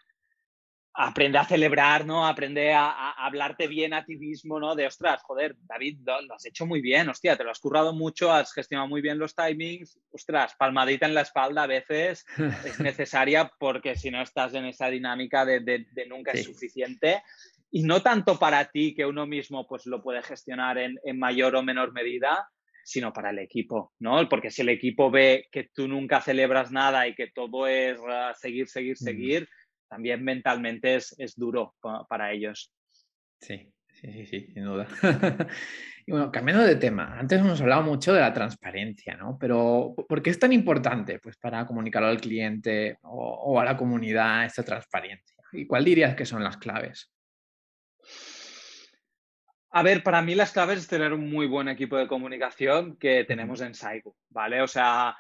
aprende 1.00 1.38
a 1.38 1.46
celebrar, 1.46 2.08
¿no? 2.08 2.26
Aprende 2.26 2.74
a, 2.74 3.12
hablarte 3.12 3.68
bien 3.68 3.94
a 3.94 4.04
ti 4.04 4.18
mismo, 4.18 4.60
¿no? 4.60 4.74
De, 4.74 4.88
ostras, 4.88 5.22
joder, 5.22 5.56
David, 5.62 6.00
lo, 6.04 6.34
has 6.34 6.46
hecho 6.46 6.66
muy 6.66 6.82
bien, 6.82 7.08
hostia, 7.08 7.38
te 7.38 7.44
lo 7.44 7.52
has 7.52 7.60
currado 7.60 7.94
mucho, 7.94 8.32
has 8.32 8.52
gestionado 8.52 8.90
muy 8.90 9.02
bien 9.02 9.20
los 9.20 9.36
timings, 9.36 10.00
ostras, 10.12 10.56
palmadita 10.58 11.06
en 11.06 11.14
la 11.14 11.22
espalda 11.22 11.64
a 11.64 11.68
veces 11.68 12.26
es 12.66 12.80
necesaria 12.80 13.52
porque 13.60 13.96
si 13.96 14.10
no 14.10 14.24
estás 14.24 14.56
en 14.56 14.66
esa 14.66 14.90
dinámica 14.90 15.46
de, 15.46 15.86
nunca 16.10 16.32
es 16.32 16.46
suficiente. 16.46 17.22
Y 17.70 17.84
no 17.84 18.02
tanto 18.02 18.40
para 18.40 18.66
ti, 18.66 18.96
que 18.96 19.06
uno 19.06 19.28
mismo 19.28 19.68
pues 19.68 19.86
lo 19.86 20.02
puede 20.02 20.24
gestionar 20.24 20.80
en, 20.80 20.98
mayor 21.20 21.56
o 21.56 21.62
menor 21.62 21.94
medida, 21.94 22.50
sino 22.84 23.14
para 23.14 23.30
el 23.30 23.40
equipo, 23.40 23.94
¿no? 24.00 24.28
Porque 24.30 24.50
si 24.50 24.64
el 24.64 24.70
equipo 24.70 25.12
ve 25.12 25.48
que 25.52 25.70
tú 25.76 25.88
nunca 25.88 26.22
celebras 26.22 26.72
nada 26.72 27.08
y 27.08 27.14
que 27.14 27.28
todo 27.28 27.68
es 27.68 28.00
uh, 28.00 28.34
seguir, 28.36 28.68
seguir, 28.68 28.94
mm. 28.94 29.04
seguir, 29.04 29.50
también 29.88 30.24
mentalmente 30.24 30.96
es, 30.96 31.16
es 31.18 31.36
duro 31.36 31.76
para 32.10 32.32
ellos. 32.32 32.74
Sí, 33.40 33.72
sí, 33.94 34.12
sí, 34.12 34.26
sí, 34.26 34.48
sin 34.54 34.66
duda. 34.66 34.88
y 36.06 36.12
bueno, 36.12 36.32
cambiando 36.32 36.64
de 36.64 36.76
tema, 36.76 37.18
antes 37.20 37.40
hemos 37.40 37.62
hablado 37.62 37.84
mucho 37.84 38.14
de 38.14 38.22
la 38.22 38.34
transparencia, 38.34 39.16
¿no? 39.16 39.38
Pero 39.40 39.94
¿por 40.08 40.22
qué 40.22 40.30
es 40.30 40.40
tan 40.40 40.54
importante 40.54 41.20
pues, 41.20 41.38
para 41.38 41.66
comunicar 41.66 42.04
al 42.04 42.20
cliente 42.20 42.98
o, 43.04 43.60
a 43.60 43.66
la 43.66 43.78
comunidad 43.78 44.46
esta 44.46 44.64
transparencia? 44.64 45.36
¿Y 45.54 45.66
cuál 45.66 45.86
dirías 45.86 46.16
que 46.16 46.26
son 46.26 46.44
las 46.44 46.58
claves? 46.58 47.12
A 49.72 49.84
ver, 49.84 50.02
para 50.02 50.22
mí 50.22 50.34
las 50.34 50.52
claves 50.52 50.80
es 50.80 50.88
tener 50.88 51.14
un 51.14 51.30
muy 51.30 51.46
buen 51.46 51.68
equipo 51.68 51.98
de 51.98 52.08
comunicación 52.08 52.98
que 52.98 53.26
tenemos 53.26 53.62
en 53.62 53.74
Saigo, 53.74 54.16
¿vale? 54.30 54.62
O 54.62 54.68
sea, 54.68 55.16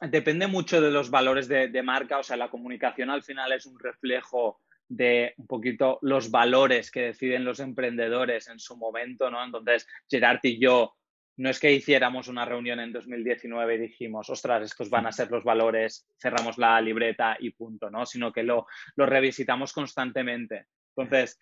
depende 0.00 0.46
mucho 0.46 0.80
de 0.80 0.90
los 0.90 1.10
valores 1.10 1.48
de, 1.48 1.82
marca, 1.82 2.18
o 2.18 2.22
sea, 2.22 2.36
la 2.36 2.50
comunicación 2.50 3.10
al 3.10 3.22
final 3.22 3.52
es 3.52 3.66
un 3.66 3.78
reflejo 3.78 4.60
de 4.88 5.34
un 5.36 5.46
poquito 5.46 5.98
los 6.02 6.30
valores 6.30 6.90
que 6.90 7.02
deciden 7.02 7.44
los 7.44 7.60
emprendedores 7.60 8.48
en 8.48 8.58
su 8.58 8.76
momento, 8.76 9.30
¿no? 9.30 9.42
Entonces, 9.44 9.86
Gerard 10.08 10.40
y 10.42 10.60
yo 10.60 10.94
no 11.38 11.50
es 11.50 11.58
que 11.58 11.72
hiciéramos 11.72 12.28
una 12.28 12.44
reunión 12.44 12.80
en 12.80 12.92
2019 12.92 13.74
y 13.74 13.78
dijimos, 13.78 14.30
ostras, 14.30 14.62
estos 14.62 14.88
van 14.88 15.06
a 15.06 15.12
ser 15.12 15.30
los 15.30 15.44
valores, 15.44 16.06
cerramos 16.18 16.56
la 16.56 16.80
libreta 16.80 17.36
y 17.38 17.50
punto, 17.50 17.90
¿no? 17.90 18.06
Sino 18.06 18.32
que 18.32 18.42
lo, 18.42 18.66
lo 18.94 19.06
revisitamos 19.06 19.72
constantemente. 19.72 20.66
Entonces, 20.96 21.38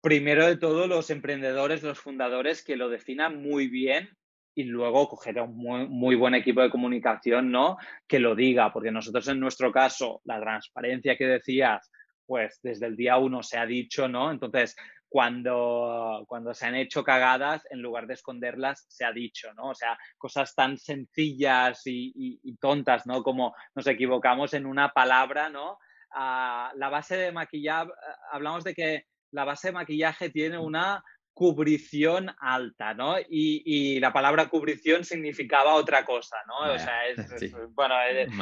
primero 0.00 0.46
de 0.46 0.56
todo, 0.56 0.86
los 0.86 1.10
emprendedores, 1.10 1.82
los 1.82 1.98
fundadores 1.98 2.64
que 2.64 2.76
lo 2.76 2.88
definan 2.88 3.42
muy 3.42 3.66
bien 3.68 4.16
y 4.54 4.64
luego 4.64 5.08
coger 5.08 5.38
a 5.38 5.44
un 5.44 5.56
muy, 5.56 6.16
buen 6.16 6.34
equipo 6.34 6.60
de 6.60 6.70
comunicación, 6.70 7.50
¿no? 7.50 7.76
Que 8.06 8.18
lo 8.18 8.34
diga, 8.34 8.72
porque 8.72 8.90
nosotros 8.90 9.28
en 9.28 9.40
nuestro 9.40 9.70
caso, 9.72 10.20
la 10.24 10.40
transparencia 10.40 11.16
que 11.16 11.26
decías, 11.26 11.90
pues 12.26 12.58
desde 12.62 12.86
el 12.86 12.96
día 12.96 13.18
uno 13.18 13.42
se 13.42 13.58
ha 13.58 13.66
dicho, 13.66 14.08
¿no? 14.08 14.30
Entonces, 14.30 14.76
cuando, 15.08 16.24
cuando 16.28 16.52
se 16.52 16.66
han 16.66 16.74
hecho 16.74 17.02
cagadas, 17.02 17.66
en 17.70 17.80
lugar 17.80 18.06
de 18.06 18.14
esconderlas, 18.14 18.84
se 18.88 19.04
ha 19.04 19.12
dicho, 19.12 19.52
¿no? 19.54 19.70
O 19.70 19.74
sea, 19.74 19.98
cosas 20.18 20.54
tan 20.54 20.76
sencillas 20.76 21.82
y, 21.86 22.56
tontas, 22.60 23.06
¿no? 23.06 23.22
Como 23.22 23.54
nos 23.74 23.86
equivocamos 23.86 24.52
en 24.54 24.66
una 24.66 24.90
palabra, 24.90 25.48
¿no? 25.48 25.78
Ah, 26.12 26.72
la 26.76 26.88
base 26.88 27.16
de 27.16 27.32
maquillaje, 27.32 27.90
hablamos 28.32 28.64
de 28.64 28.74
que 28.74 29.04
la 29.30 29.44
base 29.44 29.68
de 29.68 29.72
maquillaje 29.72 30.30
tiene 30.30 30.58
una 30.58 31.02
cubrición 31.38 32.34
alta, 32.40 32.94
¿no? 32.94 33.14
Y, 33.28 34.00
la 34.00 34.12
palabra 34.12 34.48
cubrición 34.48 35.04
significaba 35.04 35.74
otra 35.74 36.04
cosa, 36.04 36.36
¿no? 36.48 36.72
o 36.74 36.78
sea, 36.80 37.06
es, 37.06 37.54
bueno, 37.76 37.94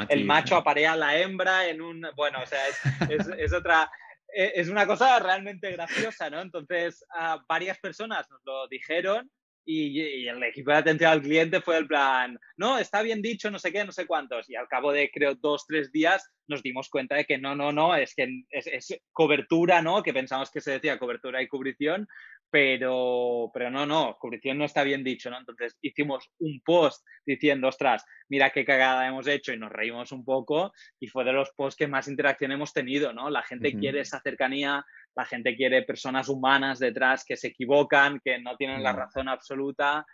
el, 0.09 0.25
macho 0.25 0.57
aparea 0.57 0.93
a 0.93 0.97
la 0.97 1.19
hembra 1.19 1.69
en 1.69 1.83
un, 1.83 2.07
bueno, 2.17 2.39
o 2.43 2.47
sea, 2.47 2.59
es, 3.39 3.53
otra, 3.53 3.91
e, 4.35 4.53
es 4.55 4.71
una 4.71 4.87
cosa 4.87 5.19
realmente 5.19 5.71
graciosa, 5.73 6.31
¿no? 6.31 6.41
Entonces, 6.41 7.05
varias 7.47 7.79
personas 7.81 8.27
nos 8.31 8.41
lo 8.47 8.67
dijeron 8.69 9.31
y, 9.67 10.29
el 10.29 10.43
equipo 10.45 10.71
de 10.71 10.77
atención 10.77 11.11
al 11.11 11.23
cliente 11.23 11.61
fue 11.61 11.77
el 11.77 11.89
plan, 11.89 12.39
no, 12.57 12.79
está 12.79 13.03
bien 13.03 13.21
dicho, 13.21 13.51
no 13.51 13.59
sé 13.59 13.73
qué, 13.73 13.85
no 13.85 13.91
sé 13.91 14.07
cuántos. 14.07 14.49
Y 14.49 14.55
al 14.55 14.69
cabo 14.69 14.93
de, 14.93 15.11
creo, 15.13 15.35
dos, 15.35 15.67
tres 15.67 15.91
días 15.91 16.31
nos 16.47 16.63
dimos 16.63 16.89
cuenta 16.89 17.17
de 17.17 17.25
que 17.25 17.37
no, 17.37 17.57
no, 17.57 17.73
no, 17.73 17.97
es 17.97 18.15
que 18.15 18.45
es, 18.51 18.97
cobertura, 19.13 19.83
¿no? 19.83 20.05
Que 20.05 20.15
pensamos 20.15 20.53
que 20.53 20.61
se 20.61 20.73
decía 20.73 21.01
cobertura 21.01 21.43
y 21.43 21.49
cubrición, 21.49 22.07
pero, 22.51 23.51
pero 23.53 23.71
no, 23.71 23.87
no, 23.87 24.17
cubrición 24.19 24.59
no 24.59 24.65
está 24.65 24.83
bien 24.83 25.05
dicho, 25.05 25.31
¿no? 25.31 25.39
Entonces 25.39 25.77
hicimos 25.81 26.31
un 26.39 26.61
post 26.65 27.05
diciendo, 27.25 27.69
ostras, 27.69 28.05
mira 28.29 28.51
qué 28.51 28.65
cagada 28.65 29.07
hemos 29.07 29.27
hecho 29.27 29.53
y 29.53 29.59
nos 29.59 29.73
reímos 29.73 30.13
un 30.13 30.25
poco 30.25 30.73
y 31.01 31.09
fue 31.09 31.25
de 31.25 31.33
los 31.33 31.51
posts 31.57 31.77
que 31.77 31.89
más 31.89 32.09
interacción 32.09 32.53
hemos 32.53 32.73
tenido, 32.73 33.13
¿no? 33.13 33.31
La 33.31 33.43
gente 33.43 33.73
quiere 33.73 34.01
esa 34.01 34.21
cercanía, 34.21 34.85
la 35.15 35.25
gente 35.25 35.57
quiere 35.57 35.83
personas 35.83 36.29
humanas 36.29 36.79
detrás 36.79 37.25
que 37.25 37.37
se 37.37 37.49
equivocan, 37.49 38.21
que 38.25 38.39
no 38.39 38.57
tienen 38.57 38.83
la 38.83 38.93
razón 38.93 39.29
absoluta 39.29 40.07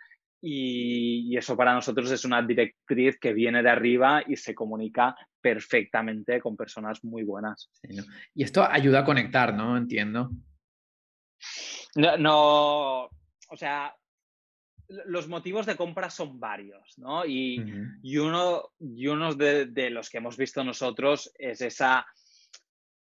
y, 0.45 1.37
eso 1.37 1.55
para 1.55 1.73
nosotros 1.73 2.11
es 2.11 2.25
una 2.25 2.41
directriz 2.41 3.17
que 3.17 3.31
viene 3.31 3.63
de 3.63 3.69
arriba 3.69 4.23
y 4.27 4.35
se 4.35 4.53
comunica 4.53 5.15
perfectamente 5.39 6.41
con 6.41 6.57
personas 6.57 7.01
muy 7.03 7.23
buenas. 7.23 7.69
Y 8.35 8.43
esto 8.43 8.61
ayuda 8.69 8.99
a 8.99 9.05
conectar, 9.05 9.53
¿no? 9.53 9.77
Entiendo. 9.77 10.31
No, 11.95 13.03
o 13.05 13.57
sea, 13.57 13.95
los 14.87 15.27
motivos 15.27 15.65
de 15.65 15.75
compra 15.75 16.09
son 16.09 16.39
varios, 16.39 16.97
¿no? 16.97 17.25
Y, 17.25 17.59
uno, 18.17 18.71
y 18.79 19.07
uno 19.07 19.33
de, 19.33 19.89
los 19.89 20.09
que 20.09 20.17
hemos 20.17 20.37
visto 20.37 20.63
nosotros 20.63 21.31
es 21.37 21.61
esa 21.61 22.05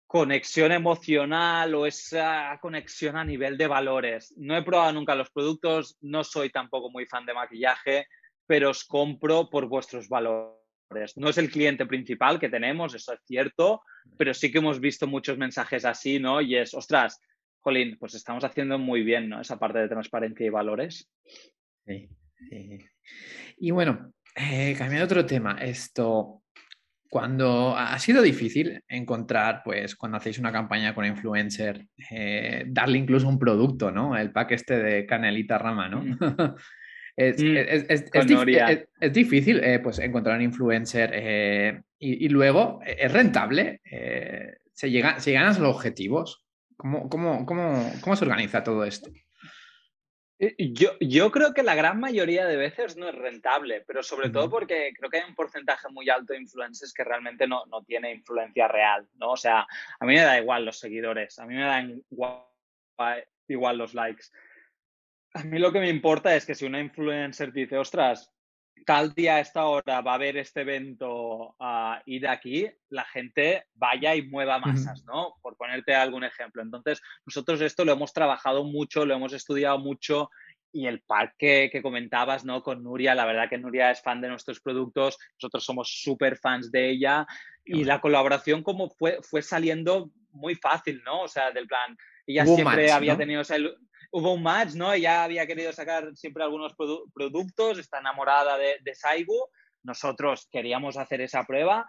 conexión 0.06 0.72
emocional 0.72 1.76
o 1.76 1.86
esa 1.86 2.58
conexión 2.62 3.18
a 3.18 3.26
nivel 3.26 3.58
de 3.58 3.68
valores. 3.68 4.34
No 4.38 4.56
he 4.56 4.64
probado 4.64 4.94
nunca 4.94 5.16
los 5.16 5.30
productos, 5.32 5.98
no 6.02 6.24
soy 6.24 6.50
tampoco 6.50 6.90
muy 6.90 7.06
fan 7.06 7.26
de 7.26 7.34
maquillaje, 7.34 8.08
pero 8.46 8.70
os 8.70 8.86
compro 8.86 9.50
por 9.50 9.68
vuestros 9.68 10.08
valores. 10.08 11.18
No 11.18 11.30
es 11.30 11.38
el 11.38 11.52
cliente 11.52 11.86
principal 11.86 12.40
que 12.40 12.48
tenemos, 12.48 12.96
eso 12.96 13.14
es 13.14 13.20
cierto, 13.26 13.82
pero 14.18 14.34
sí 14.34 14.50
que 14.50 14.60
hemos 14.60 14.80
visto 14.80 15.06
muchos 15.08 15.38
mensajes 15.38 15.84
así, 15.84 16.20
¿no? 16.20 16.40
Y 16.40 16.56
es, 16.56 16.74
ostras, 16.74 17.20
Jolín, 17.68 17.98
pues 18.00 18.16
estamos 18.16 18.46
haciendo 18.46 18.80
muy 18.80 19.04
bien, 19.04 19.28
¿no? 19.28 19.42
Esa 19.42 19.60
parte 19.60 19.80
de 19.80 19.90
transparencia 19.90 20.46
y 20.46 20.50
valores. 20.50 21.12
Sí, 21.86 22.08
Y 23.58 23.72
bueno, 23.72 24.14
eh, 24.38 24.74
cambiando 24.78 25.04
otro 25.04 25.26
tema, 25.26 25.58
esto, 25.60 26.44
cuando 27.10 27.76
ha 27.76 28.00
sido 28.00 28.22
difícil 28.22 28.82
encontrar, 28.88 29.64
pues 29.66 29.98
cuando 29.98 30.18
hacéis 30.18 30.40
una 30.40 30.54
campaña 30.54 30.96
con 30.96 31.04
influencer, 31.04 31.86
eh, 32.10 32.64
darle 32.68 33.00
incluso 33.00 33.28
un 33.28 33.38
producto, 33.38 33.92
¿no? 33.92 34.16
El 34.16 34.32
pack 34.32 34.52
este 34.52 34.78
de 34.78 35.06
canelita 35.06 35.58
rama, 35.58 35.90
¿no? 35.90 36.04
Mm. 36.04 36.18
es, 37.18 37.36
es, 39.02 39.12
difícil 39.12 39.62
eh, 39.62 39.80
pues, 39.80 40.00
encontrar 40.00 40.38
un 40.38 40.44
influencer 40.44 41.12
eh, 41.14 41.82
y, 42.00 42.30
luego 42.30 42.80
es 42.86 43.12
rentable. 43.12 43.82
se, 44.72 44.90
llega, 44.90 45.20
se 45.20 45.32
llegan 45.32 45.48
a 45.48 45.60
los 45.60 45.76
objetivos. 45.76 46.47
¿Cómo, 46.78 47.10
cómo, 47.10 47.46
cómo, 47.46 47.92
cómo 48.02 48.16
se 48.16 48.24
organiza 48.24 48.64
todo 48.64 48.86
esto? 48.86 49.10
Eh, 50.40 50.56
yo, 50.72 50.92
yo, 51.00 51.32
creo 51.32 51.54
que 51.54 51.64
la 51.64 51.74
gran 51.74 52.00
mayoría 52.00 52.46
de 52.46 52.58
veces 52.58 52.96
no 52.96 53.10
es 53.10 53.16
rentable, 53.16 53.84
pero 53.88 54.04
sobre 54.04 54.30
todo 54.30 54.50
porque 54.52 54.94
creo 54.96 55.10
que 55.10 55.18
hay 55.18 55.28
un 55.28 55.34
porcentaje 55.34 55.90
muy 55.90 56.10
alto 56.10 56.34
de 56.34 56.40
influencers 56.40 56.94
que 56.94 57.04
realmente 57.04 57.48
no, 57.48 57.66
no, 57.66 57.84
tiene 57.84 58.12
influencia 58.12 58.68
real, 58.68 59.08
¿no? 59.16 59.32
O 59.32 59.38
sea, 59.38 59.66
a 60.00 60.06
mí 60.06 60.14
me 60.14 60.22
da 60.22 60.40
igual 60.40 60.64
los 60.64 60.78
seguidores, 60.78 61.40
a 61.40 61.48
mí 61.48 61.56
me 61.56 61.64
dan 61.64 62.04
igual, 62.12 62.44
igual 63.48 63.78
los 63.80 63.96
likes. 63.96 64.26
A 65.34 65.44
mí 65.44 65.58
lo 65.58 65.72
que 65.72 65.80
me 65.80 65.90
importa 65.90 66.36
es 66.36 66.46
que 66.46 66.54
si 66.54 66.66
una 66.66 66.80
influencer 66.80 67.52
dice, 67.52 67.78
ostras, 67.78 68.32
tal 68.86 69.14
día 69.14 69.36
a 69.36 69.40
esta 69.40 69.66
hora 69.66 70.02
va 70.02 70.12
a 70.12 70.16
haber 70.16 70.38
este 70.38 70.62
evento 70.62 71.56
uh, 71.60 71.96
y 72.06 72.20
de 72.20 72.28
aquí 72.28 72.70
la 72.90 73.06
gente 73.06 73.66
vaya 73.74 74.16
y 74.16 74.24
mueva 74.24 74.60
masas, 74.60 75.04
¿no? 75.06 75.36
Por 75.42 75.58
ponerte 75.58 75.96
algún 75.96 76.24
ejemplo. 76.24 76.62
Entonces, 76.62 77.02
nosotros 77.26 77.62
esto 77.62 77.86
lo 77.86 77.94
hemos 77.94 78.14
trabajado 78.14 78.64
mucho, 78.64 79.06
lo 79.06 79.16
hemos 79.16 79.34
estudiado 79.34 79.80
mucho 79.80 80.30
y 80.72 80.88
el 80.88 81.02
parque 81.02 81.70
que, 81.72 81.82
comentabas, 81.82 82.46
¿no? 82.46 82.62
Con 82.62 82.84
Nuria, 82.84 83.16
la 83.16 83.26
verdad 83.26 83.50
que 83.50 83.58
Nuria 83.58 83.92
es 83.92 84.02
fan 84.02 84.22
de 84.22 84.30
nuestros 84.30 84.60
productos, 84.60 85.18
nosotros 85.40 85.64
somos 85.64 85.90
súper 86.04 86.38
fans 86.38 86.72
de 86.72 86.90
ella 86.90 87.26
y 87.66 87.84
la 87.84 88.00
colaboración 88.00 88.64
como 88.64 88.90
fue, 88.90 89.20
fue 89.22 89.42
saliendo 89.42 90.12
muy 90.32 90.56
fácil, 90.56 91.02
¿no? 91.04 91.22
O 91.22 91.28
sea, 91.28 91.52
del 91.52 91.68
plan, 91.68 91.98
ella 92.26 92.46
siempre 92.46 92.92
había 92.92 93.18
tenido 93.18 93.42
esa 93.42 93.56
hubo 94.12 94.34
un 94.34 94.44
match, 94.44 94.74
¿no? 94.74 94.94
Ella 94.94 95.24
había 95.24 95.48
querido 95.48 95.72
sacar 95.74 96.16
siempre 96.16 96.44
algunos 96.44 96.74
productos, 97.14 97.80
está 97.80 98.00
enamorada 98.00 98.58
de, 98.58 98.78
de 98.82 98.96
Saigu, 98.96 99.50
nosotros 99.84 100.48
queríamos 100.52 100.98
hacer 100.98 101.22
esa 101.22 101.44
prueba, 101.46 101.86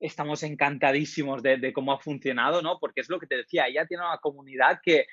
estamos 0.00 0.42
encantadísimos 0.42 1.42
de, 1.42 1.72
cómo 1.72 1.92
ha 1.92 2.00
funcionado, 2.00 2.62
¿no? 2.62 2.78
Porque 2.78 3.02
es 3.02 3.08
lo 3.08 3.20
que 3.20 3.26
te 3.26 3.36
decía, 3.36 3.66
ella 3.66 3.86
tiene 3.86 4.04
una 4.04 4.18
comunidad 4.18 4.80
que, 4.82 5.06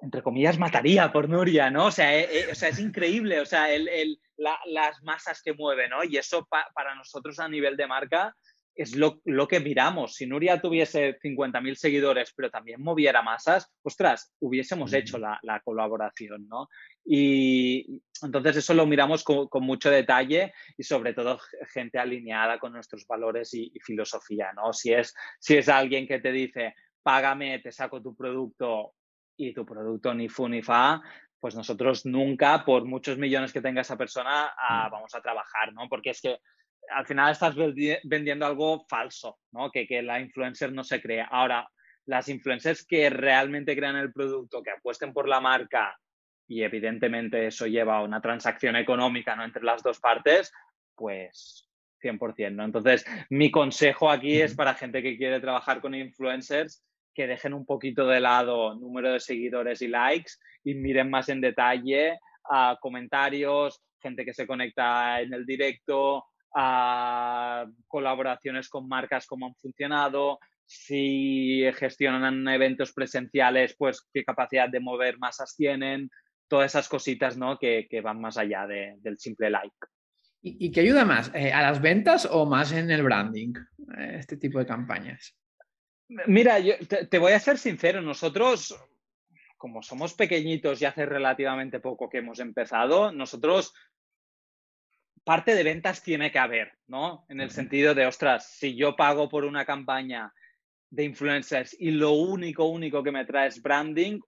entre 0.00 0.22
comillas, 0.22 0.58
mataría 0.58 1.12
por 1.12 1.28
Nuria, 1.28 1.70
¿no? 1.70 1.86
O 1.86 1.90
sea, 1.90 2.16
eh, 2.16 2.28
eh, 2.30 2.48
o 2.52 2.54
sea 2.54 2.68
es 2.68 2.78
increíble, 2.78 3.40
o 3.40 3.46
sea, 3.46 3.70
el, 3.70 3.88
el, 3.88 4.20
las 4.36 5.02
masas 5.02 5.42
que 5.42 5.54
mueve, 5.54 5.88
¿no? 5.88 6.04
Y 6.04 6.16
eso 6.16 6.46
para 6.74 6.94
nosotros 6.94 7.38
a 7.40 7.48
nivel 7.48 7.76
de 7.76 7.86
marca 7.86 8.36
es 8.80 8.96
lo, 8.96 9.20
que 9.46 9.60
miramos. 9.60 10.14
Si 10.14 10.26
Nuria 10.26 10.58
tuviese 10.58 11.18
50.000 11.20 11.74
seguidores, 11.74 12.32
pero 12.34 12.50
también 12.50 12.80
moviera 12.80 13.20
masas, 13.20 13.70
ostras, 13.82 14.32
hubiésemos 14.40 14.94
hecho 14.94 15.18
la, 15.18 15.60
colaboración, 15.62 16.48
¿no? 16.48 16.68
Y 17.04 18.00
entonces 18.22 18.56
eso 18.56 18.72
lo 18.72 18.86
miramos 18.86 19.22
con, 19.22 19.48
mucho 19.60 19.90
detalle 19.90 20.54
y 20.78 20.82
sobre 20.82 21.12
todo 21.12 21.38
gente 21.74 21.98
alineada 21.98 22.58
con 22.58 22.72
nuestros 22.72 23.06
valores 23.06 23.52
y, 23.52 23.70
filosofía, 23.84 24.54
¿no? 24.54 24.72
Si 24.72 24.94
es, 24.94 25.14
si 25.38 25.58
es 25.58 25.68
alguien 25.68 26.08
que 26.08 26.18
te 26.18 26.32
dice, 26.32 26.74
págame, 27.02 27.58
te 27.58 27.72
saco 27.72 28.00
tu 28.00 28.16
producto 28.16 28.94
y 29.36 29.52
tu 29.52 29.66
producto 29.66 30.14
ni 30.14 30.30
fu 30.30 30.48
ni 30.48 30.62
fa, 30.62 31.02
pues 31.38 31.54
nosotros 31.54 32.06
nunca, 32.06 32.64
por 32.64 32.86
muchos 32.86 33.18
millones 33.18 33.52
que 33.52 33.60
tenga 33.60 33.82
esa 33.82 33.98
persona, 33.98 34.54
ah, 34.56 34.88
vamos 34.90 35.14
a 35.14 35.20
trabajar, 35.20 35.74
¿no? 35.74 35.86
Porque 35.86 36.10
es 36.10 36.22
que 36.22 36.38
al 36.88 37.06
final 37.06 37.32
estás 37.32 37.54
vendiendo 38.04 38.46
algo 38.46 38.84
falso, 38.88 39.38
¿no? 39.52 39.70
Que, 39.70 39.86
que 39.86 40.02
la 40.02 40.20
influencer 40.20 40.72
no 40.72 40.84
se 40.84 41.00
crea. 41.00 41.26
Ahora, 41.26 41.68
las 42.06 42.28
influencers 42.28 42.84
que 42.84 43.10
realmente 43.10 43.76
crean 43.76 43.96
el 43.96 44.12
producto, 44.12 44.62
que 44.62 44.70
apuesten 44.70 45.12
por 45.12 45.28
la 45.28 45.40
marca 45.40 45.96
y 46.48 46.64
evidentemente 46.64 47.46
eso 47.46 47.66
lleva 47.66 47.98
a 47.98 48.02
una 48.02 48.20
transacción 48.20 48.74
económica 48.74 49.36
¿no? 49.36 49.44
entre 49.44 49.62
las 49.62 49.82
dos 49.84 50.00
partes, 50.00 50.52
pues 50.96 51.68
100%. 52.02 52.52
¿no? 52.52 52.64
Entonces, 52.64 53.04
mi 53.30 53.52
consejo 53.52 54.10
aquí 54.10 54.40
es 54.40 54.56
para 54.56 54.74
gente 54.74 55.02
que 55.02 55.16
quiere 55.16 55.38
trabajar 55.38 55.80
con 55.80 55.94
influencers 55.94 56.82
que 57.14 57.28
dejen 57.28 57.54
un 57.54 57.64
poquito 57.64 58.06
de 58.06 58.18
lado 58.18 58.74
número 58.74 59.12
de 59.12 59.20
seguidores 59.20 59.80
y 59.82 59.88
likes 59.88 60.32
y 60.64 60.74
miren 60.74 61.08
más 61.10 61.28
en 61.28 61.40
detalle 61.40 62.18
a 62.50 62.76
comentarios, 62.80 63.80
gente 64.00 64.24
que 64.24 64.34
se 64.34 64.46
conecta 64.46 65.20
en 65.20 65.32
el 65.32 65.46
directo, 65.46 66.24
a 66.54 67.66
colaboraciones 67.86 68.68
con 68.68 68.88
marcas, 68.88 69.26
cómo 69.26 69.46
han 69.46 69.54
funcionado, 69.54 70.38
si 70.66 71.64
gestionan 71.74 72.46
eventos 72.48 72.92
presenciales, 72.92 73.74
pues 73.76 74.08
qué 74.12 74.24
capacidad 74.24 74.68
de 74.68 74.80
mover 74.80 75.18
masas 75.18 75.56
tienen, 75.56 76.10
todas 76.46 76.70
esas 76.70 76.88
cositas 76.88 77.36
¿no? 77.36 77.58
que, 77.58 78.00
van 78.02 78.20
más 78.20 78.36
allá 78.36 78.66
del 78.66 79.18
simple 79.18 79.50
like. 79.50 79.74
¿Y, 80.42 80.70
qué 80.70 80.80
ayuda 80.80 81.04
más? 81.04 81.30
Eh, 81.34 81.52
¿A 81.52 81.60
las 81.60 81.82
ventas 81.82 82.26
o 82.30 82.46
más 82.46 82.72
en 82.72 82.90
el 82.90 83.02
branding? 83.02 83.52
Eh, 83.98 84.16
este 84.18 84.36
tipo 84.36 84.58
de 84.58 84.66
campañas. 84.66 85.36
Mira, 86.26 86.58
yo 86.58 86.74
te, 86.86 87.18
voy 87.18 87.32
a 87.32 87.40
ser 87.40 87.58
sincero, 87.58 88.00
nosotros, 88.00 88.74
como 89.56 89.82
somos 89.82 90.14
pequeñitos 90.14 90.80
y 90.80 90.86
hace 90.86 91.04
relativamente 91.04 91.78
poco 91.78 92.08
que 92.08 92.18
hemos 92.18 92.40
empezado, 92.40 93.12
nosotros 93.12 93.74
parte 95.24 95.54
de 95.54 95.62
ventas 95.62 96.02
tiene 96.02 96.30
que 96.30 96.38
haber, 96.38 96.72
¿no? 96.86 97.24
En 97.28 97.40
el 97.40 97.50
sentido 97.50 97.94
de, 97.94 98.06
ostras, 98.06 98.50
si 98.58 98.76
yo 98.76 98.96
pago 98.96 99.28
por 99.28 99.44
una 99.44 99.64
campaña 99.64 100.32
de 100.90 101.04
influencers 101.04 101.76
y 101.78 101.90
lo 101.90 102.12
único, 102.12 102.64
único 102.64 103.02
que 103.02 103.12
me 103.12 103.24
trae 103.24 103.48
es 103.48 103.62
branding, 103.62 104.20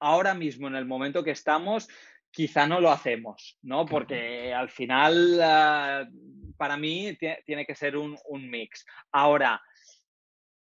ahora 0.00 0.34
mismo 0.34 0.68
en 0.68 0.76
el 0.76 0.86
momento 0.86 1.22
que 1.22 1.32
estamos, 1.32 1.88
quizá 2.30 2.66
no 2.66 2.80
lo 2.80 2.90
hacemos, 2.90 3.58
¿no? 3.62 3.86
Porque 3.86 4.52
al 4.52 4.70
final, 4.70 5.40
ah, 5.42 6.08
para 6.56 6.76
mí, 6.76 7.16
tiene 7.44 7.66
que 7.66 7.74
ser 7.74 7.96
un, 7.96 8.16
un 8.28 8.50
mix. 8.50 8.84
Ahora, 9.12 9.60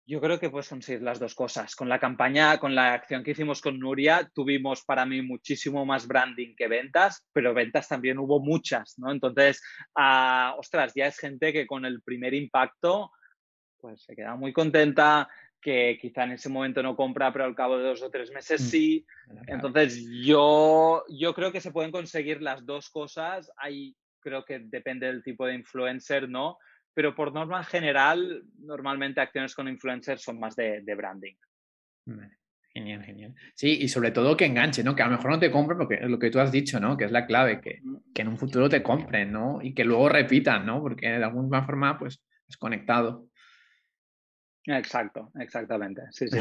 yo 0.08 0.22
creo 0.22 0.40
que 0.40 0.48
puedes 0.48 0.70
conseguir 0.70 1.02
las 1.02 1.18
dos 1.18 1.34
cosas. 1.34 1.76
Con 1.76 1.90
la 1.90 1.98
campaña, 1.98 2.58
con 2.58 2.74
la 2.74 2.94
acción 2.94 3.22
que 3.22 3.32
hicimos 3.32 3.60
con 3.60 3.78
Nuria, 3.78 4.30
tuvimos 4.34 4.82
para 4.82 5.04
mí 5.04 5.20
muchísimo 5.20 5.84
más 5.84 6.08
branding 6.08 6.54
que 6.56 6.66
ventas, 6.66 7.28
pero 7.30 7.52
ventas 7.52 7.88
también 7.88 8.18
hubo 8.18 8.40
muchas, 8.40 8.98
¿no? 8.98 9.12
Entonces, 9.12 9.62
uh, 9.96 10.58
ostras, 10.58 10.94
ya 10.96 11.08
es 11.08 11.18
gente 11.18 11.52
que 11.52 11.66
con 11.66 11.84
el 11.84 12.00
primer 12.00 12.32
impacto, 12.32 13.10
pues 13.76 14.02
se 14.02 14.16
queda 14.16 14.34
muy 14.34 14.54
contenta, 14.54 15.28
que 15.60 15.98
quizá 16.00 16.24
en 16.24 16.32
ese 16.32 16.48
momento 16.48 16.82
no 16.82 16.96
compra, 16.96 17.30
pero 17.30 17.44
al 17.44 17.54
cabo 17.54 17.76
de 17.76 17.84
dos 17.84 18.00
o 18.00 18.08
tres 18.10 18.30
meses 18.30 18.62
mm, 18.62 18.64
sí. 18.64 19.06
Entonces, 19.46 20.02
yo, 20.24 21.04
yo 21.10 21.34
creo 21.34 21.52
que 21.52 21.60
se 21.60 21.70
pueden 21.70 21.90
conseguir 21.92 22.40
las 22.40 22.64
dos 22.64 22.88
cosas. 22.88 23.52
Ahí 23.58 23.94
creo 24.20 24.42
que 24.46 24.58
depende 24.58 25.06
del 25.06 25.22
tipo 25.22 25.44
de 25.44 25.54
influencer, 25.54 26.30
¿no? 26.30 26.56
Pero 26.98 27.14
por 27.14 27.32
norma 27.32 27.62
general, 27.62 28.42
normalmente 28.58 29.20
acciones 29.20 29.54
con 29.54 29.68
influencers 29.68 30.20
son 30.20 30.40
más 30.40 30.56
de, 30.56 30.82
branding. 30.96 31.36
Genial, 32.74 33.04
genial. 33.04 33.34
Sí, 33.54 33.78
y 33.82 33.86
sobre 33.86 34.10
todo 34.10 34.36
que 34.36 34.46
enganche, 34.46 34.82
¿no? 34.82 34.96
Que 34.96 35.02
a 35.02 35.06
lo 35.06 35.12
mejor 35.12 35.30
no 35.30 35.38
te 35.38 35.52
compren, 35.52 35.78
porque 35.78 35.94
es 35.94 36.10
lo 36.10 36.18
que 36.18 36.28
tú 36.28 36.40
has 36.40 36.50
dicho, 36.50 36.80
¿no? 36.80 36.96
Que 36.96 37.04
es 37.04 37.12
la 37.12 37.24
clave, 37.24 37.60
que, 37.60 37.82
que, 38.12 38.22
en 38.22 38.26
un 38.26 38.36
futuro 38.36 38.68
te 38.68 38.82
compren, 38.82 39.30
¿no? 39.30 39.60
Y 39.62 39.74
que 39.74 39.84
luego 39.84 40.08
repitan, 40.08 40.66
¿no? 40.66 40.80
Porque 40.80 41.06
de 41.06 41.22
alguna 41.22 41.62
forma, 41.64 41.96
pues, 42.00 42.20
es 42.48 42.56
conectado. 42.56 43.28
Exacto, 44.64 45.30
exactamente, 45.38 46.02
sí, 46.10 46.26
sí. 46.26 46.38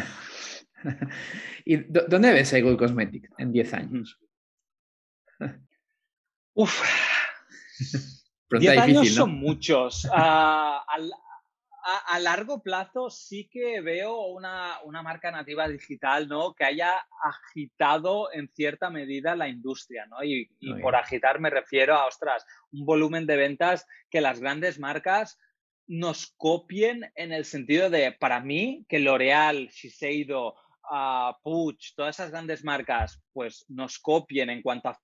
¿Y 1.66 1.76
dónde 1.84 2.34
ves 2.34 2.52
Ego 2.54 2.76
Cosmetics 2.76 3.30
en 3.38 3.52
10 3.52 3.74
años? 3.76 4.20
Uf. 6.56 6.82
10 8.50 8.78
años 8.78 9.10
son 9.10 9.36
muchos. 9.36 10.08
a, 11.88 12.20
largo 12.20 12.62
plazo 12.62 13.10
sí 13.10 13.48
que 13.50 13.80
veo 13.80 14.26
una, 14.26 14.80
marca 15.04 15.32
nativa 15.32 15.68
digital 15.70 16.28
¿no? 16.28 16.54
que 16.54 16.66
haya 16.66 16.94
agitado 17.24 18.32
en 18.34 18.50
cierta 18.50 18.90
medida 18.90 19.36
la 19.36 19.48
industria. 19.48 20.06
¿no? 20.08 20.24
Y, 20.24 20.50
por 20.82 20.96
agitar 20.96 21.40
me 21.40 21.50
refiero 21.50 21.96
a, 21.96 22.06
ostras, 22.06 22.46
un 22.72 22.86
volumen 22.86 23.26
de 23.26 23.38
ventas 23.38 23.88
que 24.10 24.22
las 24.22 24.40
grandes 24.40 24.80
marcas 24.80 25.40
nos 25.88 26.34
copien 26.36 27.10
en 27.16 27.32
el 27.32 27.46
sentido 27.46 27.90
de, 27.90 28.12
para 28.12 28.42
mí, 28.42 28.86
que 28.90 29.00
L'Oreal, 29.00 29.70
Shiseido, 29.70 30.56
uh, 30.92 31.32
Puig, 31.42 31.78
todas 31.96 32.20
esas 32.20 32.32
grandes 32.32 32.66
marcas, 32.66 33.22
pues 33.32 33.64
nos 33.70 33.98
copien 34.00 34.50
en 34.50 34.62
cuanto 34.62 34.90
a 34.90 35.00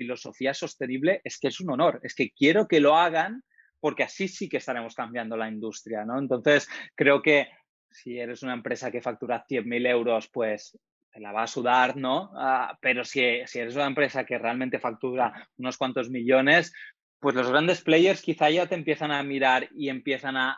filosofía 0.00 0.54
sostenible, 0.54 1.20
es 1.24 1.38
que 1.38 1.48
es 1.48 1.60
un 1.60 1.70
honor, 1.70 2.00
es 2.02 2.14
que 2.14 2.30
quiero 2.30 2.66
que 2.66 2.80
lo 2.80 2.96
hagan 2.96 3.42
porque 3.80 4.02
así 4.02 4.28
sí 4.28 4.48
que 4.48 4.56
estaremos 4.56 4.94
cambiando 4.94 5.36
la 5.36 5.48
industria, 5.48 6.06
¿no? 6.06 6.18
Entonces, 6.18 6.68
creo 6.94 7.20
que 7.20 7.48
si 7.90 8.18
eres 8.18 8.42
una 8.42 8.54
empresa 8.54 8.90
que 8.90 9.02
factura 9.02 9.44
100.000 9.46 9.86
euros, 9.88 10.28
pues 10.32 10.78
te 11.12 11.20
la 11.20 11.32
va 11.32 11.42
a 11.42 11.46
sudar, 11.46 11.96
¿no? 11.96 12.30
Uh, 12.32 12.76
pero 12.80 13.04
si, 13.04 13.20
si 13.44 13.58
eres 13.58 13.74
una 13.74 13.86
empresa 13.86 14.24
que 14.24 14.38
realmente 14.38 14.78
factura 14.78 15.48
unos 15.58 15.76
cuantos 15.76 16.08
millones, 16.08 16.72
pues 17.20 17.34
los 17.34 17.50
grandes 17.50 17.82
players 17.82 18.22
quizá 18.22 18.48
ya 18.48 18.66
te 18.66 18.74
empiezan 18.74 19.12
a 19.12 19.22
mirar 19.22 19.68
y 19.74 19.90
empiezan 19.90 20.36
a, 20.36 20.56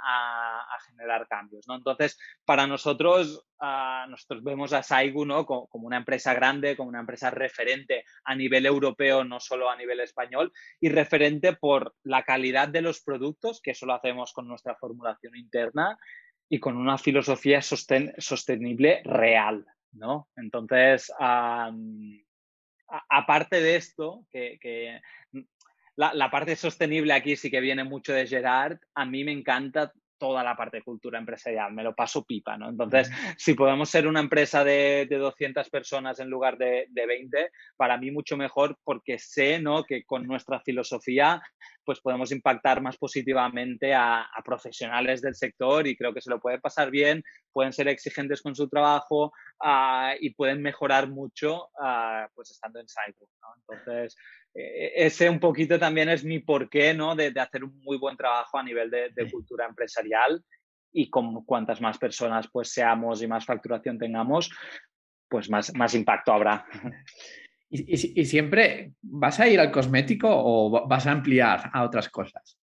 generar 0.87 1.29
cambios, 1.29 1.67
¿no? 1.69 1.77
Entonces, 1.77 2.19
para 2.45 2.67
nosotros, 2.67 3.47
uh, 3.61 4.11
nosotros 4.11 4.43
vemos 4.43 4.73
a 4.73 4.83
Saigu, 4.83 5.25
¿no? 5.25 5.47
Como, 5.47 5.69
una 5.73 5.97
empresa 5.97 6.35
grande, 6.35 6.77
como 6.77 6.89
una 6.89 6.99
empresa 7.01 7.31
referente 7.31 8.05
a 8.25 8.35
nivel 8.35 8.67
europeo, 8.67 9.23
no 9.23 9.39
solo 9.39 9.71
a 9.71 9.77
nivel 9.77 10.01
español, 10.01 10.53
y 10.81 10.89
referente 10.89 11.53
por 11.55 11.95
la 12.03 12.25
calidad 12.25 12.69
de 12.69 12.83
los 12.83 13.01
productos, 13.01 13.61
que 13.63 13.71
eso 13.71 13.87
lo 13.87 13.95
hacemos 13.95 14.33
con 14.33 14.49
nuestra 14.49 14.75
formulación 14.75 15.37
interna, 15.37 15.97
y 16.49 16.59
con 16.59 16.77
una 16.77 16.99
filosofía 16.99 17.63
sostenible 17.63 19.03
real, 19.05 19.65
¿no? 19.93 20.29
Entonces, 20.37 21.13
aparte 23.09 23.61
de 23.61 23.77
esto, 23.77 24.27
que 24.31 25.01
la, 26.13 26.31
parte 26.31 26.57
sostenible 26.57 27.13
aquí 27.13 27.37
sí 27.37 27.51
que 27.51 27.61
viene 27.61 27.85
mucho 27.85 28.13
de 28.13 28.27
Gerard. 28.27 28.79
A 28.95 29.05
mí 29.05 29.23
me 29.25 29.33
encanta 29.33 29.93
toda 30.19 30.45
la 30.45 30.57
parte 30.57 30.77
de 30.77 30.83
cultura 30.85 31.19
empresarial, 31.19 31.73
me 31.73 31.83
lo 31.83 31.97
paso 31.97 32.25
pipa, 32.25 32.57
¿no? 32.57 32.69
Entonces, 32.69 33.11
si 33.37 33.55
podemos 33.55 33.91
ser 33.91 34.07
una 34.07 34.21
empresa 34.21 34.63
de, 34.63 35.09
200 35.11 35.69
personas 35.69 36.21
en 36.21 36.31
lugar 36.31 36.57
de, 36.59 36.87
de, 36.91 37.07
20, 37.07 37.51
para 37.77 37.99
mí 37.99 38.13
mucho 38.13 38.37
mejor 38.37 38.79
porque 38.85 39.19
sé, 39.19 39.59
¿no? 39.59 39.83
Que 39.83 40.05
con 40.05 40.25
nuestra 40.27 40.61
filosofía, 40.61 41.43
pues 41.85 42.01
podemos 42.01 42.33
impactar 42.33 42.81
más 42.81 42.97
positivamente 42.97 43.95
a, 43.95 44.29
profesionales 44.45 45.23
del 45.23 45.35
sector 45.35 45.87
y 45.87 45.97
creo 45.97 46.13
que 46.13 46.21
se 46.21 46.31
lo 46.31 46.41
puede 46.41 46.59
pasar 46.59 46.91
bien, 46.91 47.23
pueden 47.53 47.73
ser 47.73 47.89
exigentes 47.89 48.43
con 48.43 48.55
su 48.55 48.69
trabajo 48.69 49.33
uh, 49.61 50.15
y 50.21 50.31
pueden 50.35 50.63
mejorar 50.63 51.09
mucho, 51.09 51.71
uh, 51.79 52.27
pues 52.35 52.51
estando 52.51 52.81
en 52.81 52.87
Cyber, 52.89 53.29
¿no? 53.41 53.49
Entonces, 53.57 54.17
e-, 54.55 54.93
ese 55.07 55.31
un 55.31 55.41
poquito 55.41 55.79
también 55.79 56.09
es 56.09 56.25
mi 56.25 56.41
porqué, 56.41 56.95
¿no? 56.95 57.15
De, 57.15 57.33
hacer 57.41 57.65
un 57.65 57.79
muy 57.81 57.99
buen 57.99 58.17
trabajo 58.17 58.59
a 58.59 58.63
nivel 58.63 58.91
de, 58.91 59.31
cultura 59.31 59.67
empresarial 59.67 60.43
y 60.93 61.09
con 61.09 61.45
cuantas 61.45 61.81
más 61.81 61.99
personas 61.99 62.49
pues 62.53 62.71
seamos 62.71 63.23
y 63.23 63.27
más 63.27 63.47
facturación 63.47 63.99
tengamos, 63.99 64.51
pues 65.29 65.49
más, 65.49 65.75
más 65.75 65.95
impacto 65.95 66.33
habrá. 66.33 66.67
¿Y, 67.75 68.21
y, 68.21 68.27
siempre 68.27 68.93
vas 69.01 69.41
a 69.41 69.49
ir 69.49 69.59
al 69.59 69.71
cosmético 69.71 70.29
o 70.31 70.87
vas 70.87 71.07
a 71.07 71.13
ampliar 71.13 71.71
a 71.73 71.85
otras 71.85 72.11
cosas? 72.11 72.59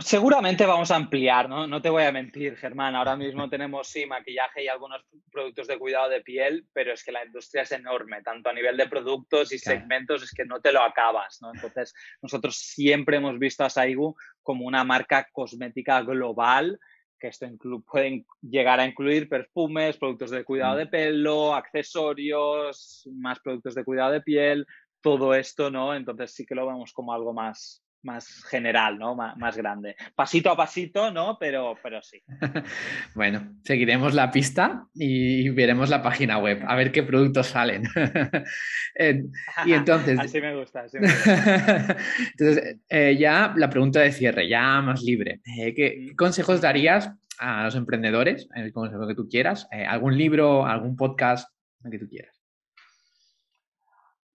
Seguramente 0.00 0.64
vamos 0.64 0.90
a 0.90 0.96
ampliar, 0.96 1.48
¿no? 1.48 1.66
No 1.66 1.80
te 1.82 1.90
voy 1.90 2.04
a 2.04 2.10
mentir, 2.10 2.56
Germán. 2.56 2.96
Ahora 2.96 3.16
mismo 3.16 3.48
tenemos, 3.50 3.86
sí, 3.86 4.06
maquillaje 4.06 4.64
y 4.64 4.68
algunos 4.68 5.04
productos 5.30 5.66
de 5.66 5.78
cuidado 5.78 6.08
de 6.08 6.22
piel, 6.22 6.66
pero 6.72 6.94
es 6.94 7.04
que 7.04 7.12
la 7.12 7.24
industria 7.24 7.62
es 7.62 7.72
enorme, 7.72 8.22
tanto 8.22 8.48
a 8.48 8.54
nivel 8.54 8.78
de 8.78 8.88
productos 8.88 9.52
y 9.52 9.58
segmentos, 9.58 10.22
es 10.22 10.32
que 10.32 10.46
no 10.46 10.60
te 10.60 10.72
lo 10.72 10.82
acabas, 10.82 11.38
¿no? 11.42 11.52
Entonces, 11.54 11.94
nosotros 12.22 12.56
siempre 12.56 13.18
hemos 13.18 13.38
visto 13.38 13.62
a 13.62 13.70
Saigu 13.70 14.16
como 14.42 14.64
una 14.64 14.82
marca 14.84 15.28
cosmética 15.30 16.00
global, 16.00 16.80
que 17.18 17.28
esto 17.28 17.46
pueden 17.86 18.26
llegar 18.42 18.80
a 18.80 18.86
incluir 18.86 19.28
perfumes, 19.28 19.96
productos 19.96 20.30
de 20.30 20.44
cuidado 20.44 20.74
mm. 20.74 20.78
de 20.78 20.86
pelo, 20.86 21.54
accesorios, 21.54 23.08
más 23.12 23.40
productos 23.40 23.74
de 23.74 23.84
cuidado 23.84 24.12
de 24.12 24.20
piel, 24.20 24.66
todo 25.00 25.34
esto, 25.34 25.70
¿no? 25.70 25.94
Entonces 25.94 26.32
sí 26.32 26.44
que 26.44 26.54
lo 26.54 26.66
vemos 26.66 26.92
como 26.92 27.12
algo 27.12 27.32
más, 27.32 27.82
más 28.02 28.44
general, 28.44 28.98
¿no? 28.98 29.14
más 29.14 29.56
grande. 29.56 29.96
Pasito 30.14 30.50
a 30.50 30.56
pasito, 30.56 31.10
¿no? 31.10 31.36
Pero, 31.38 31.76
pero 31.82 32.00
sí. 32.02 32.22
bueno, 33.14 33.56
seguiremos 33.64 34.14
la 34.14 34.30
pista 34.30 34.86
y 34.94 35.48
veremos 35.50 35.90
la 35.90 36.02
página 36.02 36.38
web, 36.38 36.62
a 36.66 36.76
ver 36.76 36.92
qué 36.92 37.02
productos 37.02 37.48
salen. 37.48 37.84
y 39.66 39.72
entonces... 39.72 40.18
así 40.18 40.40
me 40.40 40.56
gusta. 40.56 40.84
entonces, 40.84 42.78
eh, 42.88 43.16
ya 43.18 43.52
la 43.56 43.70
pregunta 43.70 44.00
de 44.00 44.12
cierre, 44.12 44.48
ya 44.48 44.80
más 44.80 45.02
libre. 45.02 45.40
Eh, 45.58 45.74
¿qué, 45.74 46.14
consejos 46.16 46.60
darías 46.60 47.12
a 47.38 47.64
los 47.64 47.74
emprendedores? 47.74 48.48
El 48.54 48.72
consejo 48.72 49.06
que 49.06 49.14
tú 49.14 49.28
quieras. 49.28 49.68
Eh, 49.72 49.84
¿Algún 49.84 50.16
libro, 50.16 50.66
algún 50.66 50.96
podcast 50.96 51.48
que 51.90 51.98
tú 51.98 52.08
quieras? 52.08 52.35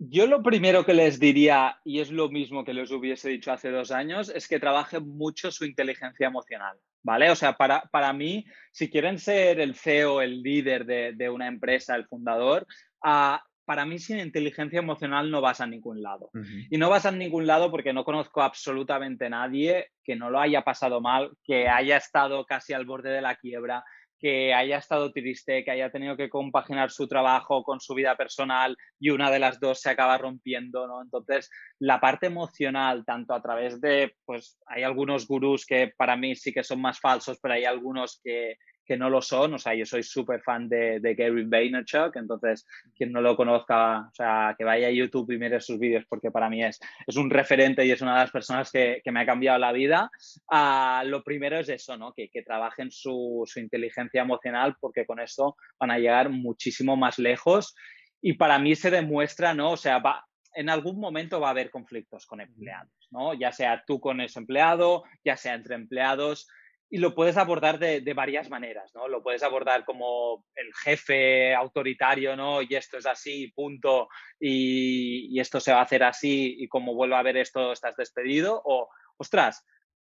Yo 0.04 0.26
lo 0.26 0.41
primero 0.41 0.84
que 0.84 0.95
les 0.95 1.20
diría, 1.20 1.80
y 1.86 1.99
es 1.99 2.10
lo 2.10 2.28
mismo 2.28 2.66
que 2.66 2.74
les 2.74 2.89
hubiese 2.89 3.30
dicho 3.30 3.52
hace 3.52 3.70
dos 3.70 3.91
años, 3.91 4.30
es 4.34 4.47
que 4.47 4.60
trabajen 4.60 5.08
mucho 5.08 5.52
su 5.52 5.64
inteligencia 5.64 6.26
emocional, 6.26 6.76
¿vale? 7.04 7.30
O 7.30 7.36
sea, 7.36 7.56
para, 7.56 7.84
para 7.91 8.12
mí, 8.12 8.43
si 8.72 8.89
quieren 8.89 9.20
ser 9.20 9.60
el 9.60 9.76
CEO, 9.76 10.24
el 10.24 10.41
líder 10.41 10.88
de, 10.88 11.30
una 11.30 11.47
empresa, 11.47 11.95
el 11.95 12.08
fundador, 12.08 12.66
ah, 13.04 13.43
para 13.64 13.86
mí 13.86 13.99
sin 13.99 14.18
inteligencia 14.18 14.80
emocional 14.80 15.30
no 15.30 15.39
vas 15.39 15.62
a 15.62 15.68
ningún 15.68 16.02
lado. 16.02 16.32
Y 16.72 16.80
no 16.80 16.89
vas 16.89 17.06
a 17.06 17.12
ningún 17.12 17.45
lado 17.45 17.70
porque 17.70 17.93
no 17.93 18.04
conozco 18.04 18.41
absolutamente 18.41 19.30
nadie 19.30 19.91
que 20.04 20.16
no 20.16 20.32
lo 20.32 20.39
haya 20.39 20.64
pasado 20.64 20.99
mal, 20.99 21.32
que 21.43 21.70
haya 21.70 21.97
estado 21.97 22.43
casi 22.45 22.74
al 22.74 22.86
borde 22.86 23.12
de 23.12 23.22
la 23.22 23.36
quiebra, 23.36 23.84
que 24.22 24.54
haya 24.54 24.78
estado 24.78 25.12
triste, 25.12 25.64
que 25.64 25.72
haya 25.72 25.92
tenido 25.92 26.16
que 26.16 26.30
compaginar 26.30 26.92
su 26.92 27.08
trabajo 27.08 27.64
con 27.64 27.80
su 27.80 27.96
vida 27.96 28.16
personal 28.16 28.78
y 29.00 29.10
una 29.10 29.32
de 29.32 29.40
las 29.40 29.60
dos 29.60 29.82
se 29.82 29.90
acaba 29.90 30.18
rompiendo, 30.20 30.88
¿no? 30.88 31.02
Entonces, 31.02 31.50
la 31.80 32.00
parte 32.00 32.28
emocional, 32.28 33.04
tanto 33.04 33.34
a 33.34 33.42
través 33.42 33.82
de, 33.82 34.16
pues 34.26 34.60
hay 34.68 34.84
algunos 34.84 35.28
gurús 35.28 35.66
que 35.66 35.92
para 35.98 36.16
mí 36.16 36.36
sí 36.36 36.54
que 36.54 36.64
son 36.64 36.82
más 36.82 37.00
falsos, 37.00 37.40
pero 37.42 37.56
hay 37.56 37.66
algunos 37.66 38.22
que, 38.24 38.58
que 38.92 38.98
no 38.98 39.10
lo 39.10 39.22
son. 39.22 39.54
O 39.54 39.58
sea, 39.58 39.74
yo 39.74 39.86
soy 39.86 40.04
súper 40.04 40.42
fan 40.42 40.68
de, 40.68 41.00
de, 41.00 41.16
Gary 41.16 41.46
Vaynerchuk, 41.46 42.14
entonces 42.18 42.68
quien 42.94 43.14
no 43.14 43.22
lo 43.22 43.38
conozca, 43.38 44.02
o 44.02 44.14
sea, 44.14 44.54
que 44.58 44.66
vaya 44.66 44.88
a 44.88 44.92
YouTube 44.92 45.32
y 45.32 45.38
mire 45.38 45.62
sus 45.62 45.80
vídeos 45.80 46.04
porque 46.10 46.30
para 46.30 46.50
mí 46.50 46.62
es, 46.62 46.78
es 47.08 47.16
un 47.16 47.30
referente 47.30 47.86
y 47.86 47.92
es 47.92 48.02
una 48.02 48.16
de 48.16 48.20
las 48.20 48.32
personas 48.32 48.70
que, 48.70 49.00
que 49.02 49.14
me 49.14 49.22
ha 49.22 49.26
cambiado 49.26 49.58
la 49.60 49.72
vida. 49.72 50.12
Uh, 50.52 51.08
lo 51.08 51.24
primero 51.24 51.58
es 51.58 51.70
eso, 51.70 51.96
¿no? 51.96 52.12
Que, 52.12 52.28
que 52.28 52.44
trabajen 52.44 52.92
su, 52.92 53.44
su, 53.46 53.62
inteligencia 53.62 54.24
emocional 54.24 54.76
porque 54.82 55.06
con 55.06 55.22
esto 55.22 55.56
van 55.80 55.92
a 55.92 55.98
llegar 55.98 56.30
muchísimo 56.30 56.98
más 56.98 57.18
lejos. 57.18 57.74
Y 58.22 58.34
para 58.34 58.60
mí 58.60 58.76
se 58.76 58.92
demuestra, 58.92 59.54
¿no? 59.54 59.72
O 59.72 59.78
sea, 59.78 60.00
va, 60.00 60.28
en 60.54 60.70
algún 60.70 61.00
momento 61.00 61.39
va 61.39 61.48
a 61.48 61.52
haber 61.52 61.72
conflictos 61.72 62.26
con 62.26 62.42
empleados, 62.42 62.92
¿no? 63.10 63.34
Ya 63.36 63.54
sea 63.54 63.86
tú 63.88 64.02
con 64.02 64.20
ese 64.20 64.38
empleado, 64.39 65.06
ya 65.24 65.38
sea 65.38 65.54
entre 65.54 65.76
empleados 65.76 66.50
y 66.94 66.98
lo 66.98 67.16
puedes 67.16 67.38
abordar 67.38 67.80
de, 67.80 68.14
varias 68.14 68.50
maneras, 68.50 68.92
¿no? 68.94 69.08
Lo 69.08 69.24
puedes 69.24 69.44
abordar 69.44 69.86
como 69.86 70.46
el 70.56 70.74
jefe 70.74 71.56
autoritario, 71.56 72.36
¿no? 72.36 72.62
Y 72.62 72.76
esto 72.76 72.98
es 72.98 73.06
así, 73.06 73.48
punto, 73.56 74.10
y, 74.38 75.39
esto 75.39 75.62
se 75.62 75.72
va 75.72 75.80
a 75.80 75.84
hacer 75.84 76.04
así, 76.04 76.58
y 76.60 76.68
como 76.68 76.94
vuelva 76.94 77.20
a 77.20 77.24
ver 77.24 77.38
esto, 77.38 77.72
estás 77.72 77.96
despedido, 77.96 78.62
o, 78.66 78.89
ostras, 79.16 79.66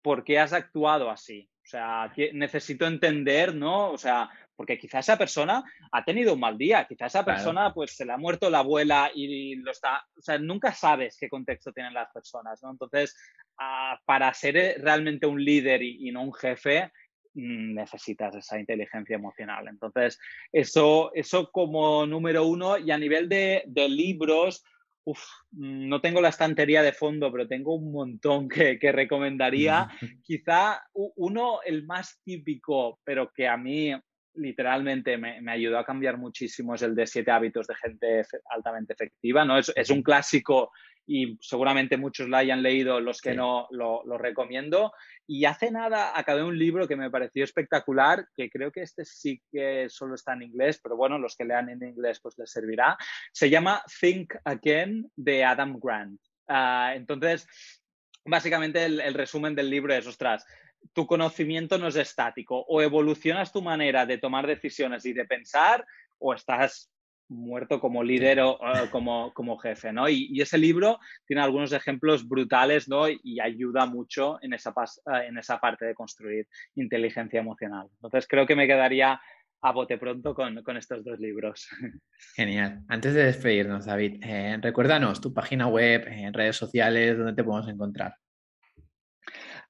¿por 0.03 0.23
qué 0.23 0.39
has 0.39 0.53
actuado 0.53 1.11
así? 1.11 1.49
O 1.65 1.67
sea, 1.67 2.13
necesito 2.35 2.87
entender, 2.87 3.55
¿no? 3.55 3.91
O 3.91 3.99
sea, 3.99 4.29
porque 4.57 4.79
quizá 4.79 5.01
esa 5.01 5.19
persona 5.19 5.63
ha 5.93 6.05
tenido 6.05 6.35
un 6.35 6.41
mal 6.41 6.57
día, 6.57 6.87
quizá 6.89 7.07
esa 7.07 7.25
persona 7.25 7.73
pues 7.75 7.95
se 7.95 8.05
le 8.05 8.13
ha 8.13 8.17
muerto 8.17 8.49
la 8.49 8.61
abuela 8.61 9.11
y 9.15 9.55
lo 9.57 9.71
está, 9.71 10.05
o 10.17 10.23
sea, 10.23 10.39
nunca 10.39 10.73
sabes 10.73 11.17
qué 11.21 11.29
contexto 11.29 11.73
tienen 11.73 11.95
las 11.95 12.11
personas, 12.11 12.63
¿no? 12.63 12.71
Entonces, 12.71 13.17
para 14.05 14.33
ser 14.35 14.57
eh, 14.57 14.75
realmente 14.79 15.27
un 15.27 15.43
líder 15.43 15.83
y, 15.83 16.11
no 16.11 16.23
un 16.23 16.33
jefe, 16.33 16.91
mm, 17.35 17.75
necesitas 17.75 18.35
esa 18.35 18.59
inteligencia 18.59 19.17
emocional. 19.17 19.69
Entonces, 19.69 20.19
eso, 20.53 21.13
eso 21.15 21.51
como 21.51 22.07
número 22.07 22.47
uno 22.47 22.79
y 22.79 22.91
a 22.91 22.99
nivel 22.99 23.29
de, 23.29 23.63
de 23.67 23.89
libros, 23.89 24.65
Uf, 25.09 25.21
no 25.53 26.01
tengo 26.01 26.21
la 26.21 26.31
estantería 26.31 26.83
de 26.83 26.93
fondo, 26.93 27.31
pero 27.31 27.47
tengo 27.47 27.77
un 27.77 27.93
montón 27.93 28.49
que, 28.49 28.77
que, 28.77 28.91
recomendaría. 28.91 29.87
Quizá 30.25 30.83
uno, 30.93 31.61
el 31.65 31.87
más 31.87 32.21
típico, 32.25 32.99
pero 33.05 33.31
que 33.33 33.47
a 33.47 33.57
mí 33.57 33.93
literalmente 34.37 35.19
me, 35.19 35.41
me, 35.41 35.53
ayudó 35.53 35.79
a 35.79 35.85
cambiar 35.85 36.19
muchísimo 36.19 36.75
es 36.75 36.83
el 36.83 36.95
de 36.95 37.07
siete 37.07 37.31
hábitos 37.31 37.67
de 37.67 37.75
gente 37.75 38.23
altamente 38.51 38.93
efectiva, 38.93 39.45
¿no? 39.45 39.59
Es, 39.59 39.73
es, 39.75 39.91
un 39.91 40.03
clásico 40.03 40.73
y 41.07 41.39
seguramente 41.41 41.97
muchos 41.97 42.29
lo 42.29 42.37
hayan 42.37 42.63
leído, 42.63 43.01
los 43.01 43.21
que 43.21 43.35
no 43.35 43.69
lo, 43.71 44.03
lo, 44.05 44.19
recomiendo. 44.19 44.93
Y 45.27 45.45
hace 45.45 45.71
nada 45.71 46.19
acabé 46.19 46.43
un 46.43 46.59
libro 46.59 46.89
que 46.89 46.97
me 46.97 47.11
pareció 47.11 47.45
espectacular, 47.45 48.27
que 48.35 48.51
creo 48.51 48.73
que 48.73 48.83
este 48.83 49.05
sí 49.05 49.41
que 49.53 49.89
solo 49.89 50.17
está 50.17 50.33
en 50.33 50.43
inglés, 50.43 50.81
pero 50.83 50.97
bueno, 50.97 51.19
los 51.19 51.37
que 51.37 51.45
lean 51.45 51.69
en 51.69 51.83
inglés 51.83 52.21
pues 52.21 52.37
les 52.39 52.51
servirá. 52.51 52.97
Se 53.33 53.49
llama 53.49 53.83
Think 54.01 54.35
Again 54.45 55.11
de 55.15 55.45
Adam 55.45 55.79
Grant. 55.81 56.21
Uh, 56.49 56.95
entonces, 56.95 57.47
básicamente 58.25 58.85
el, 58.85 59.15
resumen 59.15 59.55
del 59.55 59.71
libro 59.71 59.95
es, 59.95 60.07
ostras, 60.07 60.45
tu 60.93 61.07
conocimiento 61.07 61.79
no 61.79 61.89
es 61.89 61.97
estático, 61.97 62.65
o 62.69 62.81
evolucionas 62.83 63.53
tu 63.53 63.63
manera 63.63 64.07
de 64.07 64.19
tomar 64.19 64.47
decisiones 64.47 65.05
y 65.05 65.13
de 65.13 65.25
pensar, 65.25 65.85
o 66.19 66.33
estás 66.33 66.91
muerto 67.29 67.81
como 67.81 68.05
líder 68.05 68.41
o 68.41 68.59
como, 68.91 69.33
como, 69.35 69.59
jefe, 69.59 69.93
¿no? 69.93 70.09
Y, 70.09 70.41
ese 70.41 70.59
libro 70.59 70.99
tiene 71.27 71.43
algunos 71.43 71.73
ejemplos 71.73 72.27
brutales, 72.27 72.89
¿no? 72.89 73.09
Y 73.09 73.41
ayuda 73.41 73.87
mucho 73.87 74.39
en 74.43 74.53
esa, 74.53 74.73
en 75.27 75.39
esa 75.39 75.59
parte 75.59 75.87
de 75.87 75.95
construir 75.95 76.47
inteligencia 76.77 77.41
emocional. 77.41 77.89
Entonces 77.97 78.27
creo 78.29 78.47
que 78.47 78.57
me 78.57 78.67
quedaría 78.67 79.21
a 79.63 79.73
bote 79.73 79.99
pronto 79.99 80.35
con, 80.35 80.77
estos 80.77 81.05
dos 81.05 81.19
libros. 81.19 81.69
Genial. 82.37 82.85
Antes 82.89 83.15
de 83.15 83.25
despedirnos, 83.25 83.87
David, 83.87 84.23
eh, 84.23 84.59
recuérdanos 84.61 85.21
tu 85.21 85.33
página 85.33 85.67
web, 85.67 86.07
en 86.09 86.33
redes 86.33 86.57
sociales, 86.57 87.19
donde 87.19 87.35
te 87.35 87.43
podemos 87.43 87.69
encontrar. 87.69 88.15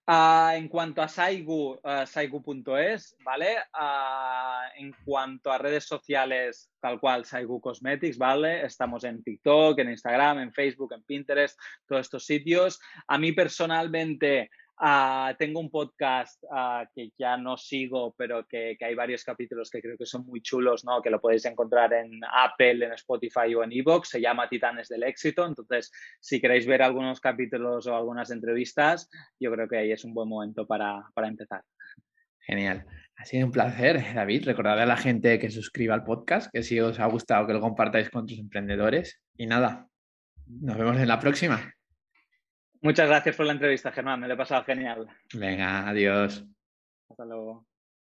Ah, 0.09 0.53
en 0.55 0.69
cuanto 0.69 1.03
a 1.03 1.09
Saigu, 1.09 1.81
uh, 1.83 2.07
saigu.es, 2.07 3.17
¿vale? 3.25 3.57
Ah, 3.73 4.71
en 4.77 4.95
cuanto 5.05 5.51
a 5.51 5.59
redes 5.59 5.85
sociales, 5.85 6.71
tal 6.81 7.01
cual, 7.01 7.25
Saigu 7.25 7.61
Cosmetics, 7.61 8.17
¿vale? 8.17 8.65
Estamos 8.65 9.03
en 9.03 9.25
TikTok, 9.25 9.81
en 9.81 9.91
Instagram, 9.91 10.39
en 10.39 10.53
Facebook, 10.53 10.93
en 10.93 11.03
Pinterest, 11.03 11.59
todos 11.89 12.03
estos 12.03 12.25
sitios. 12.25 12.79
A 13.09 13.19
mí 13.19 13.33
personalmente, 13.33 14.49
Ah, 14.79 15.35
tengo 15.39 15.61
un 15.61 15.71
podcast 15.71 16.45
ah, 16.51 16.87
que 16.95 17.11
ya 17.19 17.39
no 17.39 17.57
sigo, 17.57 18.15
pero 18.17 18.47
que, 18.47 18.77
hay 18.79 18.95
varios 18.95 19.25
capítulos 19.25 19.71
que 19.71 19.81
creo 19.81 19.97
que 19.97 20.05
son 20.05 20.27
muy 20.27 20.43
chulos, 20.43 20.85
¿no? 20.85 21.01
Que 21.01 21.09
lo 21.09 21.21
podéis 21.21 21.47
encontrar 21.47 21.95
en 21.95 22.21
Apple, 22.31 22.85
en 22.85 22.93
Spotify 22.93 23.55
o 23.55 23.65
en 23.65 23.73
Evox. 23.73 24.11
Se 24.11 24.21
llama 24.21 24.49
Titanes 24.49 24.89
del 24.89 25.05
Éxito. 25.05 25.47
Entonces, 25.47 25.91
si 26.21 26.41
queréis 26.43 26.67
ver 26.67 26.83
algunos 26.83 27.21
capítulos 27.21 27.87
o 27.87 27.97
algunas 27.97 28.31
entrevistas, 28.31 29.09
yo 29.41 29.51
creo 29.51 29.67
que 29.67 29.79
ahí 29.79 29.93
es 29.93 30.05
un 30.05 30.13
buen 30.13 30.29
momento 30.29 30.67
para, 30.67 31.09
para 31.15 31.29
empezar. 31.29 31.63
Genial. 32.41 32.85
Ha 33.17 33.25
sido 33.25 33.47
un 33.47 33.53
placer, 33.53 34.15
David. 34.15 34.45
Recordad 34.45 34.79
a 34.79 34.87
la 34.87 34.99
gente 34.99 35.39
que 35.39 35.51
suscriba 35.51 35.95
al 35.95 36.05
podcast, 36.05 36.53
que 36.53 36.63
si 36.63 36.79
os 36.81 37.01
ha 37.01 37.07
gustado, 37.07 37.47
que 37.47 37.55
lo 37.55 37.61
compartáis 37.61 38.11
con 38.11 38.27
tus 38.27 38.39
emprendedores. 38.39 39.23
Y 39.39 39.47
nada, 39.47 39.89
nos 40.47 40.77
vemos 40.77 40.99
en 40.99 41.09
la 41.09 41.19
próxima. 41.19 41.76
Muchas 42.87 43.09
gracias 43.09 43.35
por 43.35 43.47
la 43.47 43.53
entrevista, 43.53 43.91
Germán. 43.91 44.21
Me 44.21 44.29
lo 44.29 44.35
he 44.35 44.37
pasado 44.37 44.63
genial. 44.63 45.09
Venga, 45.35 45.89
adiós. 45.89 46.45
Hasta 47.11 47.25
luego. 47.25 47.67